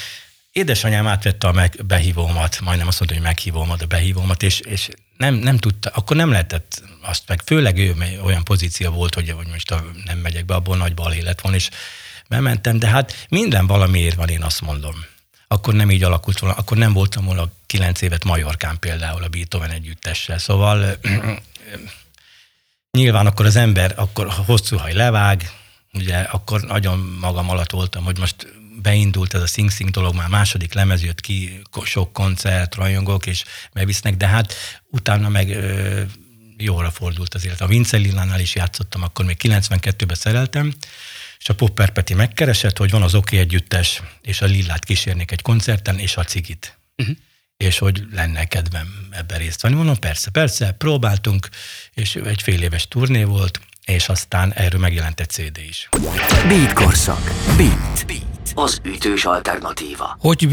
Édesanyám 0.53 1.07
átvette 1.07 1.49
a 1.49 1.53
meg, 1.53 1.81
behívómat, 1.87 2.61
majdnem 2.61 2.87
azt 2.87 2.99
mondta, 2.99 3.17
hogy 3.17 3.27
meghívómat, 3.27 3.83
a 3.83 3.87
behívómat, 3.87 4.43
és, 4.43 4.61
és 4.61 4.89
nem, 5.17 5.35
nem 5.35 5.57
tudta, 5.57 5.91
akkor 5.95 6.17
nem 6.17 6.31
lehetett 6.31 6.83
azt 7.01 7.23
meg, 7.27 7.43
főleg 7.45 7.79
ő 7.79 7.95
olyan 8.23 8.45
pozíció 8.45 8.91
volt, 8.91 9.15
hogy, 9.15 9.31
hogy 9.31 9.47
most 9.47 9.71
a, 9.71 9.85
nem 10.05 10.19
megyek 10.19 10.45
be, 10.45 10.55
abból 10.55 10.77
nagy 10.77 10.95
bal 10.95 11.13
élet 11.13 11.41
van, 11.41 11.55
és 11.55 11.71
bementem, 12.29 12.79
de 12.79 12.89
hát 12.89 13.27
minden 13.29 13.67
valamiért 13.67 14.17
van, 14.17 14.29
én 14.29 14.43
azt 14.43 14.61
mondom. 14.61 15.05
Akkor 15.49 15.75
nem 15.75 15.91
így 15.91 16.03
alakult 16.03 16.39
volna, 16.39 16.57
akkor 16.57 16.77
nem 16.77 16.93
voltam 16.93 17.25
volna 17.25 17.51
kilenc 17.67 18.01
évet 18.01 18.25
Majorkán 18.25 18.79
például 18.79 19.23
a 19.23 19.29
Beethoven 19.29 19.71
együttessel, 19.71 20.39
szóval 20.39 20.99
nyilván 22.99 23.27
akkor 23.27 23.47
az 23.47 23.57
ember, 23.57 23.93
akkor 23.97 24.29
hosszú 24.47 24.77
haj 24.77 24.93
levág, 24.93 25.51
ugye 25.93 26.17
akkor 26.17 26.61
nagyon 26.61 26.99
magam 27.21 27.51
alatt 27.51 27.71
voltam, 27.71 28.05
hogy 28.05 28.19
most 28.19 28.60
beindult 28.83 29.35
ez 29.35 29.43
a 29.43 29.47
Sing 29.47 29.71
Sing 29.71 29.91
dolog, 29.91 30.15
már 30.15 30.29
második 30.29 30.73
lemez 30.73 31.03
jött 31.03 31.21
ki, 31.21 31.63
sok 31.85 32.13
koncert, 32.13 32.75
rajongók, 32.75 33.27
és 33.27 33.45
bevisznek, 33.73 34.17
de 34.17 34.27
hát 34.27 34.55
utána 34.91 35.29
meg 35.29 35.51
ö, 35.51 36.03
jóra 36.57 36.91
fordult 36.91 37.35
az 37.35 37.45
élet. 37.45 37.61
A 37.61 37.67
Vince 37.67 37.97
Lillánál 37.97 38.41
is 38.41 38.55
játszottam, 38.55 39.03
akkor 39.03 39.25
még 39.25 39.37
92-ben 39.43 40.17
szereltem, 40.17 40.75
és 41.39 41.49
a 41.49 41.55
Popper 41.55 41.91
Peti 41.91 42.15
megkeresett, 42.15 42.79
hogy 42.79 42.91
van 42.91 43.03
az 43.03 43.15
Oké 43.15 43.39
együttes, 43.39 44.03
és 44.23 44.41
a 44.41 44.47
Lillát 44.47 44.85
kísérnék 44.85 45.31
egy 45.31 45.43
koncerten, 45.43 45.99
és 45.99 46.17
a 46.17 46.25
cigit. 46.25 46.79
Uh-huh. 46.97 47.17
És 47.57 47.79
hogy 47.79 48.05
lenne 48.13 48.45
kedvem 48.45 49.09
ebben 49.11 49.39
részt 49.39 49.61
venni. 49.61 49.75
Mondom, 49.75 49.99
persze, 49.99 50.31
persze, 50.31 50.73
próbáltunk, 50.73 51.49
és 51.95 52.15
egy 52.15 52.43
fél 52.43 52.63
éves 52.63 52.89
turné 52.89 53.25
volt, 53.25 53.61
és 53.91 54.09
aztán 54.09 54.53
erről 54.53 54.81
megjelent 54.81 55.21
egy 55.21 55.29
CD 55.29 55.59
is. 55.69 55.89
Beat 56.49 56.73
korszak. 56.73 57.23
Beat. 57.57 58.07
Beat. 58.07 58.29
Az 58.55 58.81
ütős 58.85 59.25
alternatíva. 59.25 60.17
Hogy 60.21 60.49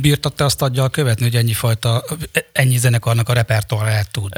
bírtad 0.00 0.34
te 0.34 0.44
azt 0.44 0.62
adjal 0.62 0.90
követni, 0.90 1.24
hogy 1.24 1.36
ennyi 1.36 1.52
fajta, 1.52 2.04
ennyi 2.52 2.76
zenekarnak 2.76 3.28
a 3.28 3.32
repertoárját 3.32 4.10
tud? 4.10 4.32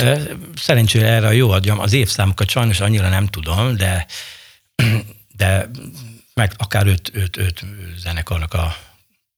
Szerencsére 0.56 1.06
erre 1.06 1.26
a 1.26 1.30
jó 1.30 1.50
adjam, 1.50 1.78
az 1.78 1.92
évszámokat 1.92 2.48
sajnos 2.48 2.80
annyira 2.80 3.08
nem 3.08 3.26
tudom, 3.26 3.76
de, 3.76 4.06
de 5.36 5.70
meg 6.34 6.52
akár 6.56 6.86
öt, 6.86 7.10
öt, 7.14 7.36
öt 7.36 7.64
zenekarnak 7.96 8.54
a 8.54 8.76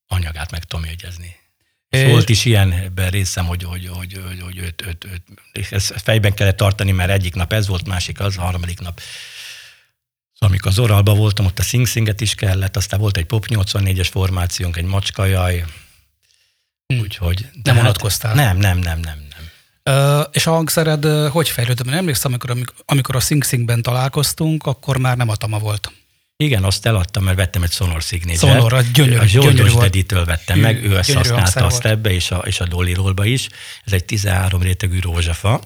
anyagát 0.08 0.50
meg 0.50 0.64
tudom 0.64 0.84
jegyezni. 0.84 1.35
Volt 2.04 2.28
is 2.28 2.44
ilyenben 2.44 3.10
részem, 3.10 3.46
hogy, 3.46 3.62
hogy, 3.62 3.88
hogy, 3.92 4.20
hogy, 4.26 4.40
hogy 4.40 4.58
öt, 4.58 4.84
öt, 4.86 5.06
és 5.52 5.72
ezt 5.72 5.94
fejben 6.02 6.34
kellett 6.34 6.56
tartani, 6.56 6.92
mert 6.92 7.10
egyik 7.10 7.34
nap 7.34 7.52
ez 7.52 7.66
volt, 7.66 7.86
másik 7.86 8.20
az, 8.20 8.36
a 8.36 8.40
harmadik 8.40 8.80
nap. 8.80 9.00
Szóval 10.32 10.48
amikor 10.48 10.70
az 10.70 10.78
oralba 10.78 11.14
voltam, 11.14 11.46
ott 11.46 11.58
a 11.58 11.62
Sing 11.62 11.86
Singet 11.86 12.20
is 12.20 12.34
kellett, 12.34 12.76
aztán 12.76 13.00
volt 13.00 13.16
egy 13.16 13.24
Pop 13.24 13.46
84-es 13.48 14.08
formációnk, 14.10 14.76
egy 14.76 14.84
macskajaj, 14.84 15.64
hm. 16.86 17.00
úgyhogy... 17.00 17.48
Nem 17.62 17.78
unatkoztál? 17.78 18.36
Hát, 18.36 18.44
nem, 18.44 18.56
nem, 18.56 18.78
nem, 18.78 19.00
nem, 19.00 19.18
nem. 19.18 19.44
Uh, 19.96 20.26
és 20.32 20.46
a 20.46 20.50
hangszered 20.50 21.04
uh, 21.04 21.28
hogy 21.28 21.48
fejlődött? 21.48 21.86
Mert 21.86 21.98
emlékszem, 21.98 22.30
amikor, 22.30 22.56
amikor 22.84 23.16
a 23.16 23.20
Sing 23.20 23.44
Singben 23.44 23.82
találkoztunk, 23.82 24.66
akkor 24.66 24.98
már 24.98 25.16
nem 25.16 25.28
a 25.28 25.36
Tama 25.36 25.58
volt. 25.58 25.92
Igen, 26.36 26.64
azt 26.64 26.86
eladtam, 26.86 27.24
mert 27.24 27.36
vettem 27.36 27.62
egy 27.62 27.72
Sonor 27.72 28.02
Signature. 28.02 28.52
Sonor, 28.52 28.72
a 28.72 28.80
gyönyörű. 28.80 29.16
A 29.16 29.26
Zsoldos 29.26 29.74
Deditől 29.74 30.24
vettem 30.24 30.56
Hű, 30.56 30.62
meg, 30.62 30.84
ő 30.84 30.96
ezt 30.96 31.12
használta 31.12 31.66
azt 31.66 31.84
ebbe, 31.84 32.12
és 32.12 32.30
a, 32.30 32.36
és 32.36 32.60
a 32.60 32.66
Dolly 32.66 32.92
Rollba 32.92 33.24
is. 33.24 33.48
Ez 33.84 33.92
egy 33.92 34.04
13 34.04 34.62
rétegű 34.62 35.00
rózsafa. 35.00 35.60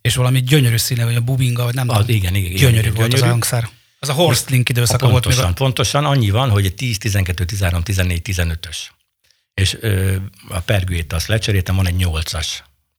És 0.00 0.14
valami 0.14 0.42
gyönyörű 0.42 0.76
színe, 0.76 1.04
vagy 1.04 1.14
a 1.14 1.20
bubinga, 1.20 1.64
vagy 1.64 1.74
nem 1.74 1.88
az, 1.88 1.96
tudom. 1.96 2.16
Igen, 2.16 2.34
igen. 2.34 2.54
Gyönyörű 2.54 2.78
igen, 2.78 2.94
volt 2.94 3.10
gyönyörű. 3.10 3.14
az 3.14 3.22
a 3.22 3.26
hangszer. 3.26 3.68
Az 3.98 4.08
a 4.08 4.12
Horstlink 4.12 4.68
időszaka 4.68 5.06
a 5.06 5.10
pontosan, 5.10 5.42
volt. 5.42 5.56
Pontosan, 5.56 6.00
pontosan, 6.00 6.04
annyi 6.18 6.30
van, 6.30 6.50
hogy 6.50 6.74
10, 6.74 6.98
12, 6.98 7.44
13, 7.44 7.82
14, 7.82 8.22
15-ös. 8.24 8.76
És 9.54 9.76
ö, 9.80 10.16
a 10.48 10.60
pergőjét 10.60 11.12
azt 11.12 11.26
lecseréltem, 11.26 11.76
van 11.76 11.86
egy 11.86 11.94
8-as 11.98 12.46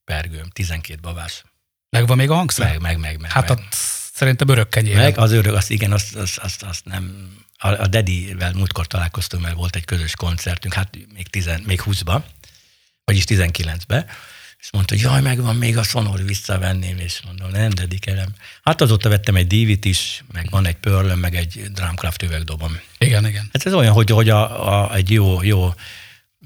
pergőm, 0.06 0.50
12 0.54 1.00
babás. 1.02 1.44
Megvan 1.90 2.18
még 2.18 2.30
a 2.30 2.36
hangszer? 2.36 2.68
Meg, 2.68 2.82
meg, 2.82 3.00
meg. 3.00 3.20
meg 3.20 3.32
hát 3.32 3.50
meg. 3.50 3.58
ott 3.58 3.76
szerintem 4.14 4.48
örök 4.48 4.70
kenyér. 4.70 4.96
Meg 4.96 5.18
az 5.18 5.32
örök, 5.32 5.54
azt 5.56 5.70
igen, 5.70 5.92
azt, 5.92 6.16
azt, 6.16 6.38
azt, 6.38 6.64
azt 6.64 6.86
nem, 6.86 7.36
a, 7.58 7.68
a 7.68 7.88
Dedivel 7.88 8.54
múltkor 8.54 8.88
találkoztunk, 8.88 9.44
mert 9.44 9.56
volt 9.56 9.76
egy 9.76 9.86
közös 9.86 10.16
koncertünk, 10.16 10.74
hát 10.74 10.98
még, 11.14 11.28
tizen, 11.28 11.62
még 11.66 11.82
20-ba, 11.86 12.22
vagyis 13.06 13.24
19-be, 13.28 14.06
és 14.60 14.72
mondta, 14.72 14.94
hogy 14.94 15.04
jaj, 15.04 15.22
megvan 15.22 15.56
még 15.56 15.78
a 15.78 15.84
sonor, 15.84 16.24
visszavenném, 16.24 16.98
és 16.98 17.22
mondom, 17.26 17.50
nem 17.50 17.70
dedikelem. 17.70 18.30
Hát 18.64 18.82
azóta 18.82 19.10
vettem 19.10 19.36
egy 19.36 19.48
divit 19.48 19.86
is, 19.86 20.24
meg 20.32 20.50
van 20.50 20.66
egy 20.66 20.76
pörlöm, 20.76 21.20
meg 21.20 21.36
egy 21.36 21.72
Drumcraft 21.72 22.22
üvegdobom. 22.22 22.80
Igen, 22.98 23.28
igen. 23.28 23.50
Hát 23.54 23.66
ez 23.66 23.74
olyan, 23.74 23.94
hogy, 23.94 24.10
hogy 24.10 24.30
a, 24.30 24.68
a, 24.68 24.96
egy 24.96 25.12
jó, 25.12 25.44
jó 25.44 25.74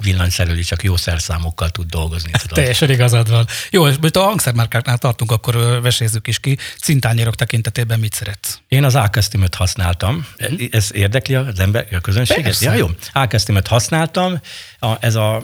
villanyszerelő 0.01 0.61
csak 0.61 0.83
jó 0.83 0.95
szerszámokkal 0.95 1.69
tud 1.69 1.89
dolgozni. 1.89 2.31
Tudod. 2.41 2.57
Teljesen 2.57 2.89
igazad 2.89 3.29
van. 3.29 3.47
Jó, 3.69 3.87
és 3.87 3.95
a 4.13 4.19
hangszermárkáknál 4.19 4.97
tartunk, 4.97 5.31
akkor 5.31 5.81
vesézzük 5.81 6.27
is 6.27 6.39
ki. 6.39 6.57
Cintányérok 6.81 7.35
tekintetében 7.35 7.99
mit 7.99 8.13
szeretsz? 8.13 8.59
Én 8.67 8.83
az 8.83 8.95
Alkesztimöt 8.95 9.55
használtam. 9.55 10.27
Mm. 10.51 10.55
Ez 10.71 10.89
érdekli 10.93 11.35
az 11.35 11.59
ember, 11.59 11.87
a 11.91 11.99
közönséget? 11.99 12.43
Persze. 12.43 12.65
Ja, 12.65 12.73
jó. 12.73 12.89
Alkesztimöt 13.11 13.67
használtam. 13.67 14.39
A, 14.79 14.95
ez 14.99 15.15
a 15.15 15.43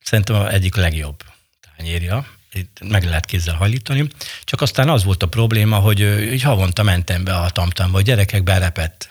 szerintem 0.00 0.36
a 0.36 0.52
egyik 0.52 0.74
legjobb 0.74 1.22
tányérja. 1.76 2.26
Itt 2.52 2.78
meg 2.88 3.04
lehet 3.04 3.24
kézzel 3.24 3.54
hajlítani. 3.54 4.08
Csak 4.44 4.60
aztán 4.60 4.88
az 4.88 5.04
volt 5.04 5.22
a 5.22 5.26
probléma, 5.26 5.76
hogy 5.76 6.00
így 6.32 6.42
havonta 6.42 6.82
mentem 6.82 7.24
be 7.24 7.34
a 7.34 7.50
tamtamba, 7.50 7.96
hogy 7.96 8.04
gyerekek 8.04 8.42
berepett 8.42 9.08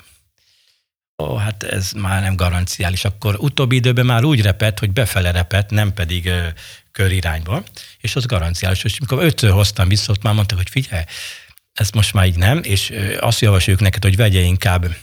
ó, 1.18 1.36
hát 1.36 1.64
ez 1.64 1.92
már 1.92 2.22
nem 2.22 2.36
garanciális. 2.36 3.06
Akkor 3.06 3.36
utóbbi 3.40 3.76
időben 3.76 4.06
már 4.06 4.24
úgy 4.24 4.42
repett, 4.42 4.80
hogy 4.80 4.92
befele 4.92 5.32
repett, 5.32 5.70
nem 5.70 5.94
pedig 5.94 6.26
ö, 6.26 6.48
körirányba, 6.92 7.64
és 7.98 8.16
az 8.16 8.26
garanciális. 8.26 8.84
És 8.84 8.98
amikor 8.98 9.26
ötször 9.26 9.52
hoztam 9.52 9.88
vissza, 9.88 10.12
ott 10.12 10.24
már 10.24 10.34
mondtak, 10.34 10.58
hogy 10.58 10.70
figyelj, 10.70 11.04
ezt 11.74 11.94
most 11.94 12.14
már 12.14 12.26
így 12.26 12.38
nem, 12.38 12.60
és 12.64 12.90
ö, 12.90 13.18
azt 13.20 13.40
javasoljuk 13.40 13.82
neked, 13.82 14.04
hogy 14.04 14.16
vegye 14.16 14.40
inkább 14.40 14.96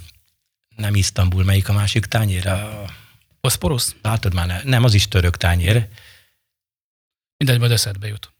nem 0.76 0.94
Isztambul, 0.94 1.44
melyik 1.44 1.68
a 1.68 1.72
másik 1.72 2.06
tányér? 2.06 2.46
A... 2.46 2.84
Boszporusz? 3.40 3.94
Látod 4.02 4.34
már, 4.34 4.46
ne, 4.46 4.62
nem, 4.62 4.84
az 4.84 4.94
is 4.94 5.08
török 5.08 5.36
tányér. 5.36 5.88
Mindegy, 7.36 7.58
majd 7.58 7.72
eszedbe 7.72 8.06
jut. 8.06 8.32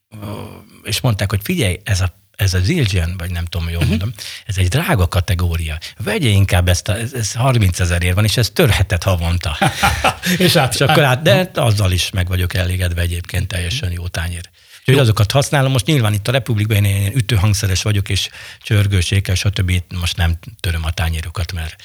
És 0.83 1.01
mondták, 1.01 1.31
hogy 1.31 1.41
figyelj, 1.43 1.81
ez 1.85 2.01
a 2.01 2.22
ez 2.43 2.55
az 2.55 2.65
Zildjian, 2.65 3.15
vagy 3.19 3.31
nem 3.31 3.45
tudom, 3.45 3.69
jól 3.69 3.77
uh-huh. 3.77 3.91
mondom, 3.91 4.13
ez 4.47 4.57
egy 4.57 4.69
drága 4.69 5.09
kategória. 5.09 5.79
Vegye 6.05 6.29
inkább 6.29 6.69
ezt, 6.69 6.89
a, 6.89 6.99
ez, 6.99 7.13
ez 7.13 7.33
30 7.33 7.81
ezerért 7.81 8.15
van, 8.15 8.25
és 8.25 8.37
ez 8.37 8.51
törheted 8.51 9.03
havonta. 9.03 9.59
és, 10.39 10.57
át, 10.57 10.75
és 10.75 10.81
akkor 10.81 11.03
át, 11.03 11.23
de 11.23 11.51
azzal 11.55 11.93
is 11.93 12.11
meg 12.11 12.29
vagyok 12.29 12.55
elégedve 12.55 13.01
egyébként, 13.01 13.49
teljesen 13.49 13.91
jó 13.91 14.09
tányér. 14.09 14.51
Úgyhogy 14.79 14.99
azokat 14.99 15.31
használom. 15.31 15.73
Most 15.73 15.87
nyilván 15.87 16.13
itt 16.13 16.29
a 16.29 16.33
Republikban 16.33 16.85
én, 16.85 16.85
én 16.85 17.13
ütőhangszeres 17.15 17.83
vagyok, 17.83 18.09
és 18.09 18.29
csörgősékel, 18.63 19.35
stb. 19.35 19.83
Most 20.01 20.17
nem 20.17 20.39
töröm 20.61 20.85
a 20.85 20.91
tányérokat, 20.91 21.53
mert 21.53 21.77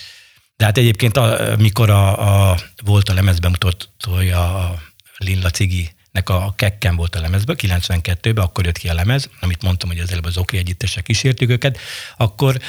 de 0.57 0.65
hát 0.65 0.77
egyébként, 0.77 1.17
amikor 1.17 1.89
a, 1.89 2.49
a, 2.51 2.57
volt 2.83 3.09
a 3.09 3.13
lemezbemutatója 3.13 4.55
a 4.55 4.81
Lilla 5.17 5.49
Cigi 5.49 5.89
nek 6.17 6.29
a 6.29 6.53
Kekken 6.55 6.95
volt 6.95 7.15
a 7.15 7.19
lemezből, 7.19 7.55
92-ben, 7.59 8.43
akkor 8.43 8.65
jött 8.65 8.77
ki 8.77 8.89
a 8.89 8.93
lemez, 8.93 9.29
amit 9.39 9.61
mondtam, 9.61 9.89
hogy 9.89 9.99
az 9.99 10.11
előbb 10.11 10.25
az 10.25 10.37
Oké 10.37 10.57
együttesek 10.57 11.03
kísértük 11.03 11.49
őket, 11.49 11.79
akkor 12.17 12.59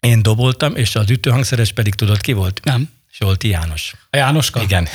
én 0.00 0.22
doboltam, 0.22 0.76
és 0.76 0.96
az 0.96 1.10
ütőhangszeres 1.10 1.72
pedig 1.72 1.94
tudod 1.94 2.20
ki 2.20 2.32
volt? 2.32 2.60
Nem. 2.64 2.90
Solti 3.10 3.48
János. 3.48 3.94
A 4.10 4.16
Jánoska? 4.16 4.62
Igen. 4.62 4.88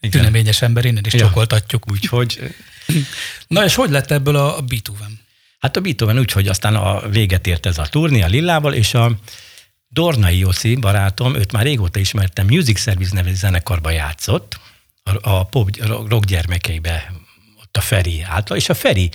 Igen. 0.00 0.20
Tüneményes 0.20 0.62
ember, 0.62 0.84
innen 0.84 1.04
is 1.06 1.12
ja. 1.12 1.18
csokoltatjuk. 1.18 1.90
Úgyhogy... 1.90 2.54
Na 3.46 3.64
és 3.64 3.74
hogy 3.74 3.90
lett 3.90 4.10
ebből 4.10 4.36
a 4.36 4.60
Beethoven? 4.60 5.20
Hát 5.58 5.76
a 5.76 5.80
Beethoven 5.80 6.18
úgy, 6.18 6.32
hogy 6.32 6.48
aztán 6.48 6.74
a 6.74 7.08
véget 7.08 7.46
ért 7.46 7.66
ez 7.66 7.78
a 7.78 7.86
turné 7.86 8.22
a 8.22 8.26
Lillával, 8.26 8.74
és 8.74 8.94
a 8.94 9.18
Dornai 9.88 10.38
Joszi 10.38 10.74
barátom, 10.74 11.34
őt 11.34 11.52
már 11.52 11.62
régóta 11.62 11.98
ismertem, 11.98 12.46
Music 12.46 12.80
Service 12.80 13.14
nevű 13.14 13.34
zenekarban 13.34 13.92
játszott, 13.92 14.60
a, 15.20 15.44
pop 15.44 15.76
rock 16.08 16.24
gyermekeibe 16.24 17.12
ott 17.62 17.76
a 17.76 17.80
Feri 17.80 18.22
által, 18.22 18.56
és 18.56 18.68
a 18.68 18.74
Feri 18.74 19.10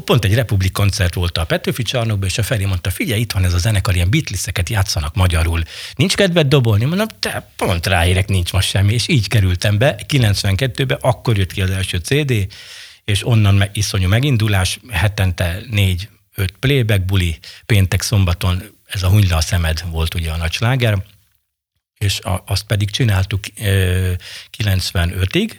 Pont 0.00 0.24
egy 0.24 0.34
Republik 0.34 0.72
koncert 0.72 1.14
volt 1.14 1.38
a 1.38 1.44
Petőfi 1.44 1.82
csarnokban, 1.82 2.28
és 2.28 2.38
a 2.38 2.42
Feri 2.42 2.64
mondta, 2.64 2.90
figyelj, 2.90 3.20
itt 3.20 3.32
van 3.32 3.44
ez 3.44 3.54
a 3.54 3.58
zenekar, 3.58 3.94
ilyen 3.94 4.10
Beatleseket 4.10 4.68
játszanak 4.68 5.14
magyarul. 5.14 5.62
Nincs 5.94 6.14
kedved 6.14 6.46
dobolni? 6.46 6.84
Mondom, 6.84 7.06
te 7.18 7.52
pont 7.56 7.86
ráérek, 7.86 8.28
nincs 8.28 8.52
most 8.52 8.68
semmi. 8.68 8.92
És 8.92 9.08
így 9.08 9.28
kerültem 9.28 9.78
be, 9.78 9.98
92-ben, 10.08 10.98
akkor 11.00 11.38
jött 11.38 11.52
ki 11.52 11.62
az 11.62 11.70
első 11.70 11.98
CD, 11.98 12.46
és 13.04 13.26
onnan 13.26 13.54
meg, 13.54 13.70
iszonyú 13.72 14.08
megindulás, 14.08 14.78
hetente 14.90 15.60
négy, 15.70 16.08
öt 16.34 16.54
playback 16.58 17.04
buli, 17.04 17.38
péntek, 17.66 18.02
szombaton 18.02 18.62
ez 18.86 19.02
a 19.02 19.08
Hunyla 19.08 19.36
a 19.36 19.40
szemed 19.40 19.84
volt 19.90 20.14
ugye 20.14 20.30
a 20.30 20.36
nagy 20.36 20.52
sláger, 20.52 21.04
és 22.02 22.20
a, 22.20 22.42
azt 22.46 22.62
pedig 22.62 22.90
csináltuk 22.90 23.44
e, 23.58 23.62
95-ig, 24.58 25.52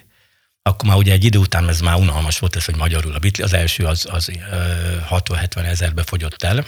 akkor 0.61 0.89
már 0.89 0.97
ugye 0.97 1.11
egy 1.11 1.23
idő 1.23 1.37
után 1.37 1.69
ez 1.69 1.79
már 1.79 1.95
unalmas 1.95 2.39
volt 2.39 2.55
ez, 2.55 2.65
hogy 2.65 2.75
magyarul 2.75 3.13
a 3.13 3.19
bitli, 3.19 3.43
az 3.43 3.53
első 3.53 3.85
az, 3.85 4.07
az 4.11 4.29
e, 4.29 5.07
60-70 5.09 5.65
ezerbe 5.65 6.03
fogyott 6.03 6.43
el, 6.43 6.65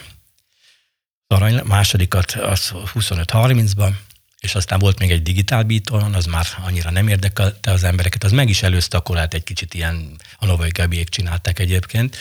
arany, 1.27 1.61
másodikat 1.63 2.31
az 2.31 2.71
25-30-ban, 2.73 3.91
és 4.39 4.55
aztán 4.55 4.79
volt 4.79 4.99
még 4.99 5.11
egy 5.11 5.21
digitál 5.21 5.63
beaton, 5.63 6.13
az 6.13 6.25
már 6.25 6.45
annyira 6.65 6.91
nem 6.91 7.07
érdekelte 7.07 7.71
az 7.71 7.83
embereket, 7.83 8.23
az 8.23 8.31
meg 8.31 8.49
is 8.49 8.63
előzte, 8.63 8.97
akkor 8.97 9.17
hát 9.17 9.33
egy 9.33 9.43
kicsit 9.43 9.73
ilyen, 9.73 10.17
a 10.37 10.45
Novai 10.45 10.69
Gabiék 10.69 11.09
csinálták 11.09 11.59
egyébként, 11.59 12.17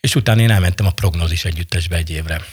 és 0.00 0.14
utána 0.14 0.40
én 0.40 0.50
elmentem 0.50 0.86
a 0.86 0.90
prognózis 0.90 1.44
együttesbe 1.44 1.96
egy 1.96 2.10
évre. 2.10 2.44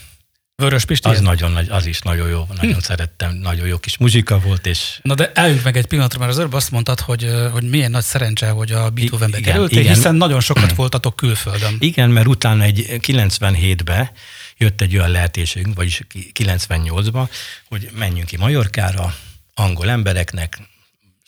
Vörös 0.56 0.86
Pisti? 0.86 1.10
Az 1.10 1.20
nagyon 1.20 1.52
nagy, 1.52 1.70
az 1.70 1.86
is 1.86 2.02
nagyon 2.02 2.30
jó, 2.30 2.46
nagyon 2.56 2.74
hm. 2.74 2.80
szerettem, 2.80 3.34
nagyon 3.36 3.68
jó 3.68 3.78
kis 3.78 3.98
muzsika 3.98 4.40
volt, 4.40 4.66
és... 4.66 5.00
Na 5.02 5.16
de 5.16 5.32
eljöjjünk 5.34 5.64
meg 5.64 5.78
egy 5.78 5.86
pillanatra, 5.86 6.20
mert 6.20 6.32
az 6.32 6.38
előbb 6.40 6.54
azt 6.54 6.72
mondtad, 6.72 7.00
hogy, 7.00 7.30
hogy 7.52 7.70
milyen 7.70 7.92
nagy 7.92 8.04
szerencse, 8.04 8.50
hogy 8.50 8.72
a 8.72 8.90
Beethovenbe 8.90 9.38
igen, 9.38 9.52
kerültél, 9.52 9.80
igen. 9.80 9.94
hiszen 9.94 10.16
nagyon 10.16 10.40
sokat 10.40 10.76
voltatok 10.76 11.16
külföldön. 11.16 11.76
Igen, 11.80 12.10
mert 12.10 12.28
utána 12.28 12.64
egy 12.64 12.86
97-be 12.90 14.12
jött 14.58 14.82
egy 14.82 14.98
olyan 14.98 15.10
lehetőségünk, 15.10 15.76
vagyis 15.76 16.02
98-ba, 16.40 17.30
hogy 17.68 17.90
menjünk 17.98 18.28
ki 18.28 18.38
Majorkára, 18.38 19.16
angol 19.54 19.90
embereknek, 19.90 20.60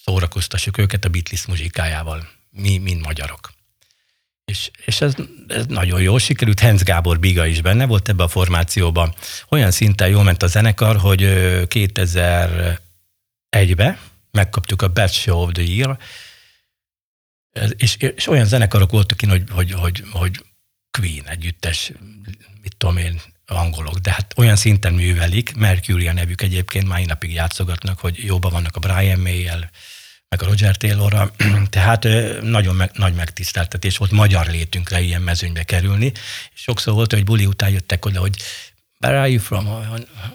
szórakoztassuk 0.04 0.78
őket 0.78 1.06
a 1.06 1.10
Beatles 1.10 1.46
muzsikájával, 1.46 2.28
mi, 2.52 2.78
mind 2.78 3.06
magyarok. 3.06 3.55
És, 4.46 4.72
és 4.86 5.02
ez, 5.02 5.14
ez 5.48 5.66
nagyon 5.66 6.02
jól 6.02 6.20
sikerült, 6.20 6.60
Henz 6.60 6.84
Gábor 6.84 7.20
Biga 7.20 7.46
is 7.46 7.62
benne 7.62 7.86
volt 7.86 8.10
ebbe 8.10 8.24
a 8.24 8.28
formációban. 8.28 9.14
Olyan 9.50 9.72
szinten 9.72 10.10
jól 10.10 10.24
ment 10.24 10.44
a 10.44 10.48
zenekar, 10.48 10.98
hogy 10.98 11.22
2001-be 11.70 14.00
megkaptuk 14.32 14.82
a 14.82 14.88
Best 14.88 15.14
Show 15.14 15.42
of 15.42 15.52
the 15.52 15.64
Year, 15.64 15.98
és, 17.78 17.96
és 17.96 18.28
olyan 18.28 18.46
zenekarok 18.46 18.92
voltak 18.92 19.22
én, 19.22 19.30
hogy, 19.30 19.44
hogy, 19.50 19.72
hogy, 19.72 20.04
hogy 20.12 20.44
Queen 20.92 21.28
együttes, 21.28 21.92
mit 22.62 22.76
tudom 22.78 22.98
én, 22.98 23.22
angolok, 23.46 23.98
de 23.98 24.12
hát 24.12 24.34
olyan 24.38 24.56
szinten 24.56 24.94
művelik, 24.94 25.56
Mercury 25.56 26.08
a 26.08 26.14
nevük 26.14 26.42
egyébként, 26.42 26.88
már 26.88 27.06
napig 27.06 27.34
játszogatnak, 27.34 28.00
hogy 28.00 28.24
jóban 28.24 28.52
vannak 28.52 28.76
a 28.76 28.80
Brian 28.80 29.20
May-jel, 29.20 29.70
meg 30.30 30.42
a 30.42 30.46
Roger 30.46 30.78
Taylorra, 30.78 31.32
tehát 31.70 32.08
nagyon 32.42 32.76
meg, 32.76 32.92
nagy 32.94 33.14
megtiszteltetés 33.14 33.98
volt 33.98 34.12
magyar 34.12 34.48
létünkre 34.48 35.02
ilyen 35.02 35.22
mezőnybe 35.22 35.64
kerülni. 35.64 36.12
Sokszor 36.54 36.94
volt, 36.94 37.14
hogy 37.14 37.24
buli 37.24 37.46
után 37.46 37.70
jöttek 37.70 38.06
oda, 38.06 38.20
hogy 38.20 38.36
Where 39.00 39.20
are 39.20 39.30
you 39.30 39.40
from? 39.40 39.70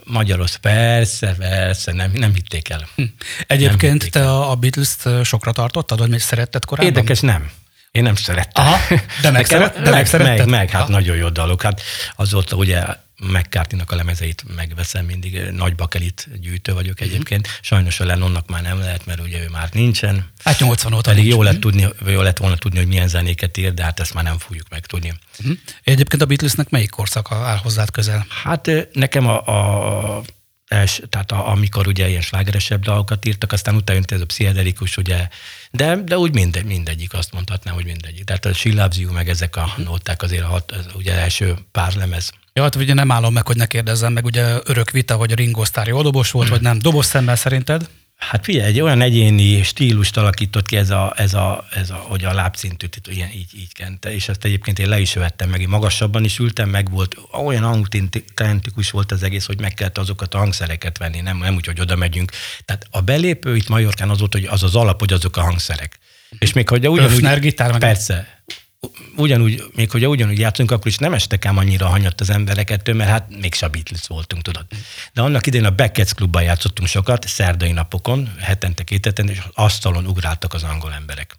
Magyaros. 0.04 0.56
Persze, 0.56 1.34
persze, 1.38 1.92
nem, 1.92 2.10
nem 2.12 2.34
hitték 2.34 2.68
el. 2.68 2.88
Hm. 2.94 3.02
Egyébként 3.46 3.92
hitték 4.02 4.10
te 4.10 4.20
el. 4.20 4.42
a 4.42 4.54
Beatles-t 4.54 5.08
sokra 5.24 5.52
tartottad, 5.52 5.98
vagy 5.98 6.08
még 6.08 6.20
szeretted 6.20 6.64
korábban? 6.64 6.92
Érdekes, 6.92 7.20
nem. 7.20 7.50
Én 7.90 8.02
nem 8.02 8.14
szerettem. 8.14 8.66
Aha, 8.66 8.78
de 9.22 9.30
meg, 9.36 9.46
szeret, 9.46 9.80
de 9.82 9.90
meg, 9.90 10.08
meg, 10.12 10.22
meg, 10.22 10.46
meg, 10.48 10.70
hát 10.70 10.82
Aha. 10.82 10.90
nagyon 10.90 11.16
jó 11.16 11.28
dalok. 11.28 11.62
Hát 11.62 11.82
azóta 12.16 12.56
ugye 12.56 12.82
mccartney 13.20 13.82
a 13.86 13.94
lemezeit 13.94 14.44
megveszem 14.56 15.04
mindig, 15.04 15.40
nagy 15.50 15.74
bakelit 15.74 16.28
gyűjtő 16.40 16.72
vagyok 16.72 17.00
mhm. 17.00 17.08
egyébként. 17.08 17.48
Sajnos 17.60 18.00
a 18.00 18.04
Lennonnak 18.04 18.48
már 18.48 18.62
nem 18.62 18.78
lehet, 18.78 19.06
mert 19.06 19.20
ugye 19.20 19.42
ő 19.42 19.48
már 19.48 19.68
nincsen. 19.72 20.30
Hát 20.44 20.58
80 20.58 20.92
óta 20.92 21.10
Pedig 21.10 21.26
jó 21.26 21.42
lett, 21.42 21.52
mhm. 21.52 21.60
tudni, 21.60 21.88
jó 22.06 22.20
lett 22.20 22.38
volna 22.38 22.56
tudni, 22.56 22.78
hogy 22.78 22.88
milyen 22.88 23.08
zenéket 23.08 23.56
ír, 23.56 23.74
de 23.74 23.82
hát 23.82 24.00
ezt 24.00 24.14
már 24.14 24.24
nem 24.24 24.38
fogjuk 24.38 24.68
megtudni. 24.68 25.12
Uh-huh. 25.38 25.56
Egyébként 25.82 26.22
a 26.22 26.26
Beatlesnek 26.26 26.70
melyik 26.70 26.90
korszaka 26.90 27.34
áll 27.34 27.56
hozzád 27.56 27.90
közel? 27.90 28.26
Hát 28.42 28.70
nekem 28.92 29.26
a, 29.26 29.46
a 29.46 30.22
els, 30.70 31.00
tehát 31.08 31.32
a, 31.32 31.48
amikor 31.48 31.86
ugye 31.86 32.08
ilyen 32.08 32.20
slágeresebb 32.20 32.82
dalokat 32.82 33.24
írtak, 33.24 33.52
aztán 33.52 33.74
utána 33.74 33.98
jött 33.98 34.10
ez 34.10 34.20
a 34.20 34.26
pszichedelikus, 34.26 34.96
ugye, 34.96 35.28
de, 35.70 35.96
de 35.96 36.18
úgy 36.18 36.34
minde, 36.34 36.62
mindegyik, 36.62 37.12
azt 37.12 37.32
mondhatnám, 37.32 37.74
hogy 37.74 37.84
mindegyik. 37.84 38.24
Tehát 38.24 38.44
a 38.44 38.52
She 38.52 38.72
Loves 38.72 38.96
You, 38.96 39.12
meg 39.12 39.28
ezek 39.28 39.56
a 39.56 39.74
nóták 39.76 40.22
azért 40.22 40.42
a 40.42 40.46
hat, 40.46 40.72
az, 40.72 40.86
ugye 40.94 41.14
első 41.14 41.56
pár 41.72 41.94
lemez. 41.94 42.30
Ja, 42.52 42.62
hát 42.62 42.74
ugye 42.74 42.94
nem 42.94 43.10
állom 43.10 43.32
meg, 43.32 43.46
hogy 43.46 43.56
ne 43.56 43.66
kérdezzem 43.66 44.12
meg, 44.12 44.24
ugye 44.24 44.58
örök 44.64 44.90
vita, 44.90 45.16
hogy 45.16 45.32
a 45.32 45.34
Ringo 45.34 45.64
Starr 45.64 45.88
jó 45.88 46.02
dobos 46.02 46.30
volt, 46.30 46.48
vagy 46.48 46.60
nem. 46.60 46.78
Dobos 46.78 47.06
szemmel 47.06 47.36
szerinted? 47.36 47.88
Hát 48.16 48.44
figyelj, 48.44 48.66
egy 48.66 48.80
olyan 48.80 49.00
egyéni 49.00 49.62
stílust 49.62 50.16
alakított 50.16 50.66
ki 50.66 50.76
ez 50.76 50.90
a, 50.90 51.12
ez 51.16 51.34
a, 51.34 51.66
ez 51.74 51.90
a 51.90 51.94
hogy 51.94 52.24
a 52.24 52.32
lábszintűt 52.32 53.00
ilyen, 53.06 53.28
így, 53.34 53.50
így 53.54 53.72
kente, 53.72 54.14
és 54.14 54.28
ezt 54.28 54.44
egyébként 54.44 54.78
én 54.78 54.88
le 54.88 55.00
is 55.00 55.14
vettem 55.14 55.50
meg, 55.50 55.60
én 55.60 55.68
magasabban 55.68 56.24
is 56.24 56.38
ültem, 56.38 56.68
meg 56.68 56.90
volt, 56.90 57.16
olyan 57.32 57.64
autentikus 57.64 58.90
volt 58.90 59.12
az 59.12 59.22
egész, 59.22 59.46
hogy 59.46 59.60
meg 59.60 59.74
kellett 59.74 59.98
azokat 59.98 60.34
a 60.34 60.38
hangszereket 60.38 60.98
venni, 60.98 61.20
nem, 61.20 61.38
nem 61.38 61.54
úgy, 61.54 61.66
hogy 61.66 61.80
oda 61.80 61.96
megyünk. 61.96 62.32
Tehát 62.64 62.86
a 62.90 63.00
belépő 63.00 63.56
itt 63.56 63.68
Majorkán 63.68 64.10
az 64.10 64.18
volt, 64.18 64.32
hogy 64.32 64.44
az 64.44 64.62
az 64.62 64.74
alap, 64.74 64.98
hogy 64.98 65.12
azok 65.12 65.36
a 65.36 65.42
hangszerek. 65.42 65.98
És 66.38 66.52
még 66.52 66.68
hogy 66.68 66.88
ugyanúgy... 66.88 67.12
Öfner, 67.12 67.40
gitár, 67.40 67.78
persze 67.78 68.42
ugyanúgy, 69.16 69.62
még 69.74 69.90
hogyha 69.90 70.08
ugyanúgy 70.08 70.38
játszunk, 70.38 70.70
akkor 70.70 70.86
is 70.86 70.98
nem 70.98 71.14
estek 71.14 71.44
ám 71.44 71.56
annyira 71.56 71.86
hanyatt 71.86 72.20
az 72.20 72.30
embereket, 72.30 72.92
mert 72.92 73.10
hát 73.10 73.36
még 73.40 73.54
a 73.60 73.68
Beatles 73.68 74.06
voltunk, 74.06 74.42
tudod. 74.42 74.66
De 75.12 75.22
annak 75.22 75.46
idején 75.46 75.66
a 75.66 75.74
Beckett's 75.74 76.10
klubban 76.14 76.42
játszottunk 76.42 76.88
sokat, 76.88 77.28
szerdai 77.28 77.72
napokon, 77.72 78.34
hetente, 78.38 78.82
két 78.82 79.04
hetente, 79.04 79.32
és 79.32 79.40
asztalon 79.54 80.06
ugráltak 80.06 80.54
az 80.54 80.62
angol 80.62 80.92
emberek. 80.92 81.36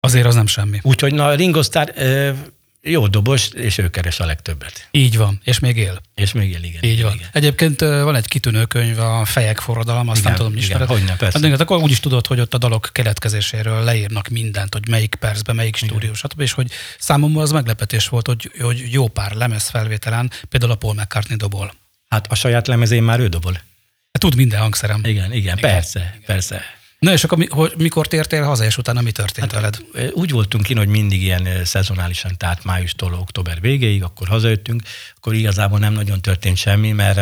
Azért 0.00 0.26
az 0.26 0.34
nem 0.34 0.46
semmi. 0.46 0.78
Úgyhogy 0.82 1.14
na, 1.14 1.34
Ringo 1.34 1.62
Starr, 1.62 1.92
jó 2.82 3.06
dobos, 3.06 3.48
és 3.48 3.78
ő 3.78 3.90
keres 3.90 4.20
a 4.20 4.24
legtöbbet. 4.24 4.88
Így 4.90 5.16
van, 5.16 5.40
és 5.44 5.58
még 5.58 5.76
él. 5.76 6.00
És 6.14 6.32
még 6.32 6.50
él, 6.50 6.62
igen. 6.62 6.82
Így 6.82 6.92
igen, 6.92 7.04
van. 7.04 7.14
Igen. 7.14 7.28
Egyébként 7.32 7.80
van 7.80 8.14
egy 8.14 8.28
kitűnő 8.28 8.64
könyv, 8.64 8.98
a 8.98 9.24
Fejek 9.24 9.58
forradalom, 9.58 10.08
azt 10.08 10.20
igen, 10.20 10.32
nem 10.32 10.40
tudom, 10.40 10.58
ismered. 10.58 10.90
Igen, 10.90 10.98
hogyne, 11.00 11.16
persze. 11.16 11.48
Hát, 11.48 11.60
akkor 11.60 11.82
úgy 11.82 11.90
is 11.90 12.00
tudod, 12.00 12.26
hogy 12.26 12.40
ott 12.40 12.54
a 12.54 12.58
dalok 12.58 12.88
keletkezéséről 12.92 13.84
leírnak 13.84 14.28
mindent, 14.28 14.72
hogy 14.72 14.88
melyik 14.88 15.14
percben, 15.14 15.56
melyik 15.56 15.76
stúdió, 15.76 16.14
stb. 16.14 16.40
És 16.40 16.52
hogy 16.52 16.70
számomra 16.98 17.40
az 17.40 17.50
meglepetés 17.50 18.08
volt, 18.08 18.26
hogy, 18.26 18.50
hogy 18.60 18.92
jó 18.92 19.08
pár 19.08 19.32
lemez 19.32 19.68
felvételen, 19.68 20.30
például 20.48 20.72
a 20.72 20.76
Paul 20.76 20.94
McCartney 20.94 21.36
dobol. 21.36 21.72
Hát 22.08 22.26
a 22.26 22.34
saját 22.34 22.66
lemezén 22.66 23.02
már 23.02 23.20
ő 23.20 23.28
dobol. 23.28 23.52
Hát 23.52 24.20
tud 24.20 24.36
minden 24.36 24.60
hangszerem. 24.60 25.00
Igen, 25.04 25.32
igen, 25.32 25.32
igen 25.36 25.56
persze, 25.56 25.98
igen. 25.98 26.22
persze. 26.26 26.78
Na 27.00 27.12
és 27.12 27.24
akkor 27.24 27.48
mikor 27.76 28.06
tértél 28.06 28.42
haza, 28.42 28.64
és 28.64 28.78
utána 28.78 29.00
mi 29.00 29.12
történt 29.12 29.52
hát, 29.52 29.60
veled? 29.60 30.12
Úgy 30.12 30.30
voltunk 30.30 30.64
ki, 30.64 30.74
hogy 30.74 30.88
mindig 30.88 31.22
ilyen 31.22 31.64
szezonálisan, 31.64 32.36
tehát 32.36 32.64
májustól 32.64 33.14
október 33.14 33.60
végéig, 33.60 34.02
akkor 34.02 34.28
hazajöttünk, 34.28 34.82
akkor 35.16 35.34
igazából 35.34 35.78
nem 35.78 35.92
nagyon 35.92 36.20
történt 36.20 36.56
semmi, 36.56 36.92
mert, 36.92 37.16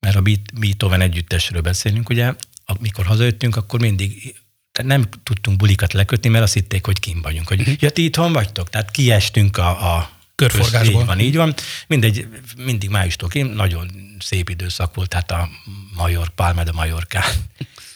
mert 0.00 0.16
a 0.16 0.22
Beethoven 0.60 1.00
együttesről 1.00 1.60
beszélünk, 1.60 2.08
ugye, 2.08 2.34
amikor 2.64 3.06
hazajöttünk, 3.06 3.56
akkor 3.56 3.80
mindig 3.80 4.34
tehát 4.72 4.90
nem 4.90 5.08
tudtunk 5.22 5.56
bulikat 5.56 5.92
lekötni, 5.92 6.28
mert 6.28 6.44
azt 6.44 6.54
hitték, 6.54 6.86
hogy 6.86 7.00
kim 7.00 7.22
vagyunk, 7.22 7.48
hogy 7.48 7.60
uh-huh. 7.60 7.76
ja, 7.78 7.90
ti 7.90 8.04
itthon 8.04 8.32
vagytok, 8.32 8.70
tehát 8.70 8.90
kiestünk 8.90 9.56
a, 9.56 9.96
a 9.96 10.10
körforgásból. 10.34 11.00
Így 11.00 11.06
van, 11.06 11.18
így 11.18 11.36
van. 11.36 11.54
Mindegy, 11.86 12.28
mindig 12.56 12.90
májustól 12.90 13.28
kim, 13.28 13.46
nagyon 13.46 13.90
szép 14.18 14.48
időszak 14.48 14.94
volt, 14.94 15.08
tehát 15.08 15.30
a 15.30 15.48
Major, 15.96 16.28
Palme 16.28 16.64
de 16.64 16.72
Majorkán 16.72 17.24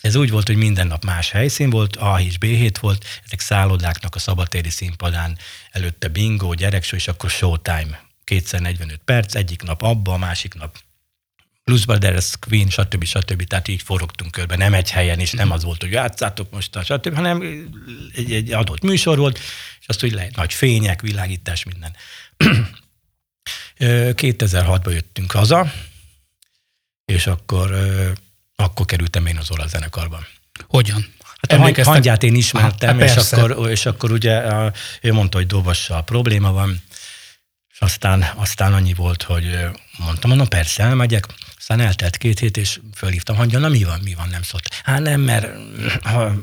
ez 0.05 0.15
úgy 0.15 0.31
volt, 0.31 0.47
hogy 0.47 0.57
minden 0.57 0.87
nap 0.87 1.05
más 1.05 1.31
helyszín 1.31 1.71
volt, 1.71 1.97
A 1.97 2.21
és 2.21 2.39
B 2.39 2.45
hét 2.45 2.79
volt, 2.79 3.05
ezek 3.25 3.41
szállodáknak 3.41 4.15
a 4.15 4.19
szabatéri 4.19 4.71
színpadán 4.71 5.39
előtte 5.71 6.09
bingo, 6.09 6.55
gyerekshow, 6.55 6.99
és 6.99 7.09
akkor 7.09 7.31
showtime. 7.31 8.05
Kétszer 8.25 8.61
45 8.61 9.01
perc, 9.05 9.35
egyik 9.35 9.63
nap 9.63 9.83
abba, 9.83 10.13
a 10.13 10.17
másik 10.17 10.55
nap 10.55 10.79
Blues 11.65 11.87
Brothers, 11.87 12.33
Queen, 12.39 12.69
stb. 12.69 13.05
stb. 13.05 13.43
Tehát 13.45 13.69
így 13.69 13.83
forogtunk 13.83 14.31
körbe, 14.31 14.57
nem 14.57 14.75
egy 14.75 14.91
helyen, 14.91 15.21
és 15.21 15.33
nem 15.33 15.51
az 15.51 15.65
volt, 15.65 15.83
hogy 15.83 15.93
játszátok 15.93 16.51
most, 16.51 16.79
stb., 16.85 17.15
hanem 17.15 17.41
egy, 18.15 18.33
egy 18.33 18.53
adott 18.53 18.83
műsor 18.83 19.19
volt, 19.19 19.39
és 19.81 19.87
azt, 19.87 20.01
hogy 20.01 20.13
lehet, 20.13 20.37
nagy 20.37 20.53
fények, 20.53 21.01
világítás, 21.01 21.65
minden. 21.65 21.97
2006-ban 23.79 24.93
jöttünk 24.93 25.31
haza, 25.31 25.73
és 27.05 27.27
akkor 27.27 27.75
akkor 28.57 28.87
kerültem 28.87 29.27
én 29.27 29.37
az 29.37 29.51
olasz 29.51 29.71
zenekarban. 29.71 30.27
Hogyan? 30.69 31.13
Hát 31.49 31.79
a 31.79 31.85
hangját 31.85 32.23
én 32.23 32.35
ismertem, 32.35 32.99
ha, 32.99 33.05
és, 33.05 33.17
akkor, 33.17 33.71
és 33.71 33.87
akkor 33.87 34.13
ugye 34.13 34.43
ő 35.01 35.13
mondta, 35.13 35.37
hogy 35.37 35.47
dobossal 35.47 36.05
probléma 36.05 36.53
van, 36.53 36.83
és 37.73 37.81
aztán, 37.81 38.25
aztán 38.35 38.73
annyi 38.73 38.95
volt, 38.95 39.23
hogy 39.23 39.59
mondtam, 39.99 40.31
mondom, 40.31 40.49
persze, 40.49 40.83
elmegyek, 40.83 41.27
aztán 41.59 41.81
eltelt 41.81 42.17
két 42.17 42.39
hét, 42.39 42.57
és 42.57 42.81
fölhívtam, 42.95 43.37
hogy 43.37 43.59
na 43.59 43.69
mi 43.69 43.85
van, 43.85 44.01
mi 44.05 44.15
van, 44.15 44.29
nem 44.29 44.43
szólt. 44.43 44.69
Hát 44.85 45.01
nem, 45.01 45.21
mert 45.21 45.49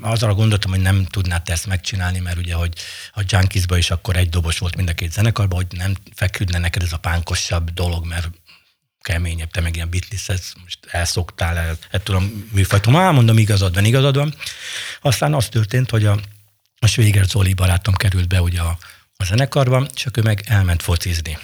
azra 0.02 0.34
gondoltam, 0.34 0.72
hogy 0.72 0.80
nem 0.80 1.06
tudnád 1.06 1.50
ezt 1.50 1.68
megcsinálni, 1.68 2.20
mert 2.20 2.38
ugye, 2.38 2.54
hogy 2.54 2.74
a 3.14 3.24
Junkiesba 3.28 3.78
is 3.78 3.92
akkor 3.92 4.16
egy 4.16 4.30
dobos 4.30 4.58
volt 4.58 4.76
mind 4.76 4.90
a 4.90 4.94
két 4.94 5.12
zenekarban, 5.12 5.58
hogy 5.58 5.78
nem 5.78 5.94
feküdne 6.16 6.58
neked 6.58 6.82
ez 6.82 6.92
a 6.92 6.98
pánkosabb 6.98 7.70
dolog, 7.70 8.06
mert 8.06 8.30
keményebb, 9.02 9.52
te 9.52 9.62
meg 9.62 9.76
ilyen 9.76 9.90
Beatles, 9.90 10.54
most 10.62 10.80
elszoktál 10.88 11.58
el, 11.58 11.78
ettől 11.90 12.16
a 12.16 12.24
műfajtól. 12.52 12.94
Már 12.94 13.14
mondom, 13.14 13.38
igazad 13.38 13.74
van, 13.74 13.86
igazad 13.86 14.16
van. 14.16 14.36
Aztán 15.02 15.34
az 15.34 15.50
történt, 15.50 15.90
hogy 15.90 16.06
a, 16.06 16.20
a 16.80 16.88
Svéger 16.88 17.26
Zoli 17.26 17.54
barátom 17.54 17.94
került 17.94 18.28
be 18.28 18.42
ugye 18.42 18.62
a, 18.62 18.78
a 19.16 19.24
zenekarba, 19.24 19.88
és 19.96 20.06
akkor 20.06 20.24
meg 20.24 20.44
elment 20.46 20.82
focizni. 20.82 21.38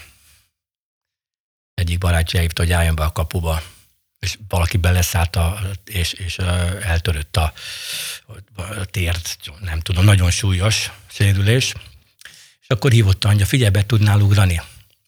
Egyik 1.74 1.98
barátja 1.98 2.40
hívta, 2.40 2.62
hogy 2.62 2.72
álljon 2.72 2.96
be 2.96 3.04
a 3.04 3.12
kapuba, 3.12 3.62
és 4.20 4.38
valaki 4.48 4.78
beleszállt, 4.78 5.36
a, 5.36 5.60
és, 5.86 6.14
és 6.14 6.38
eltörött 6.82 7.38
a, 7.38 7.54
a 8.56 8.86
tért, 8.86 9.38
nem 9.60 9.80
tudom, 9.80 10.06
nagyon 10.06 10.32
súlyos 10.32 10.92
sérülés, 11.12 11.74
és 12.62 12.68
akkor 12.68 12.92
hívott 12.92 13.24
a 13.24 13.28
hangja, 13.28 13.46
figyelj, 13.46 13.70
be 13.72 13.86
tudnál 13.86 14.22
ugrani? 14.22 14.62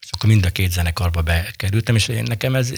És 0.10 0.15
akkor 0.15 0.30
mind 0.30 0.45
a 0.45 0.50
két 0.50 0.72
zenekarba 0.72 1.22
bekerültem, 1.22 1.95
és 1.95 2.08
én 2.08 2.24
nekem 2.24 2.56
ez 2.56 2.72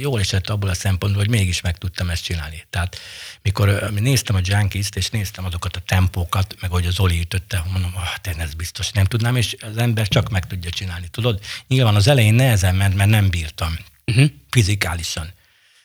jól 0.00 0.20
esett 0.20 0.48
abból 0.48 0.68
a 0.68 0.74
szempontból, 0.74 1.22
hogy 1.22 1.30
mégis 1.30 1.60
meg 1.60 1.78
tudtam 1.78 2.10
ezt 2.10 2.24
csinálni. 2.24 2.66
Tehát 2.70 2.96
mikor 3.42 3.90
néztem 3.94 4.36
a 4.36 4.40
junkies 4.42 4.88
és 4.94 5.10
néztem 5.10 5.44
azokat 5.44 5.76
a 5.76 5.80
tempókat, 5.86 6.54
meg 6.60 6.70
hogy 6.70 6.86
az 6.86 6.94
Zoli 6.94 7.20
ütötte, 7.20 7.64
mondom, 7.72 7.92
ah, 7.94 8.16
te 8.22 8.34
ez 8.38 8.54
biztos 8.54 8.90
nem 8.90 9.04
tudnám, 9.04 9.36
és 9.36 9.56
az 9.60 9.76
ember 9.76 10.08
csak 10.08 10.30
meg 10.30 10.46
tudja 10.46 10.70
csinálni, 10.70 11.08
tudod? 11.10 11.40
Nyilván 11.68 11.94
az 11.94 12.08
elején 12.08 12.34
nehezen 12.34 12.74
ment, 12.74 12.94
mert 12.94 13.10
nem 13.10 13.28
bírtam 13.28 13.78
uh-huh. 14.06 14.30
fizikálisan. 14.50 15.32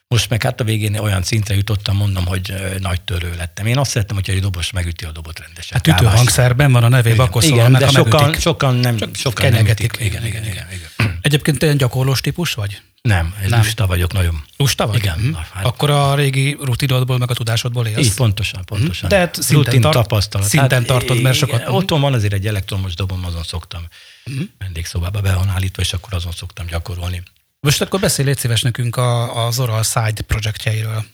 Most 0.08 0.30
meg 0.30 0.44
hát 0.44 0.62
a 0.62 0.64
végén 0.64 0.98
olyan 0.98 1.24
szintre 1.24 1.56
jutottam, 1.56 1.96
mondom, 1.96 2.26
hogy 2.26 2.54
nagy 2.80 3.02
törő 3.02 3.34
lettem. 3.38 3.66
Én 3.66 3.78
azt 3.78 3.92
szerettem, 3.92 4.16
hogy 4.16 4.30
egy 4.30 4.42
dobos 4.42 4.72
megüti 4.72 5.06
a 5.06 5.12
dobot 5.12 5.40
rendesen. 5.40 5.82
Hát 5.84 6.02
ütő 6.02 6.06
hangszerben 6.06 6.72
van 6.72 6.84
a 6.84 6.90
nevében, 6.90 7.26
akkor 7.26 7.44
igen, 7.44 7.72
de 7.72 7.88
sokan, 7.88 8.34
sokan 8.34 8.76
nem, 8.76 8.98
Csak 8.98 9.16
sokan 9.16 9.52
nem 9.52 9.68
ütik. 9.68 9.98
Igen, 10.00 10.26
igen, 10.26 10.46
igen, 10.46 10.68
igen. 10.72 11.20
Egyébként 11.22 11.60
te 11.60 11.68
egy 11.68 11.76
gyakorlós 11.76 12.22
típus 12.22 12.54
vagy? 12.54 12.82
Nem, 13.02 13.36
nem. 13.48 13.60
lusta 13.60 13.88
vagyok 13.88 14.14
nagyon. 14.14 14.44
Lusta 14.58 14.88
vagy? 14.88 14.96
Igen. 14.96 15.16
Hm. 15.16 15.34
Hát... 15.34 15.66
Akkor 15.66 15.90
a 15.90 16.16
régi 16.16 16.58
rutinodból, 16.62 17.18
meg 17.18 17.30
a 17.30 17.34
tudásodból 17.34 17.88
élsz? 17.88 18.06
Így, 18.06 18.14
pontosan, 18.14 18.66
pontosan. 18.66 19.10
De 19.10 19.18
hát 19.18 19.36
szinten, 19.36 19.64
Rutin 19.64 19.82
tart, 19.82 19.96
tapasztalat. 19.96 20.48
szinten 20.48 20.80
hát, 20.80 20.88
tartod, 20.88 21.22
mert 21.22 21.38
sokat... 21.38 21.64
Otthon 21.68 22.02
van 22.02 22.14
azért 22.14 22.34
egy 22.34 22.48
elektromos 22.48 22.96
dobom, 22.96 23.26
azon 23.26 23.44
szoktam 23.44 23.88
uh-huh. 24.26 24.44
vendégszobába 24.58 25.22
be 25.22 25.34
van 25.34 25.50
állítva, 25.50 25.82
és 25.82 25.94
akkor 25.94 26.14
azon 26.14 26.32
szoktam 26.32 26.66
gyakorolni. 26.66 27.24
Most 27.66 27.82
akkor 27.82 28.00
beszélj 28.00 28.28
légy 28.28 28.38
szíves 28.38 28.62
nekünk 28.62 28.96
a, 28.96 29.46
a 29.46 29.52
Zoral 29.52 29.84
Side 29.84 30.22
projektjeiről. 30.22 31.06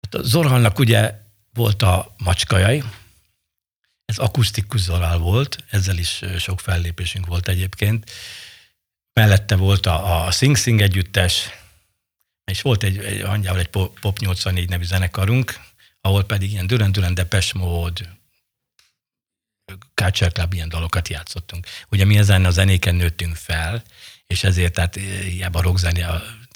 Hát 0.00 0.14
a 0.14 0.22
Zoralnak 0.22 0.78
ugye 0.78 1.14
volt 1.52 1.82
a 1.82 2.14
macskajai, 2.18 2.82
ez 4.04 4.18
akusztikus 4.18 4.80
Zoral 4.80 5.18
volt, 5.18 5.64
ezzel 5.70 5.98
is 5.98 6.22
sok 6.38 6.60
fellépésünk 6.60 7.26
volt 7.26 7.48
egyébként. 7.48 8.10
Mellette 9.12 9.56
volt 9.56 9.86
a, 9.86 10.26
a 10.26 10.30
Sing 10.30 10.56
Sing 10.56 10.80
együttes, 10.80 11.50
és 12.44 12.62
volt 12.62 12.82
egy, 12.82 12.98
egy 12.98 13.22
hangyával 13.22 13.60
egy 13.60 13.70
Pop 14.00 14.18
84 14.18 14.68
nevű 14.68 14.84
zenekarunk, 14.84 15.60
ahol 16.00 16.24
pedig 16.24 16.50
ilyen 16.50 16.66
Duran 16.66 16.92
Duran 16.92 17.14
Depeche 17.14 17.58
Mode, 17.58 18.18
Culture 19.94 20.30
Club 20.30 20.52
ilyen 20.52 20.68
dalokat 20.68 21.08
játszottunk. 21.08 21.66
Ugye 21.90 22.04
mi 22.04 22.18
ezen 22.18 22.44
a 22.44 22.50
zenéken 22.50 22.94
nőttünk 22.94 23.36
fel, 23.36 23.82
és 24.30 24.44
ezért 24.44 24.72
tehát 24.72 24.94
hiába 25.22 25.60
rockzeni 25.60 26.04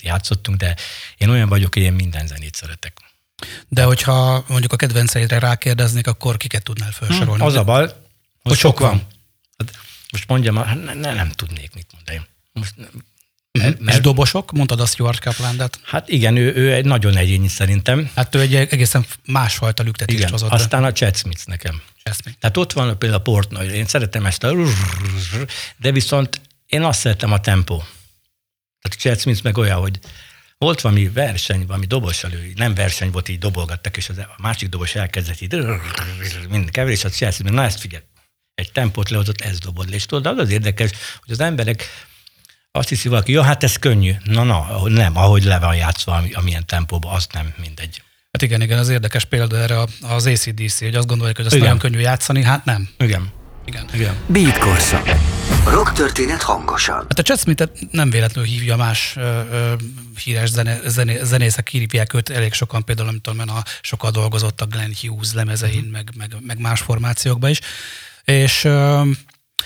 játszottunk, 0.03 0.59
de 0.59 0.77
én 1.17 1.29
olyan 1.29 1.49
vagyok, 1.49 1.75
hogy 1.75 1.83
én 1.83 1.93
minden 1.93 2.27
zenét 2.27 2.55
szeretek. 2.55 2.99
De 3.69 3.85
hogyha 3.85 4.45
mondjuk 4.49 4.73
a 4.73 4.77
kedvenceidre 4.77 5.39
rákérdeznék, 5.39 6.07
akkor 6.07 6.37
kiket 6.37 6.63
tudnál 6.63 6.91
felsorolni? 6.91 7.41
Hmm, 7.41 7.47
az 7.47 7.55
a 7.55 7.65
baj, 7.65 7.91
hogy 8.43 8.57
sok 8.57 8.81
van. 8.81 8.91
van. 8.91 9.07
Hát 9.59 9.79
most 10.13 10.29
mondjam, 10.29 10.55
ne, 10.55 10.95
ne, 10.95 11.15
nem 11.15 11.31
tudnék 11.31 11.75
mit 11.75 11.87
mondani. 11.93 12.27
Most, 12.53 12.75
mert, 13.59 13.81
mert, 13.81 13.97
és 13.97 14.03
dobosok? 14.03 14.53
Mondtad 14.53 14.81
a 14.81 14.87
Stuart 14.87 15.19
Kaplandet? 15.19 15.81
Hát 15.83 16.09
igen, 16.09 16.37
ő, 16.37 16.55
ő 16.55 16.73
egy 16.73 16.85
nagyon 16.85 17.17
egyéni 17.17 17.49
szerintem. 17.49 18.11
Hát 18.15 18.35
ő 18.35 18.41
egy 18.41 18.55
egészen 18.55 19.07
másfajta 19.25 19.83
lüktetést 19.83 20.19
igen. 20.19 20.31
hozott. 20.31 20.51
Aztán 20.51 20.85
a 20.85 20.93
Chad 20.93 21.17
Smith 21.17 21.47
nekem. 21.47 21.83
Smith. 22.05 22.39
Tehát 22.39 22.57
ott 22.57 22.73
van 22.73 22.99
például 22.99 23.21
a 23.21 23.25
Portnoy, 23.25 23.67
én 23.67 23.87
szeretem 23.87 24.27
ezt 24.27 24.45
a 24.45 24.55
de 25.77 25.93
viszont 25.93 26.41
én 26.67 26.83
azt 26.83 27.01
szeretem 27.01 27.33
a 27.33 27.41
tempó. 27.41 27.77
Tehát 28.81 28.99
Chad 28.99 29.21
Smith 29.21 29.43
meg 29.43 29.59
olyan, 29.59 29.79
hogy 29.81 29.99
volt 30.59 30.81
valami 30.81 31.09
verseny, 31.09 31.67
valami 31.67 31.87
dobos 31.87 32.25
elő, 32.25 32.53
nem 32.55 32.75
verseny 32.75 33.11
volt, 33.11 33.29
így 33.29 33.39
dobolgattak, 33.39 33.97
és 33.97 34.09
az, 34.09 34.19
a 34.19 34.35
másik 34.39 34.69
dobos 34.69 34.95
elkezdett 34.95 35.41
így 35.41 35.55
mind 36.49 36.71
kever, 36.71 36.93
és 36.93 37.05
a 37.05 37.09
Chad 37.09 37.33
Smith, 37.33 37.55
na 37.55 37.65
ezt 37.65 37.81
figyelj, 37.81 38.03
egy 38.55 38.73
tempót 38.73 39.11
lehozott, 39.11 39.41
ez 39.41 39.59
dobod 39.59 39.89
le. 39.89 39.95
És 39.95 40.07
tudod, 40.07 40.27
az 40.27 40.39
az 40.39 40.51
érdekes, 40.51 40.91
hogy 41.25 41.33
az 41.33 41.41
emberek 41.41 41.89
azt 42.71 42.89
hiszi 42.89 43.09
valaki, 43.09 43.33
jó, 43.33 43.43
hát 43.43 43.63
ez 43.63 43.77
könnyű. 43.77 44.13
Na, 44.25 44.43
na, 44.43 44.89
nem, 44.89 45.17
ahogy 45.17 45.45
le 45.45 45.59
van 45.59 45.77
játszva, 45.77 46.23
amilyen 46.33 46.67
tempóban, 46.67 47.15
azt 47.15 47.33
nem 47.33 47.55
mindegy. 47.61 48.03
Hát 48.31 48.43
igen, 48.43 48.61
igen, 48.61 48.79
az 48.79 48.89
érdekes 48.89 49.25
példa 49.25 49.57
erre 49.57 49.79
az 50.01 50.27
ACDC, 50.27 50.79
hogy 50.79 50.95
azt 50.95 51.07
gondolják, 51.07 51.37
hogy 51.37 51.47
azt 51.47 51.55
igen. 51.55 51.67
nagyon 51.67 51.83
könnyű 51.83 51.99
játszani, 51.99 52.43
hát 52.43 52.65
nem. 52.65 52.89
Igen. 52.99 53.33
Igen. 53.65 53.89
igen. 53.95 54.15
Beat 54.27 54.59
korszak. 54.59 55.09
Rock 55.67 55.93
történet 55.93 56.43
hangosan. 56.43 56.97
Hát 56.97 57.19
a 57.19 57.23
Chad 57.23 57.39
smith 57.39 57.69
nem 57.91 58.11
véletlenül 58.11 58.51
hívja 58.51 58.77
más 58.77 59.17
ö, 59.17 59.41
ö, 59.51 59.75
híres 60.25 60.49
zene, 60.49 60.81
zene, 60.87 61.25
zenészek 61.25 61.69
hívják 61.69 62.15
őt, 62.15 62.29
elég 62.31 62.53
sokan 62.53 62.85
például, 62.85 63.09
amit 63.09 63.23
tudom, 63.23 63.49
a 63.49 63.63
sokkal 63.81 64.11
dolgozott 64.11 64.61
a 64.61 64.67
Glenn 64.67 64.93
Hughes 65.01 65.33
lemezein, 65.33 65.85
mm. 65.85 65.91
meg, 65.91 66.11
meg, 66.17 66.37
meg, 66.41 66.59
más 66.59 66.81
formációkban 66.81 67.51
is. 67.51 67.61
És 68.25 68.65
ö, 68.65 69.03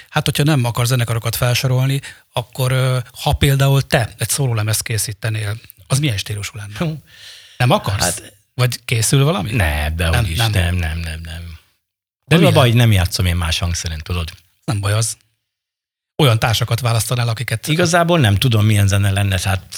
hát, 0.08 0.24
hogyha 0.24 0.42
nem 0.42 0.64
akar 0.64 0.86
zenekarokat 0.86 1.36
felsorolni, 1.36 2.00
akkor 2.32 3.02
ha 3.22 3.32
például 3.32 3.82
te 3.82 4.14
egy 4.18 4.28
szólólemezt 4.28 4.82
készítenél, 4.82 5.56
az 5.86 5.98
milyen 5.98 6.16
stílusú 6.16 6.52
lenne? 6.56 6.96
Nem 7.56 7.70
akarsz? 7.70 8.02
Hát, 8.04 8.32
Vagy 8.54 8.84
készül 8.84 9.24
valami? 9.24 9.52
Ne, 9.52 9.90
de 9.90 10.10
nem, 10.10 10.26
nem, 10.36 10.50
nem, 10.50 10.76
nem, 10.76 10.98
nem, 10.98 11.20
nem. 11.20 11.58
De 12.24 12.36
az 12.36 12.42
a 12.42 12.50
baj, 12.50 12.70
nem 12.70 12.92
játszom 12.92 13.26
én 13.26 13.36
más 13.36 13.58
hangszeren, 13.58 14.00
tudod. 14.02 14.30
Nem 14.64 14.80
baj 14.80 14.92
az. 14.92 15.16
Olyan 16.22 16.38
társakat 16.38 16.80
választanál, 16.80 17.28
akiket... 17.28 17.66
Igazából 17.66 18.18
nem 18.18 18.36
tudom, 18.36 18.64
milyen 18.64 18.86
zene 18.86 19.10
lenne, 19.10 19.38
tehát 19.38 19.74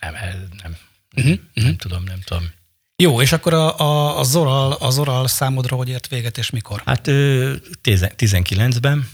nem, 0.00 0.12
nem, 0.12 0.48
nem, 0.62 0.76
uh-huh, 1.16 1.38
nem 1.54 1.64
uh-huh. 1.64 1.76
tudom, 1.76 2.04
nem 2.04 2.20
tudom. 2.24 2.50
Jó, 2.96 3.22
és 3.22 3.32
akkor 3.32 3.54
a, 3.54 3.78
a, 3.78 4.18
a, 4.18 4.22
Zoral, 4.22 4.72
a 4.72 4.90
Zoral 4.90 5.28
számodra 5.28 5.76
hogy 5.76 5.88
ért 5.88 6.08
véget, 6.08 6.38
és 6.38 6.50
mikor? 6.50 6.82
Hát 6.84 7.06
19-ben, 7.06 9.10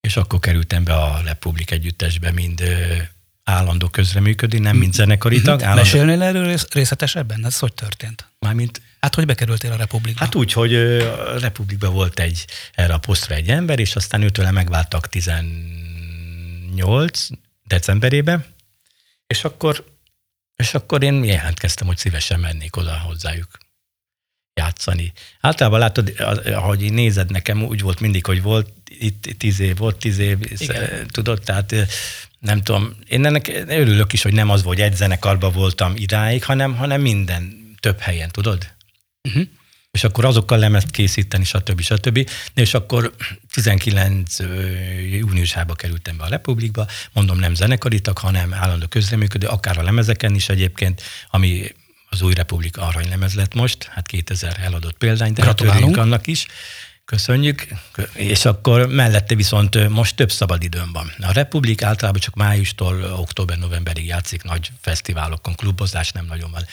és 0.00 0.16
akkor 0.16 0.38
kerültem 0.38 0.84
be 0.84 0.94
a 0.94 1.20
Republik 1.24 1.70
együttesbe, 1.70 2.30
mind 2.30 2.62
állandó 3.44 3.88
közreműködni, 3.88 4.58
nem 4.58 4.76
mint 4.76 4.94
zenekari 4.94 5.40
tag. 5.40 5.62
Állandó... 5.62 5.82
Mesélnél 5.82 6.22
erről 6.22 6.56
részletesebben? 6.72 7.46
Ez 7.46 7.58
hogy 7.58 7.74
történt? 7.74 8.28
Mármint 8.38 8.82
Hát 9.04 9.14
hogy 9.14 9.26
bekerültél 9.26 9.72
a 9.72 9.76
Republikba? 9.76 10.24
Hát 10.24 10.34
úgy, 10.34 10.52
hogy 10.52 10.74
a 10.74 11.38
Republikban 11.38 11.92
volt 11.92 12.20
egy, 12.20 12.44
erre 12.74 12.94
a 12.94 12.98
posztra 12.98 13.34
egy 13.34 13.48
ember, 13.48 13.78
és 13.78 13.96
aztán 13.96 14.22
őtől 14.22 14.50
megváltak 14.50 15.08
18 15.08 17.28
decemberében, 17.64 18.44
és 19.26 19.44
akkor, 19.44 19.84
és 20.56 20.74
akkor 20.74 21.02
én 21.02 21.24
jelentkeztem, 21.24 21.86
hogy 21.86 21.96
szívesen 21.96 22.40
mennék 22.40 22.76
oda 22.76 22.98
hozzájuk 22.98 23.48
játszani. 24.54 25.12
Általában 25.40 25.78
látod, 25.78 26.12
ahogy 26.44 26.92
nézed 26.92 27.30
nekem, 27.30 27.62
úgy 27.62 27.80
volt 27.80 28.00
mindig, 28.00 28.26
hogy 28.26 28.42
volt 28.42 28.72
itt 28.84 29.28
tíz 29.38 29.60
év, 29.60 29.76
volt 29.76 29.96
tíz 29.96 30.18
év, 30.18 30.38
Igen. 30.56 31.06
tudod, 31.06 31.42
tehát 31.42 31.74
nem 32.38 32.62
tudom, 32.62 32.96
én 33.08 33.26
ennek 33.26 33.64
örülök 33.66 34.12
is, 34.12 34.22
hogy 34.22 34.34
nem 34.34 34.50
az 34.50 34.62
volt, 34.62 34.78
hogy 34.78 34.86
egy 34.86 34.96
zenekarban 34.96 35.52
voltam 35.52 35.92
idáig, 35.96 36.44
hanem, 36.44 36.76
hanem 36.76 37.00
minden, 37.00 37.62
több 37.80 37.98
helyen, 37.98 38.30
tudod? 38.30 38.73
Uh-huh. 39.28 39.42
És 39.90 40.04
akkor 40.04 40.24
azokkal 40.24 40.58
lemezt 40.58 40.90
készíteni, 40.90 41.44
stb. 41.44 41.80
stb. 41.80 42.30
És 42.54 42.74
akkor 42.74 43.14
19 43.52 44.36
júniusába 45.10 45.74
kerültem 45.74 46.16
be 46.16 46.24
a 46.24 46.28
Republikba, 46.28 46.86
mondom 47.12 47.38
nem 47.38 47.54
zenekaritak, 47.54 48.18
hanem 48.18 48.54
állandó 48.54 48.86
közreműködő, 48.86 49.46
akár 49.46 49.78
a 49.78 49.82
lemezeken 49.82 50.34
is 50.34 50.48
egyébként, 50.48 51.02
ami 51.30 51.72
az 52.08 52.22
új 52.22 52.34
Republika 52.34 52.82
aranylemez 52.82 53.34
lett 53.34 53.54
most, 53.54 53.84
hát 53.84 54.06
2000 54.06 54.58
eladott 54.60 54.96
példány, 54.96 55.32
de 55.32 55.44
hát 55.44 55.60
annak 55.60 56.26
is. 56.26 56.46
Köszönjük. 57.04 57.66
És 58.12 58.44
akkor 58.44 58.86
mellette 58.86 59.34
viszont 59.34 59.88
most 59.88 60.16
több 60.16 60.32
szabadidőm 60.32 60.92
van. 60.92 61.12
A 61.20 61.32
Republik 61.32 61.82
általában 61.82 62.20
csak 62.20 62.34
májustól 62.34 63.02
október-novemberig 63.02 64.06
játszik 64.06 64.42
nagy 64.42 64.70
fesztiválokon, 64.80 65.54
klubozás 65.54 66.10
nem 66.10 66.26
nagyon 66.26 66.50
van. 66.50 66.66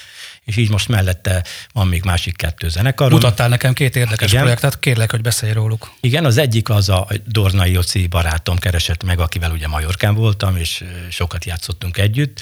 És 0.51 0.57
így 0.57 0.69
most 0.69 0.87
mellette 0.87 1.43
van 1.73 1.87
még 1.87 2.03
másik 2.03 2.35
kettő 2.35 2.69
zenekar. 2.69 3.11
Mutattál 3.11 3.49
nekem 3.49 3.73
két 3.73 3.95
érdekes 3.95 4.29
Igen. 4.31 4.41
projektet, 4.41 4.79
kérlek, 4.79 5.11
hogy 5.11 5.21
beszélj 5.21 5.51
róluk. 5.53 5.91
Igen, 5.99 6.25
az 6.25 6.37
egyik 6.37 6.69
az 6.69 6.89
a 6.89 7.07
Dornai 7.25 7.71
Joci 7.71 8.07
barátom 8.07 8.57
keresett 8.57 9.03
meg, 9.03 9.19
akivel 9.19 9.51
ugye 9.51 9.67
Majorkán 9.67 10.15
voltam, 10.15 10.55
és 10.55 10.83
sokat 11.09 11.45
játszottunk 11.45 11.97
együtt. 11.97 12.41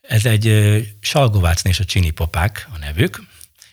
Ez 0.00 0.24
egy 0.26 0.46
Salgovác 1.00 1.64
és 1.64 1.80
a 1.80 1.84
Csini 1.84 2.10
Popák 2.10 2.68
a 2.74 2.78
nevük, 2.78 3.22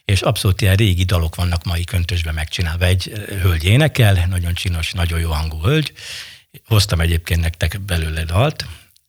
és 0.05 0.21
abszolút 0.21 0.61
ilyen 0.61 0.75
régi 0.75 1.03
dalok 1.03 1.35
vannak 1.35 1.63
mai 1.63 1.83
köntösben 1.83 2.33
megcsinálva. 2.33 2.85
Egy 2.85 3.11
hölgy 3.41 3.63
énekel, 3.63 4.25
nagyon 4.29 4.53
csinos, 4.53 4.91
nagyon 4.91 5.19
jó 5.19 5.31
hangú 5.31 5.63
hölgy. 5.63 5.93
Hoztam 6.65 6.99
egyébként 6.99 7.41
nektek 7.41 7.81
belőle 7.81 8.23
dalt, 8.23 8.65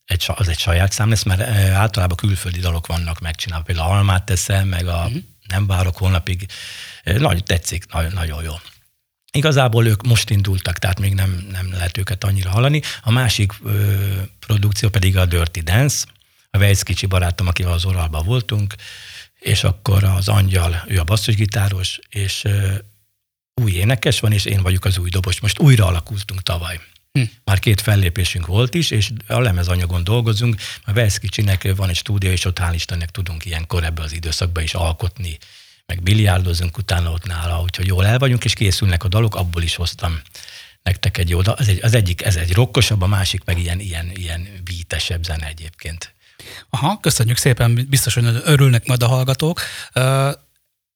egy, 0.08 0.24
az 0.26 0.48
egy 0.48 0.58
saját 0.58 0.92
szám 0.92 1.08
lesz, 1.08 1.22
mert 1.22 1.40
általában 1.72 2.16
külföldi 2.16 2.60
dalok 2.60 2.86
vannak 2.86 3.20
megcsinálva. 3.20 3.64
Például 3.64 3.90
Almát 3.90 4.24
teszem, 4.24 4.68
meg 4.68 4.86
a 4.86 5.04
uh-huh. 5.04 5.22
Nem 5.48 5.66
várok 5.66 5.96
holnapig. 5.96 6.46
Nagyon 7.04 7.44
tetszik, 7.44 7.92
nagyon, 7.92 8.12
nagyon 8.12 8.42
jó. 8.42 8.52
Igazából 9.32 9.86
ők 9.86 10.02
most 10.02 10.30
indultak, 10.30 10.78
tehát 10.78 11.00
még 11.00 11.14
nem, 11.14 11.46
nem 11.50 11.70
lehet 11.70 11.98
őket 11.98 12.24
annyira 12.24 12.50
hallani. 12.50 12.82
A 13.02 13.10
másik 13.10 13.52
ö, 13.64 13.94
produkció 14.46 14.88
pedig 14.88 15.16
a 15.16 15.26
Dirty 15.26 15.60
Dance, 15.60 16.06
a 16.50 16.58
Vejsz 16.58 16.82
kicsi 16.82 17.06
barátom, 17.06 17.46
akivel 17.46 17.72
az 17.72 17.84
oralban 17.84 18.24
voltunk, 18.24 18.74
és 19.38 19.64
akkor 19.64 20.04
az 20.04 20.28
angyal, 20.28 20.84
ő 20.86 20.98
a 20.98 21.04
basszusgitáros, 21.04 21.98
és 22.08 22.44
új 23.54 23.72
énekes 23.72 24.20
van, 24.20 24.32
és 24.32 24.44
én 24.44 24.62
vagyok 24.62 24.84
az 24.84 24.98
új 24.98 25.10
dobos. 25.10 25.40
Most 25.40 25.58
újra 25.58 25.86
alakultunk 25.86 26.42
tavaly. 26.42 26.80
Hm. 27.18 27.30
Már 27.44 27.58
két 27.58 27.80
fellépésünk 27.80 28.46
volt 28.46 28.74
is, 28.74 28.90
és 28.90 29.10
a 29.26 29.40
lemezanyagon 29.40 30.04
dolgozunk. 30.04 30.60
A 30.84 30.92
Veszkicsinek 30.92 31.74
van 31.76 31.88
egy 31.88 31.96
stúdió, 31.96 32.30
és 32.30 32.44
ott 32.44 32.58
hál' 32.58 32.74
Istennek 32.74 33.10
tudunk 33.10 33.44
ilyenkor 33.44 33.84
ebbe 33.84 34.02
az 34.02 34.12
időszakban 34.12 34.62
is 34.62 34.74
alkotni, 34.74 35.38
meg 35.86 36.02
biliárdozunk 36.02 36.76
utána 36.76 37.10
ott 37.10 37.26
nála, 37.26 37.60
úgyhogy 37.62 37.86
jól 37.86 38.06
el 38.06 38.18
vagyunk, 38.18 38.44
és 38.44 38.54
készülnek 38.54 39.04
a 39.04 39.08
dalok, 39.08 39.34
abból 39.34 39.62
is 39.62 39.74
hoztam 39.74 40.20
nektek 40.82 41.18
egy 41.18 41.36
dal. 41.36 41.54
Az, 41.54 41.68
egy, 41.68 41.78
az 41.82 41.94
egyik, 41.94 42.24
ez 42.24 42.36
egy 42.36 42.52
rokkosabb, 42.52 43.02
a 43.02 43.06
másik 43.06 43.44
meg 43.44 43.58
ilyen, 43.58 43.80
ilyen, 43.80 44.10
ilyen 44.14 44.48
bítesebb 44.64 45.24
zene 45.24 45.46
egyébként. 45.46 46.14
Aha, 46.70 46.98
köszönjük 47.00 47.36
szépen, 47.36 47.86
biztos, 47.88 48.14
hogy 48.14 48.24
örülnek 48.44 48.86
majd 48.86 49.02
a 49.02 49.06
hallgatók. 49.06 49.60
Uh, 49.94 50.32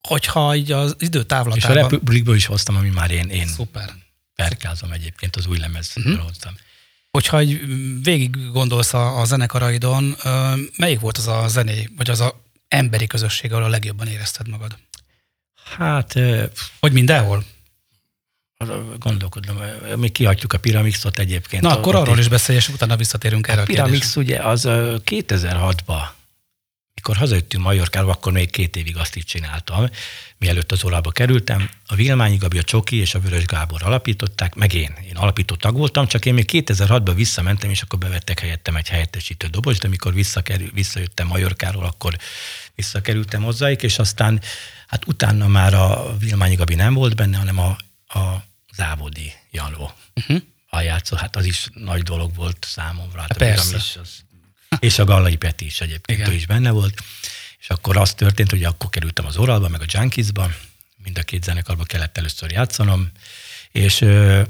hogyha 0.08 0.54
így 0.54 0.72
az 0.72 0.96
idő 0.98 1.22
távlatában... 1.22 1.76
És 1.76 1.76
a 1.76 1.88
Republikből 1.88 2.34
is 2.34 2.46
hoztam, 2.46 2.76
ami 2.76 2.88
már 2.88 3.10
én, 3.10 3.28
én 3.28 3.46
Szuper. 3.46 3.92
Perkázom 4.42 4.92
egyébként, 4.92 5.36
az 5.36 5.46
új 5.46 5.58
lemezről 5.58 6.04
uh-huh. 6.04 6.26
hoztam. 6.26 6.54
Hogyha 7.10 7.38
egy 7.38 7.60
végig 8.02 8.50
gondolsz 8.52 8.94
a, 8.94 9.20
a 9.20 9.24
zenekaraidon, 9.24 10.16
melyik 10.76 11.00
volt 11.00 11.18
az 11.18 11.26
a 11.26 11.48
zené, 11.48 11.88
vagy 11.96 12.10
az 12.10 12.20
a 12.20 12.44
emberi 12.68 13.06
közösség, 13.06 13.52
ahol 13.52 13.64
a 13.64 13.68
legjobban 13.68 14.06
érezted 14.06 14.48
magad? 14.48 14.78
Hát... 15.76 16.18
Hogy 16.80 16.92
mindenhol? 16.92 17.44
gondolkodom, 18.98 19.56
mi 19.96 20.08
kiadjuk 20.08 20.52
a 20.52 20.58
Piramixot 20.58 21.18
egyébként. 21.18 21.62
Na, 21.62 21.76
akkor 21.76 21.94
arról 21.94 22.18
is 22.18 22.28
beszélj, 22.28 22.58
és 22.58 22.68
utána 22.68 22.96
visszatérünk 22.96 23.48
erre 23.48 23.60
a, 23.60 23.62
a 23.62 23.66
Piramix 23.66 24.16
ugye 24.16 24.38
az 24.38 24.62
2006-ban, 24.66 26.02
mikor 27.02 27.16
hazajöttünk 27.16 27.64
Majorkába, 27.64 28.10
akkor 28.10 28.32
még 28.32 28.50
két 28.50 28.76
évig 28.76 28.96
azt 28.96 29.16
így 29.16 29.24
csináltam, 29.24 29.88
mielőtt 30.38 30.72
az 30.72 30.84
órába 30.84 31.10
kerültem. 31.10 31.70
A 31.86 31.94
Vilmányi 31.94 32.36
Gabi, 32.36 32.58
a 32.58 32.62
Csoki 32.62 32.96
és 32.96 33.14
a 33.14 33.20
Vörös 33.20 33.44
Gábor 33.44 33.82
alapították, 33.82 34.54
meg 34.54 34.74
én. 34.74 34.94
Én 35.08 35.16
alapító 35.16 35.54
tag 35.54 35.76
voltam, 35.76 36.06
csak 36.06 36.26
én 36.26 36.34
még 36.34 36.48
2006-ban 36.52 37.12
visszamentem, 37.14 37.70
és 37.70 37.82
akkor 37.82 37.98
bevettek 37.98 38.40
helyettem 38.40 38.76
egy 38.76 38.88
helyettesítő 38.88 39.46
doboz, 39.46 39.78
de 39.78 39.86
amikor 39.86 40.14
visszakerül, 40.14 40.70
visszajöttem 40.72 41.26
Majorkáról, 41.26 41.84
akkor 41.84 42.16
visszakerültem 42.74 43.42
hozzáik, 43.42 43.82
és 43.82 43.98
aztán 43.98 44.40
hát 44.86 45.06
utána 45.06 45.46
már 45.46 45.74
a 45.74 46.16
Vilmányi 46.18 46.54
Gabi 46.54 46.74
nem 46.74 46.94
volt 46.94 47.16
benne, 47.16 47.36
hanem 47.36 47.58
a, 47.58 47.76
a 48.18 48.44
Závodi 48.74 49.32
Janó. 49.50 49.92
Uh-huh. 50.14 50.84
játszó, 50.84 51.16
hát 51.16 51.36
az 51.36 51.44
is 51.44 51.68
nagy 51.74 52.02
dolog 52.02 52.34
volt 52.34 52.66
számomra. 52.68 53.20
Hát 53.20 53.36
Persze. 53.36 53.62
a 53.62 53.64
piramis, 53.64 53.96
az, 53.96 54.24
és 54.88 54.98
a 54.98 55.04
Gallai 55.04 55.36
Peti 55.36 55.64
is 55.64 55.80
egyébként, 55.80 56.18
Igen. 56.18 56.30
ő 56.30 56.34
is 56.34 56.46
benne 56.46 56.70
volt. 56.70 57.02
És 57.60 57.68
akkor 57.68 57.96
az 57.96 58.14
történt, 58.14 58.50
hogy 58.50 58.64
akkor 58.64 58.90
kerültem 58.90 59.26
az 59.26 59.36
Oralba, 59.36 59.68
meg 59.68 59.80
a 59.80 59.84
Junkiesba, 59.88 60.50
mind 61.04 61.18
a 61.18 61.22
két 61.22 61.44
zenekarba 61.44 61.84
kellett 61.84 62.18
először 62.18 62.50
játszanom, 62.50 63.10
és 63.70 64.00
ö, 64.00 64.42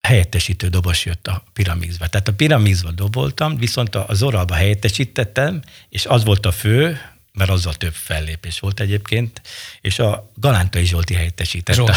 helyettesítő 0.00 0.68
dobos 0.68 1.04
jött 1.04 1.26
a 1.26 1.44
Piramixbe. 1.52 2.08
Tehát 2.08 2.28
a 2.28 2.32
Piramixba 2.32 2.90
doboltam, 2.90 3.56
viszont 3.56 3.94
az 3.94 4.22
Oralba 4.22 4.54
helyettesítettem, 4.54 5.62
és 5.88 6.06
az 6.06 6.24
volt 6.24 6.46
a 6.46 6.52
fő, 6.52 7.00
mert 7.32 7.50
azzal 7.50 7.74
több 7.74 7.94
fellépés 7.94 8.58
volt 8.58 8.80
egyébként, 8.80 9.40
és 9.80 9.98
a 9.98 10.30
Galántai 10.34 10.84
Zsolti 10.84 11.14
helyettesített 11.14 11.76
Zsolt. 11.76 11.90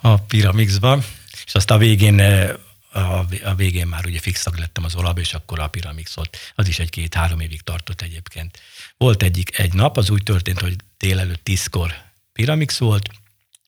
a, 0.00 0.08
a 0.08 0.18
Piramixba, 0.18 1.02
és 1.46 1.54
azt 1.54 1.70
a 1.70 1.78
végén 1.78 2.20
a, 2.92 3.54
végén 3.54 3.86
már 3.86 4.06
ugye 4.06 4.20
fix 4.20 4.42
tag 4.42 4.56
lettem 4.56 4.84
az 4.84 4.94
olajba, 4.94 5.20
és 5.20 5.34
akkor 5.34 5.60
a 5.60 5.68
Piramixot, 5.68 6.36
az 6.54 6.68
is 6.68 6.78
egy-két-három 6.78 7.40
évig 7.40 7.62
tartott 7.62 8.00
egyébként. 8.00 8.60
Volt 8.96 9.22
egyik 9.22 9.58
egy 9.58 9.72
nap, 9.72 9.96
az 9.96 10.10
úgy 10.10 10.22
történt, 10.22 10.60
hogy 10.60 10.76
délelőtt 10.98 11.44
tízkor 11.44 11.94
Piramix 12.32 12.78
volt, 12.78 13.10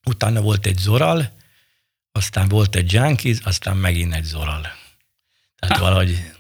utána 0.04 0.40
volt 0.40 0.66
egy 0.66 0.78
Zoral, 0.78 1.36
aztán 2.12 2.48
volt 2.48 2.74
egy 2.76 2.92
Junkies, 2.92 3.38
aztán 3.42 3.76
megint 3.76 4.14
egy 4.14 4.24
Zoral. 4.24 4.72
Tehát 5.58 5.78
valahogy, 5.78 6.30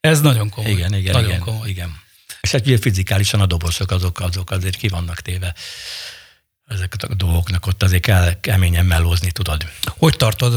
Ez 0.00 0.20
nagyon 0.20 0.48
komoly. 0.48 0.70
igen, 0.70 0.94
igen, 0.94 1.12
nagyon 1.12 1.28
igen, 1.28 1.40
komoly. 1.40 1.68
igen. 1.68 2.02
És 2.40 2.50
hát 2.50 2.66
ugye 2.66 2.78
fizikálisan 2.78 3.40
a 3.40 3.46
dobosok 3.46 3.90
azok, 3.90 4.20
azok 4.20 4.50
azért 4.50 4.76
ki 4.76 4.88
vannak 4.88 5.20
téve 5.20 5.54
ezeket 6.68 7.02
a 7.02 7.14
dolgoknak, 7.14 7.66
ott 7.66 7.82
azért 7.82 8.02
kell 8.02 8.40
keményen 8.40 8.86
mellózni, 8.86 9.30
tudod. 9.30 9.66
Hogy 9.84 10.16
tartod 10.16 10.52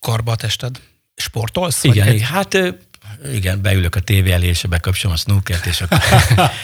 karba 0.00 0.32
a 0.32 0.36
tested? 0.36 0.80
Sportolsz? 1.16 1.84
Igen, 1.84 2.06
egy- 2.06 2.22
hát 2.22 2.58
igen, 3.32 3.62
beülök 3.62 3.94
a 3.94 4.00
tévé 4.00 4.30
elé, 4.30 4.46
és 4.46 4.62
bekapcsolom 4.68 5.16
a 5.16 5.18
snookert, 5.18 5.66
és 5.66 5.80
akkor... 5.80 5.98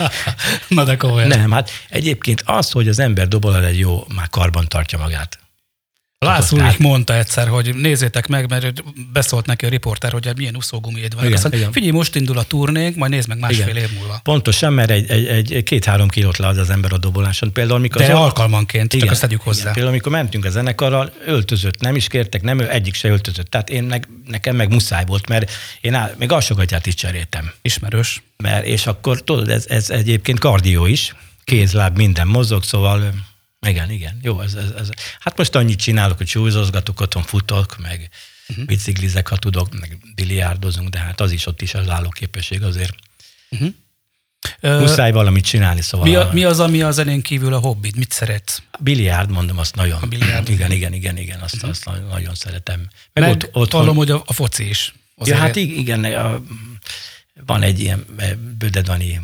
Na 0.68 0.84
de 0.84 0.96
komolyan. 0.96 1.28
Nem, 1.28 1.50
hát 1.50 1.70
egyébként 1.88 2.42
az, 2.46 2.70
hogy 2.70 2.88
az 2.88 2.98
ember 2.98 3.28
dobol 3.28 3.64
egy 3.64 3.78
jó, 3.78 4.04
már 4.14 4.28
karban 4.28 4.68
tartja 4.68 4.98
magát. 4.98 5.38
Lász 6.18 6.48
Tehát- 6.48 6.64
Ulrich 6.64 6.80
mondta 6.80 7.14
egyszer, 7.14 7.48
hogy 7.48 7.74
nézzétek 7.74 8.26
meg, 8.26 8.50
mert 8.50 8.82
beszólt 9.12 9.46
neki 9.46 9.66
a 9.66 9.68
riporter, 9.68 10.12
hogy 10.12 10.32
milyen 10.36 10.56
úszógumiéd 10.56 11.14
van. 11.14 11.24
Igen, 11.24 11.36
Aztán, 11.36 11.52
igen. 11.52 11.72
Figyelj, 11.72 11.92
most 11.92 12.14
indul 12.14 12.38
a 12.38 12.42
turnénk, 12.42 12.96
majd 12.96 13.10
nézd 13.10 13.28
meg 13.28 13.38
másfél 13.38 13.68
Igen. 13.68 13.76
év 13.76 13.92
múlva. 13.98 14.20
Pontosan, 14.22 14.72
mert 14.72 14.90
egy, 14.90 15.10
egy, 15.10 15.52
egy 15.52 15.62
két-három 15.62 16.08
kilót 16.08 16.36
le 16.36 16.46
az 16.46 16.70
ember 16.70 16.92
a 16.92 16.98
doboláson. 16.98 17.52
Például, 17.52 17.78
amikor 17.78 18.00
De 18.00 18.12
az 18.12 18.18
alkalmanként, 18.18 18.92
csak 18.96 19.10
azt 19.10 19.20
tegyük 19.20 19.40
hozzá. 19.40 19.60
Igen. 19.60 19.72
Például, 19.72 19.92
amikor 19.94 20.12
mentünk 20.12 20.44
a 20.44 20.50
zenekarral, 20.50 21.12
öltözött, 21.26 21.80
nem 21.80 21.96
is 21.96 22.06
kértek, 22.06 22.42
nem, 22.42 22.60
egyik 22.60 22.94
se 22.94 23.08
öltözött. 23.08 23.46
Tehát 23.46 23.70
én 23.70 23.82
meg, 23.82 24.08
nekem 24.26 24.56
meg 24.56 24.70
muszáj 24.72 25.04
volt, 25.06 25.28
mert 25.28 25.50
én 25.80 25.94
áll, 25.94 26.14
még 26.18 26.32
alsogatját 26.32 26.86
is 26.86 26.94
cseréltem. 26.94 27.52
Ismerős. 27.62 28.22
Mert, 28.36 28.66
és 28.66 28.86
akkor 28.86 29.22
tudod, 29.22 29.48
ez, 29.48 29.64
ez 29.68 29.90
egyébként 29.90 30.38
kardió 30.38 30.86
is, 30.86 31.14
kézláb, 31.44 31.96
minden 31.96 32.26
mozog, 32.26 32.62
szóval 32.62 33.14
igen, 33.66 33.90
igen, 33.90 34.18
jó, 34.22 34.40
ez, 34.40 34.54
ez, 34.54 34.70
ez. 34.70 34.88
Hát 35.18 35.36
most 35.36 35.54
annyit 35.54 35.78
csinálok, 35.78 36.16
hogy 36.16 36.28
súlyozgatok, 36.28 37.00
otthon 37.00 37.22
futok, 37.22 37.76
meg 37.78 38.08
uh-huh. 38.48 38.64
biciklizek, 38.64 39.28
ha 39.28 39.36
tudok, 39.36 39.78
meg 39.78 39.98
biliárdozunk, 40.14 40.88
de 40.88 40.98
hát 40.98 41.20
az 41.20 41.32
is 41.32 41.46
ott 41.46 41.62
is 41.62 41.74
az 41.74 41.88
állóképesség 41.88 42.62
azért. 42.62 42.94
Ö, 44.60 44.80
Muszáj 44.80 45.12
valamit 45.12 45.44
csinálni, 45.44 45.80
szóval. 45.80 46.06
mi, 46.06 46.14
a, 46.14 46.30
mi 46.32 46.44
az, 46.44 46.60
ami 46.60 46.82
a 46.82 46.90
zenén 46.90 47.22
kívül 47.22 47.54
a 47.54 47.58
hobbid? 47.58 47.96
Mit 47.96 48.12
szeretsz? 48.12 48.62
Biliárd, 48.78 49.30
mondom, 49.30 49.58
azt 49.58 49.74
nagyon. 49.74 50.02
A 50.02 50.06
biliárd. 50.06 50.48
Igen, 50.48 50.70
igen, 50.70 50.92
igen, 50.92 51.16
igen, 51.16 51.40
azt, 51.40 51.54
uh-huh. 51.54 51.70
azt 51.70 51.90
nagyon- 52.10 52.34
szeretem. 52.34 52.88
Meg, 53.12 53.24
Meg 53.24 53.30
ott, 53.30 53.44
ott, 53.44 53.54
otthon, 53.54 53.80
hallom, 53.80 53.96
hogy 53.96 54.10
a, 54.10 54.22
a 54.26 54.32
foci 54.32 54.68
is. 54.68 54.94
Ja, 55.24 55.36
hát 55.36 55.56
ig- 55.56 55.76
igen, 55.76 56.04
a, 56.04 56.42
van 57.46 57.62
egy 57.62 57.80
ilyen 57.80 58.04
eh, 58.16 58.34
Bödedvani 58.34 59.20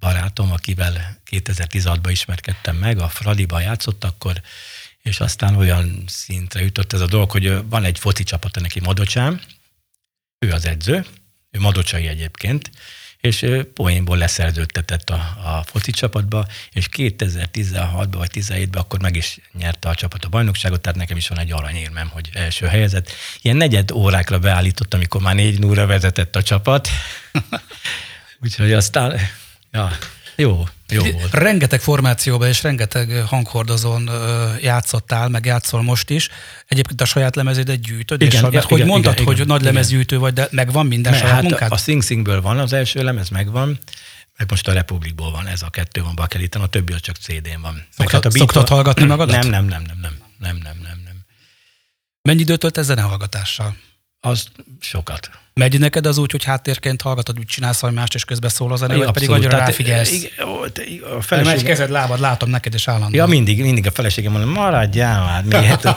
barátom, 0.00 0.52
akivel 0.52 1.20
2016-ban 1.30 2.08
ismerkedtem 2.10 2.76
meg, 2.76 2.98
a 2.98 3.08
Fradiba 3.08 3.60
játszott 3.60 4.04
akkor, 4.04 4.40
és 5.02 5.20
aztán 5.20 5.56
olyan 5.56 6.04
szintre 6.06 6.62
jutott 6.62 6.92
ez 6.92 7.00
a 7.00 7.06
dolog, 7.06 7.30
hogy 7.30 7.68
van 7.68 7.84
egy 7.84 7.98
foci 7.98 8.22
csapata 8.22 8.60
neki 8.60 8.80
Madocsán, 8.80 9.40
ő 10.38 10.50
az 10.50 10.66
edző, 10.66 11.06
ő 11.50 11.60
madocsai 11.60 12.06
egyébként, 12.06 12.70
és 13.20 13.46
poénból 13.74 14.16
leszerződtetett 14.16 15.10
a, 15.10 15.14
a 15.44 15.62
foci 15.62 15.90
csapatba, 15.90 16.46
és 16.72 16.88
2016-ban 16.96 18.08
vagy 18.10 18.30
17-ben 18.32 18.82
akkor 18.82 19.00
meg 19.00 19.16
is 19.16 19.38
nyerte 19.52 19.88
a 19.88 19.94
csapat 19.94 20.24
a 20.24 20.28
bajnokságot, 20.28 20.80
tehát 20.80 20.98
nekem 20.98 21.16
is 21.16 21.28
van 21.28 21.38
egy 21.38 21.52
aranyérmem, 21.52 22.08
hogy 22.08 22.30
első 22.32 22.66
helyezett. 22.66 23.10
Ilyen 23.42 23.56
negyed 23.56 23.90
órákra 23.90 24.38
beállított, 24.38 24.94
amikor 24.94 25.20
már 25.20 25.34
négy 25.34 25.58
núra 25.58 25.86
vezetett 25.86 26.36
a 26.36 26.42
csapat. 26.42 26.88
Úgyhogy 28.42 28.72
aztán, 28.72 29.20
Ja, 29.70 29.90
jó. 30.36 30.64
Jó 30.88 31.02
volt. 31.02 31.34
Rengeteg 31.34 31.80
formációban 31.80 32.48
és 32.48 32.62
rengeteg 32.62 33.24
hanghordozón 33.26 34.10
játszottál, 34.60 35.28
meg 35.28 35.44
játszol 35.44 35.82
most 35.82 36.10
is. 36.10 36.28
Egyébként 36.66 37.00
a 37.00 37.04
saját 37.04 37.36
lemezedet 37.36 37.80
gyűjtöd, 37.80 38.22
igen, 38.22 38.42
és 38.42 38.48
igen, 38.48 38.62
hogy 38.62 38.76
igen, 38.78 38.86
mondtad, 38.86 39.12
igen, 39.12 39.24
hogy 39.24 39.34
igen, 39.34 39.46
nagy 39.46 39.62
lemezgyűjtő 39.62 40.18
vagy, 40.18 40.32
de 40.32 40.48
megvan 40.50 40.86
minden 40.86 41.12
Mert 41.12 41.24
saját 41.24 41.40
hát 41.40 41.50
munkád? 41.50 41.72
A 41.72 41.76
Sing 41.76 42.02
Singből 42.02 42.40
van 42.40 42.58
az 42.58 42.72
első 42.72 43.02
lemez, 43.02 43.28
megvan, 43.28 43.78
meg 44.36 44.50
most 44.50 44.68
a 44.68 44.72
Republikból 44.72 45.30
van, 45.30 45.46
ez 45.46 45.62
a 45.62 45.70
kettő 45.70 46.02
van 46.02 46.14
Bakeliten, 46.14 46.62
a 46.62 46.66
többi 46.66 46.92
az 46.92 47.00
csak 47.00 47.16
CD-n 47.16 47.60
van. 47.60 47.86
Szokta, 47.96 48.12
hát 48.12 48.24
a 48.24 48.28
beat 48.28 48.38
szoktad 48.38 48.68
hallgatni 48.68 49.04
magadat? 49.14 49.42
Nem, 49.42 49.50
nem, 49.50 49.64
nem, 49.64 49.82
nem, 49.82 49.98
nem, 50.00 50.12
nem, 50.38 50.56
nem, 50.56 50.76
nem. 50.82 51.00
nem. 51.04 51.14
Mennyi 52.22 52.40
időt 52.40 52.58
tölt 52.58 52.78
ezen 52.78 52.98
a 52.98 53.06
hallgatással? 53.06 53.76
Az 54.20 54.46
sokat. 54.80 55.30
Megy 55.54 55.78
neked 55.78 56.06
az 56.06 56.18
úgy, 56.18 56.30
hogy 56.30 56.44
háttérként 56.44 57.02
hallgatod, 57.02 57.38
úgy 57.38 57.46
csinálsz 57.46 57.80
valami 57.80 57.98
mást, 57.98 58.14
és 58.14 58.24
közben 58.24 58.50
szól 58.50 58.72
a 58.72 58.76
zene, 58.76 58.96
vagy 58.96 59.10
pedig 59.10 59.30
annyira 59.30 59.48
Tehát, 59.50 59.66
ráfigyelsz? 59.66 60.12
igen, 60.12 60.30
A 61.30 61.42
Megy 61.42 61.62
kezed, 61.62 61.90
lábad, 61.90 62.20
látom 62.20 62.50
neked, 62.50 62.74
és 62.74 62.88
állandóan. 62.88 63.14
Ja, 63.14 63.26
mindig, 63.26 63.60
mindig 63.60 63.86
a 63.86 63.90
feleségem 63.90 64.32
mondja, 64.32 64.50
maradjál 64.50 65.24
már. 65.24 65.44
Mi? 65.44 65.88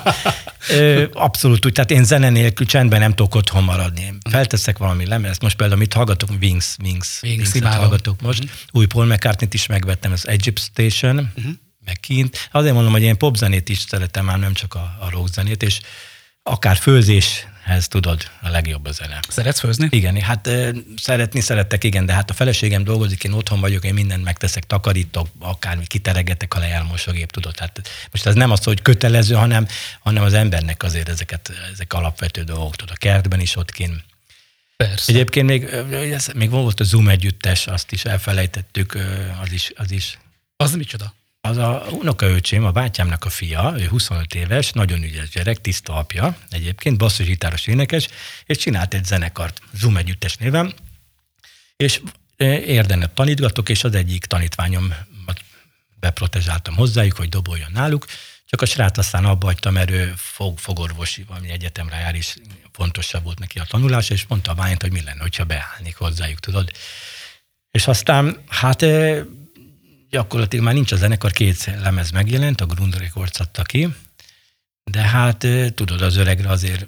Ö, 0.69 1.05
abszolút 1.13 1.65
úgy, 1.65 1.71
tehát 1.71 1.91
én 1.91 2.03
zene 2.03 2.29
nélkül 2.29 2.65
csendben 2.65 2.99
nem 2.99 3.13
tudok 3.13 3.35
otthon 3.35 3.63
maradni. 3.63 4.13
Felteszek 4.29 4.77
valami 4.77 5.05
lemezt, 5.05 5.41
most 5.41 5.55
például 5.55 5.79
mit 5.79 5.93
hallgatok, 5.93 6.29
Wings, 6.41 6.75
Wings, 6.83 7.19
Wings 7.21 7.53
imádom. 7.53 7.79
hallgatok 7.79 8.21
most. 8.21 8.43
Új 8.71 8.85
Paul 8.85 9.05
McCartney-t 9.05 9.53
is 9.53 9.65
megvettem, 9.65 10.11
az 10.11 10.27
Egypt 10.27 10.59
Station, 10.59 11.33
meg 11.85 11.97
kint. 11.99 12.49
Azért 12.51 12.73
mondom, 12.73 12.91
hogy 12.91 13.01
én 13.01 13.17
popzenét 13.17 13.69
is 13.69 13.79
szeretem, 13.79 14.25
már 14.25 14.39
nem 14.39 14.53
csak 14.53 14.73
a, 14.75 14.97
a 14.99 15.09
rockzenét, 15.09 15.63
és 15.63 15.79
akár 16.43 16.77
főzéshez 17.63 17.87
tudod, 17.87 18.31
a 18.41 18.49
legjobb 18.49 18.85
a 18.85 18.91
zene. 18.91 19.19
Szeretsz 19.27 19.59
főzni? 19.59 19.87
Igen, 19.89 20.21
hát 20.21 20.49
szeretni 20.95 21.39
szerettek, 21.39 21.83
igen, 21.83 22.05
de 22.05 22.13
hát 22.13 22.29
a 22.29 22.33
feleségem 22.33 22.83
dolgozik, 22.83 23.23
én 23.23 23.31
otthon 23.31 23.59
vagyok, 23.59 23.83
én 23.83 23.93
mindent 23.93 24.23
megteszek, 24.23 24.63
takarítok, 24.63 25.27
akármi, 25.39 25.87
kiteregetek 25.87 26.53
a 26.53 26.63
elmosógép, 26.63 27.31
tudod. 27.31 27.59
Hát 27.59 27.81
most 28.11 28.25
ez 28.25 28.35
nem 28.35 28.51
az, 28.51 28.63
hogy 28.63 28.81
kötelező, 28.81 29.35
hanem, 29.35 29.67
hanem 29.99 30.23
az 30.23 30.33
embernek 30.33 30.83
azért 30.83 31.09
ezeket, 31.09 31.51
ezek 31.73 31.93
alapvető 31.93 32.43
dolgok, 32.43 32.75
tudod, 32.75 32.93
a 32.95 32.97
kertben 32.97 33.39
is 33.39 33.55
ott 33.55 33.71
kint. 33.71 34.03
Persze. 34.77 35.11
Egyébként 35.11 35.47
még, 35.47 35.63
ez, 36.13 36.27
még 36.35 36.49
volt 36.49 36.79
a 36.79 36.83
Zoom 36.83 37.07
együttes, 37.07 37.67
azt 37.67 37.91
is 37.91 38.05
elfelejtettük, 38.05 38.97
az 39.41 39.51
is, 39.51 39.71
az 39.75 39.91
is 39.91 40.17
Az 40.55 40.75
micsoda? 40.75 41.13
Az 41.47 41.57
a 41.57 41.85
unokaöcsém, 41.91 42.65
a 42.65 42.71
bátyámnak 42.71 43.25
a 43.25 43.29
fia, 43.29 43.73
ő 43.77 43.85
25 43.87 44.35
éves, 44.35 44.71
nagyon 44.71 45.03
ügyes 45.03 45.29
gyerek, 45.29 45.61
tiszta 45.61 45.93
apja, 45.93 46.37
egyébként 46.49 46.97
basszusgitáros 46.97 47.67
énekes, 47.67 48.07
és 48.45 48.57
csinált 48.57 48.93
egy 48.93 49.05
zenekart, 49.05 49.61
Zoom 49.73 49.97
együttes 49.97 50.37
néven, 50.37 50.73
és 51.75 52.01
érdenet 52.65 53.11
tanítgatok, 53.11 53.69
és 53.69 53.83
az 53.83 53.95
egyik 53.95 54.25
tanítványom 54.25 54.93
beprotezsáltam 55.99 56.75
hozzájuk, 56.75 57.17
hogy 57.17 57.29
doboljon 57.29 57.71
náluk, 57.71 58.05
csak 58.45 58.61
a 58.61 58.65
srác 58.65 58.97
aztán 58.97 59.25
abba 59.25 59.45
hagyta, 59.45 59.71
mert 59.71 59.91
ő 59.91 60.13
fog, 60.15 60.57
fogorvosi 60.59 61.23
valami 61.23 61.49
egyetemre 61.49 61.97
jár, 61.97 62.15
és 62.15 62.35
fontosabb 62.71 63.23
volt 63.23 63.39
neki 63.39 63.59
a 63.59 63.65
tanulás, 63.69 64.09
és 64.09 64.25
mondta 64.27 64.51
a 64.51 64.55
bányt, 64.55 64.81
hogy 64.81 64.91
mi 64.91 65.01
lenne, 65.01 65.21
hogyha 65.21 65.43
beállnék 65.43 65.95
hozzájuk, 65.95 66.39
tudod. 66.39 66.71
És 67.71 67.87
aztán, 67.87 68.43
hát 68.47 68.81
eh, 68.81 69.23
gyakorlatilag 70.13 70.65
már 70.65 70.73
nincs 70.73 70.91
a 70.91 70.95
zenekar, 70.95 71.31
két 71.31 71.65
lemez 71.65 72.11
megjelent, 72.11 72.61
a 72.61 72.65
Grund 72.65 72.97
Records 72.97 73.39
adta 73.39 73.61
ki, 73.61 73.95
de 74.83 75.01
hát 75.01 75.47
tudod, 75.75 76.01
az 76.01 76.15
öregre 76.15 76.49
azért 76.49 76.87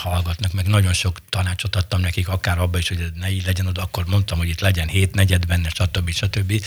hallgatnak, 0.00 0.52
meg 0.52 0.66
nagyon 0.66 0.92
sok 0.92 1.18
tanácsot 1.28 1.76
adtam 1.76 2.00
nekik, 2.00 2.28
akár 2.28 2.58
abba 2.58 2.78
is, 2.78 2.88
hogy 2.88 3.12
ne 3.14 3.30
így 3.30 3.46
legyen 3.46 3.66
oda, 3.66 3.82
akkor 3.82 4.06
mondtam, 4.06 4.38
hogy 4.38 4.48
itt 4.48 4.60
legyen 4.60 4.88
hét 4.88 5.14
negyed 5.14 5.46
benne, 5.46 5.68
stb. 5.68 6.10
stb. 6.10 6.64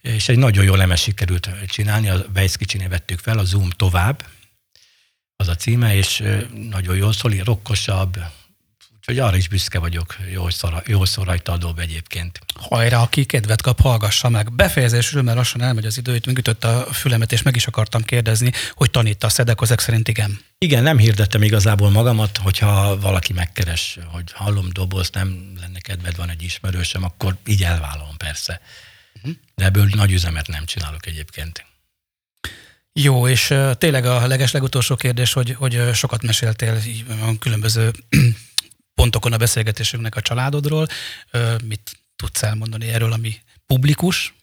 És 0.00 0.28
egy 0.28 0.38
nagyon 0.38 0.64
jó 0.64 0.74
lemez 0.74 1.00
sikerült 1.00 1.50
csinálni, 1.66 2.08
a 2.08 2.24
Weiss 2.34 2.56
kicsinél 2.56 2.88
vettük 2.88 3.18
fel, 3.18 3.38
a 3.38 3.44
Zoom 3.44 3.70
tovább, 3.70 4.26
az 5.36 5.48
a 5.48 5.54
címe, 5.54 5.94
és 5.94 6.22
nagyon 6.70 6.96
jól 6.96 7.12
szól, 7.12 7.32
rokkosabb, 7.32 8.18
Úgyhogy 9.06 9.18
arra 9.18 9.36
is 9.36 9.48
büszke 9.48 9.78
vagyok, 9.78 10.16
jól, 10.32 10.50
szor, 10.50 10.82
jól 10.86 11.06
szól 11.06 11.24
rajta 11.24 11.52
a 11.52 11.56
dob 11.56 11.78
egyébként. 11.78 12.38
Hajrá, 12.54 13.02
aki 13.02 13.24
kedvet 13.24 13.62
kap, 13.62 13.80
hallgassa 13.80 14.28
meg. 14.28 14.52
Befejezésről, 14.52 15.22
mert 15.22 15.36
lassan 15.36 15.62
elmegy 15.62 15.84
az 15.84 15.98
idő, 15.98 16.14
itt 16.14 16.26
megütött 16.26 16.64
a 16.64 16.86
fülemet, 16.92 17.32
és 17.32 17.42
meg 17.42 17.56
is 17.56 17.66
akartam 17.66 18.02
kérdezni, 18.02 18.52
hogy 18.74 18.90
tanítasz 18.90 19.38
ezek 19.38 19.80
szerint 19.80 20.08
igen. 20.08 20.40
Igen, 20.58 20.82
nem 20.82 20.98
hirdettem 20.98 21.42
igazából 21.42 21.90
magamat, 21.90 22.36
hogyha 22.36 23.00
valaki 23.00 23.32
megkeres, 23.32 23.98
hogy 24.06 24.32
hallom 24.32 24.68
doboz, 24.72 25.10
nem 25.10 25.52
lenne 25.60 25.78
kedved, 25.78 26.16
van 26.16 26.30
egy 26.30 26.42
ismerősöm, 26.42 27.04
akkor 27.04 27.36
így 27.46 27.62
elvállalom 27.62 28.16
persze. 28.16 28.60
Uh-huh. 29.14 29.32
De 29.54 29.64
ebből 29.64 29.88
nagy 29.94 30.12
üzemet 30.12 30.46
nem 30.46 30.64
csinálok 30.64 31.06
egyébként. 31.06 31.66
Jó, 32.92 33.28
és 33.28 33.54
tényleg 33.78 34.06
a 34.06 34.26
legeslegutolsó 34.26 34.94
kérdés, 34.94 35.32
hogy, 35.32 35.54
hogy 35.54 35.94
sokat 35.94 36.22
meséltél 36.22 36.78
különböző 37.38 37.90
pontokon 39.02 39.32
a 39.32 39.36
beszélgetésünknek 39.36 40.16
a 40.16 40.20
családodról. 40.20 40.86
Mit 41.64 41.98
tudsz 42.16 42.42
elmondani 42.42 42.88
erről, 42.88 43.12
ami 43.12 43.34
publikus? 43.66 44.34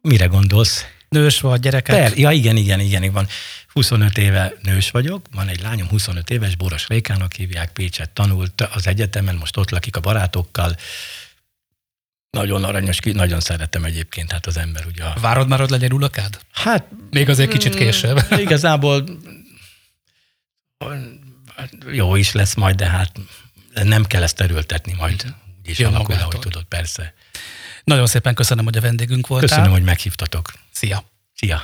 Mire 0.00 0.26
gondolsz? 0.26 0.84
Nős 1.08 1.40
vagy, 1.40 1.60
gyerekek? 1.60 1.96
Per, 1.96 2.18
ja, 2.18 2.30
igen, 2.30 2.56
igen, 2.56 2.80
igen, 2.80 3.12
van. 3.12 3.26
25 3.72 4.18
éve 4.18 4.52
nős 4.62 4.90
vagyok, 4.90 5.26
van 5.34 5.48
egy 5.48 5.60
lányom, 5.60 5.88
25 5.88 6.30
éves, 6.30 6.56
Boros 6.56 6.86
Rékának 6.86 7.32
hívják, 7.32 7.72
Pécset 7.72 8.10
tanult 8.10 8.60
az 8.60 8.86
egyetemen, 8.86 9.34
most 9.34 9.56
ott 9.56 9.70
lakik 9.70 9.96
a 9.96 10.00
barátokkal. 10.00 10.76
Nagyon 12.30 12.64
aranyos, 12.64 12.98
nagyon 12.98 13.40
szeretem 13.40 13.84
egyébként, 13.84 14.32
hát 14.32 14.46
az 14.46 14.56
ember 14.56 14.86
ugye. 14.86 15.04
A... 15.04 15.14
Várod 15.20 15.48
már, 15.48 15.58
hogy 15.58 15.70
legyen 15.70 15.92
unokád? 15.92 16.40
Hát... 16.52 16.84
Még 17.10 17.28
azért 17.28 17.50
kicsit 17.50 17.74
mm, 17.74 17.78
később. 17.78 18.20
Igazából 18.30 19.04
jó 21.92 22.16
is 22.16 22.32
lesz 22.32 22.54
majd, 22.54 22.76
de 22.76 22.86
hát 22.86 23.12
nem 23.82 24.04
kell 24.04 24.22
ezt 24.22 24.40
erőltetni 24.40 24.94
majd. 24.98 25.34
Úgyis 25.62 25.80
alakul, 25.80 26.14
ahogy 26.14 26.38
tudod, 26.38 26.64
persze. 26.64 27.14
Nagyon 27.84 28.06
szépen 28.06 28.34
köszönöm, 28.34 28.64
hogy 28.64 28.76
a 28.76 28.80
vendégünk 28.80 29.26
voltál. 29.26 29.48
Köszönöm, 29.48 29.70
hogy 29.70 29.82
meghívtatok. 29.82 30.52
Szia! 30.72 31.04
Szia! 31.34 31.62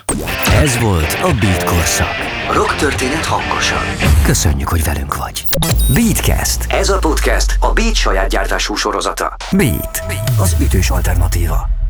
Ez 0.50 0.78
volt 0.78 1.12
a 1.12 1.34
Beat 1.34 1.64
Korszak. 1.64 2.14
Rock 2.52 2.76
történet 2.76 3.24
hangosan. 3.24 3.82
Köszönjük, 4.24 4.68
hogy 4.68 4.84
velünk 4.84 5.16
vagy. 5.16 5.44
Beatcast. 5.94 6.64
Ez 6.68 6.88
a 6.88 6.98
podcast 6.98 7.56
a 7.60 7.72
Beat 7.72 7.94
saját 7.94 8.28
gyártású 8.28 8.74
sorozata. 8.74 9.36
Beat. 9.52 10.02
Az 10.38 10.56
ütős 10.60 10.90
alternatíva. 10.90 11.83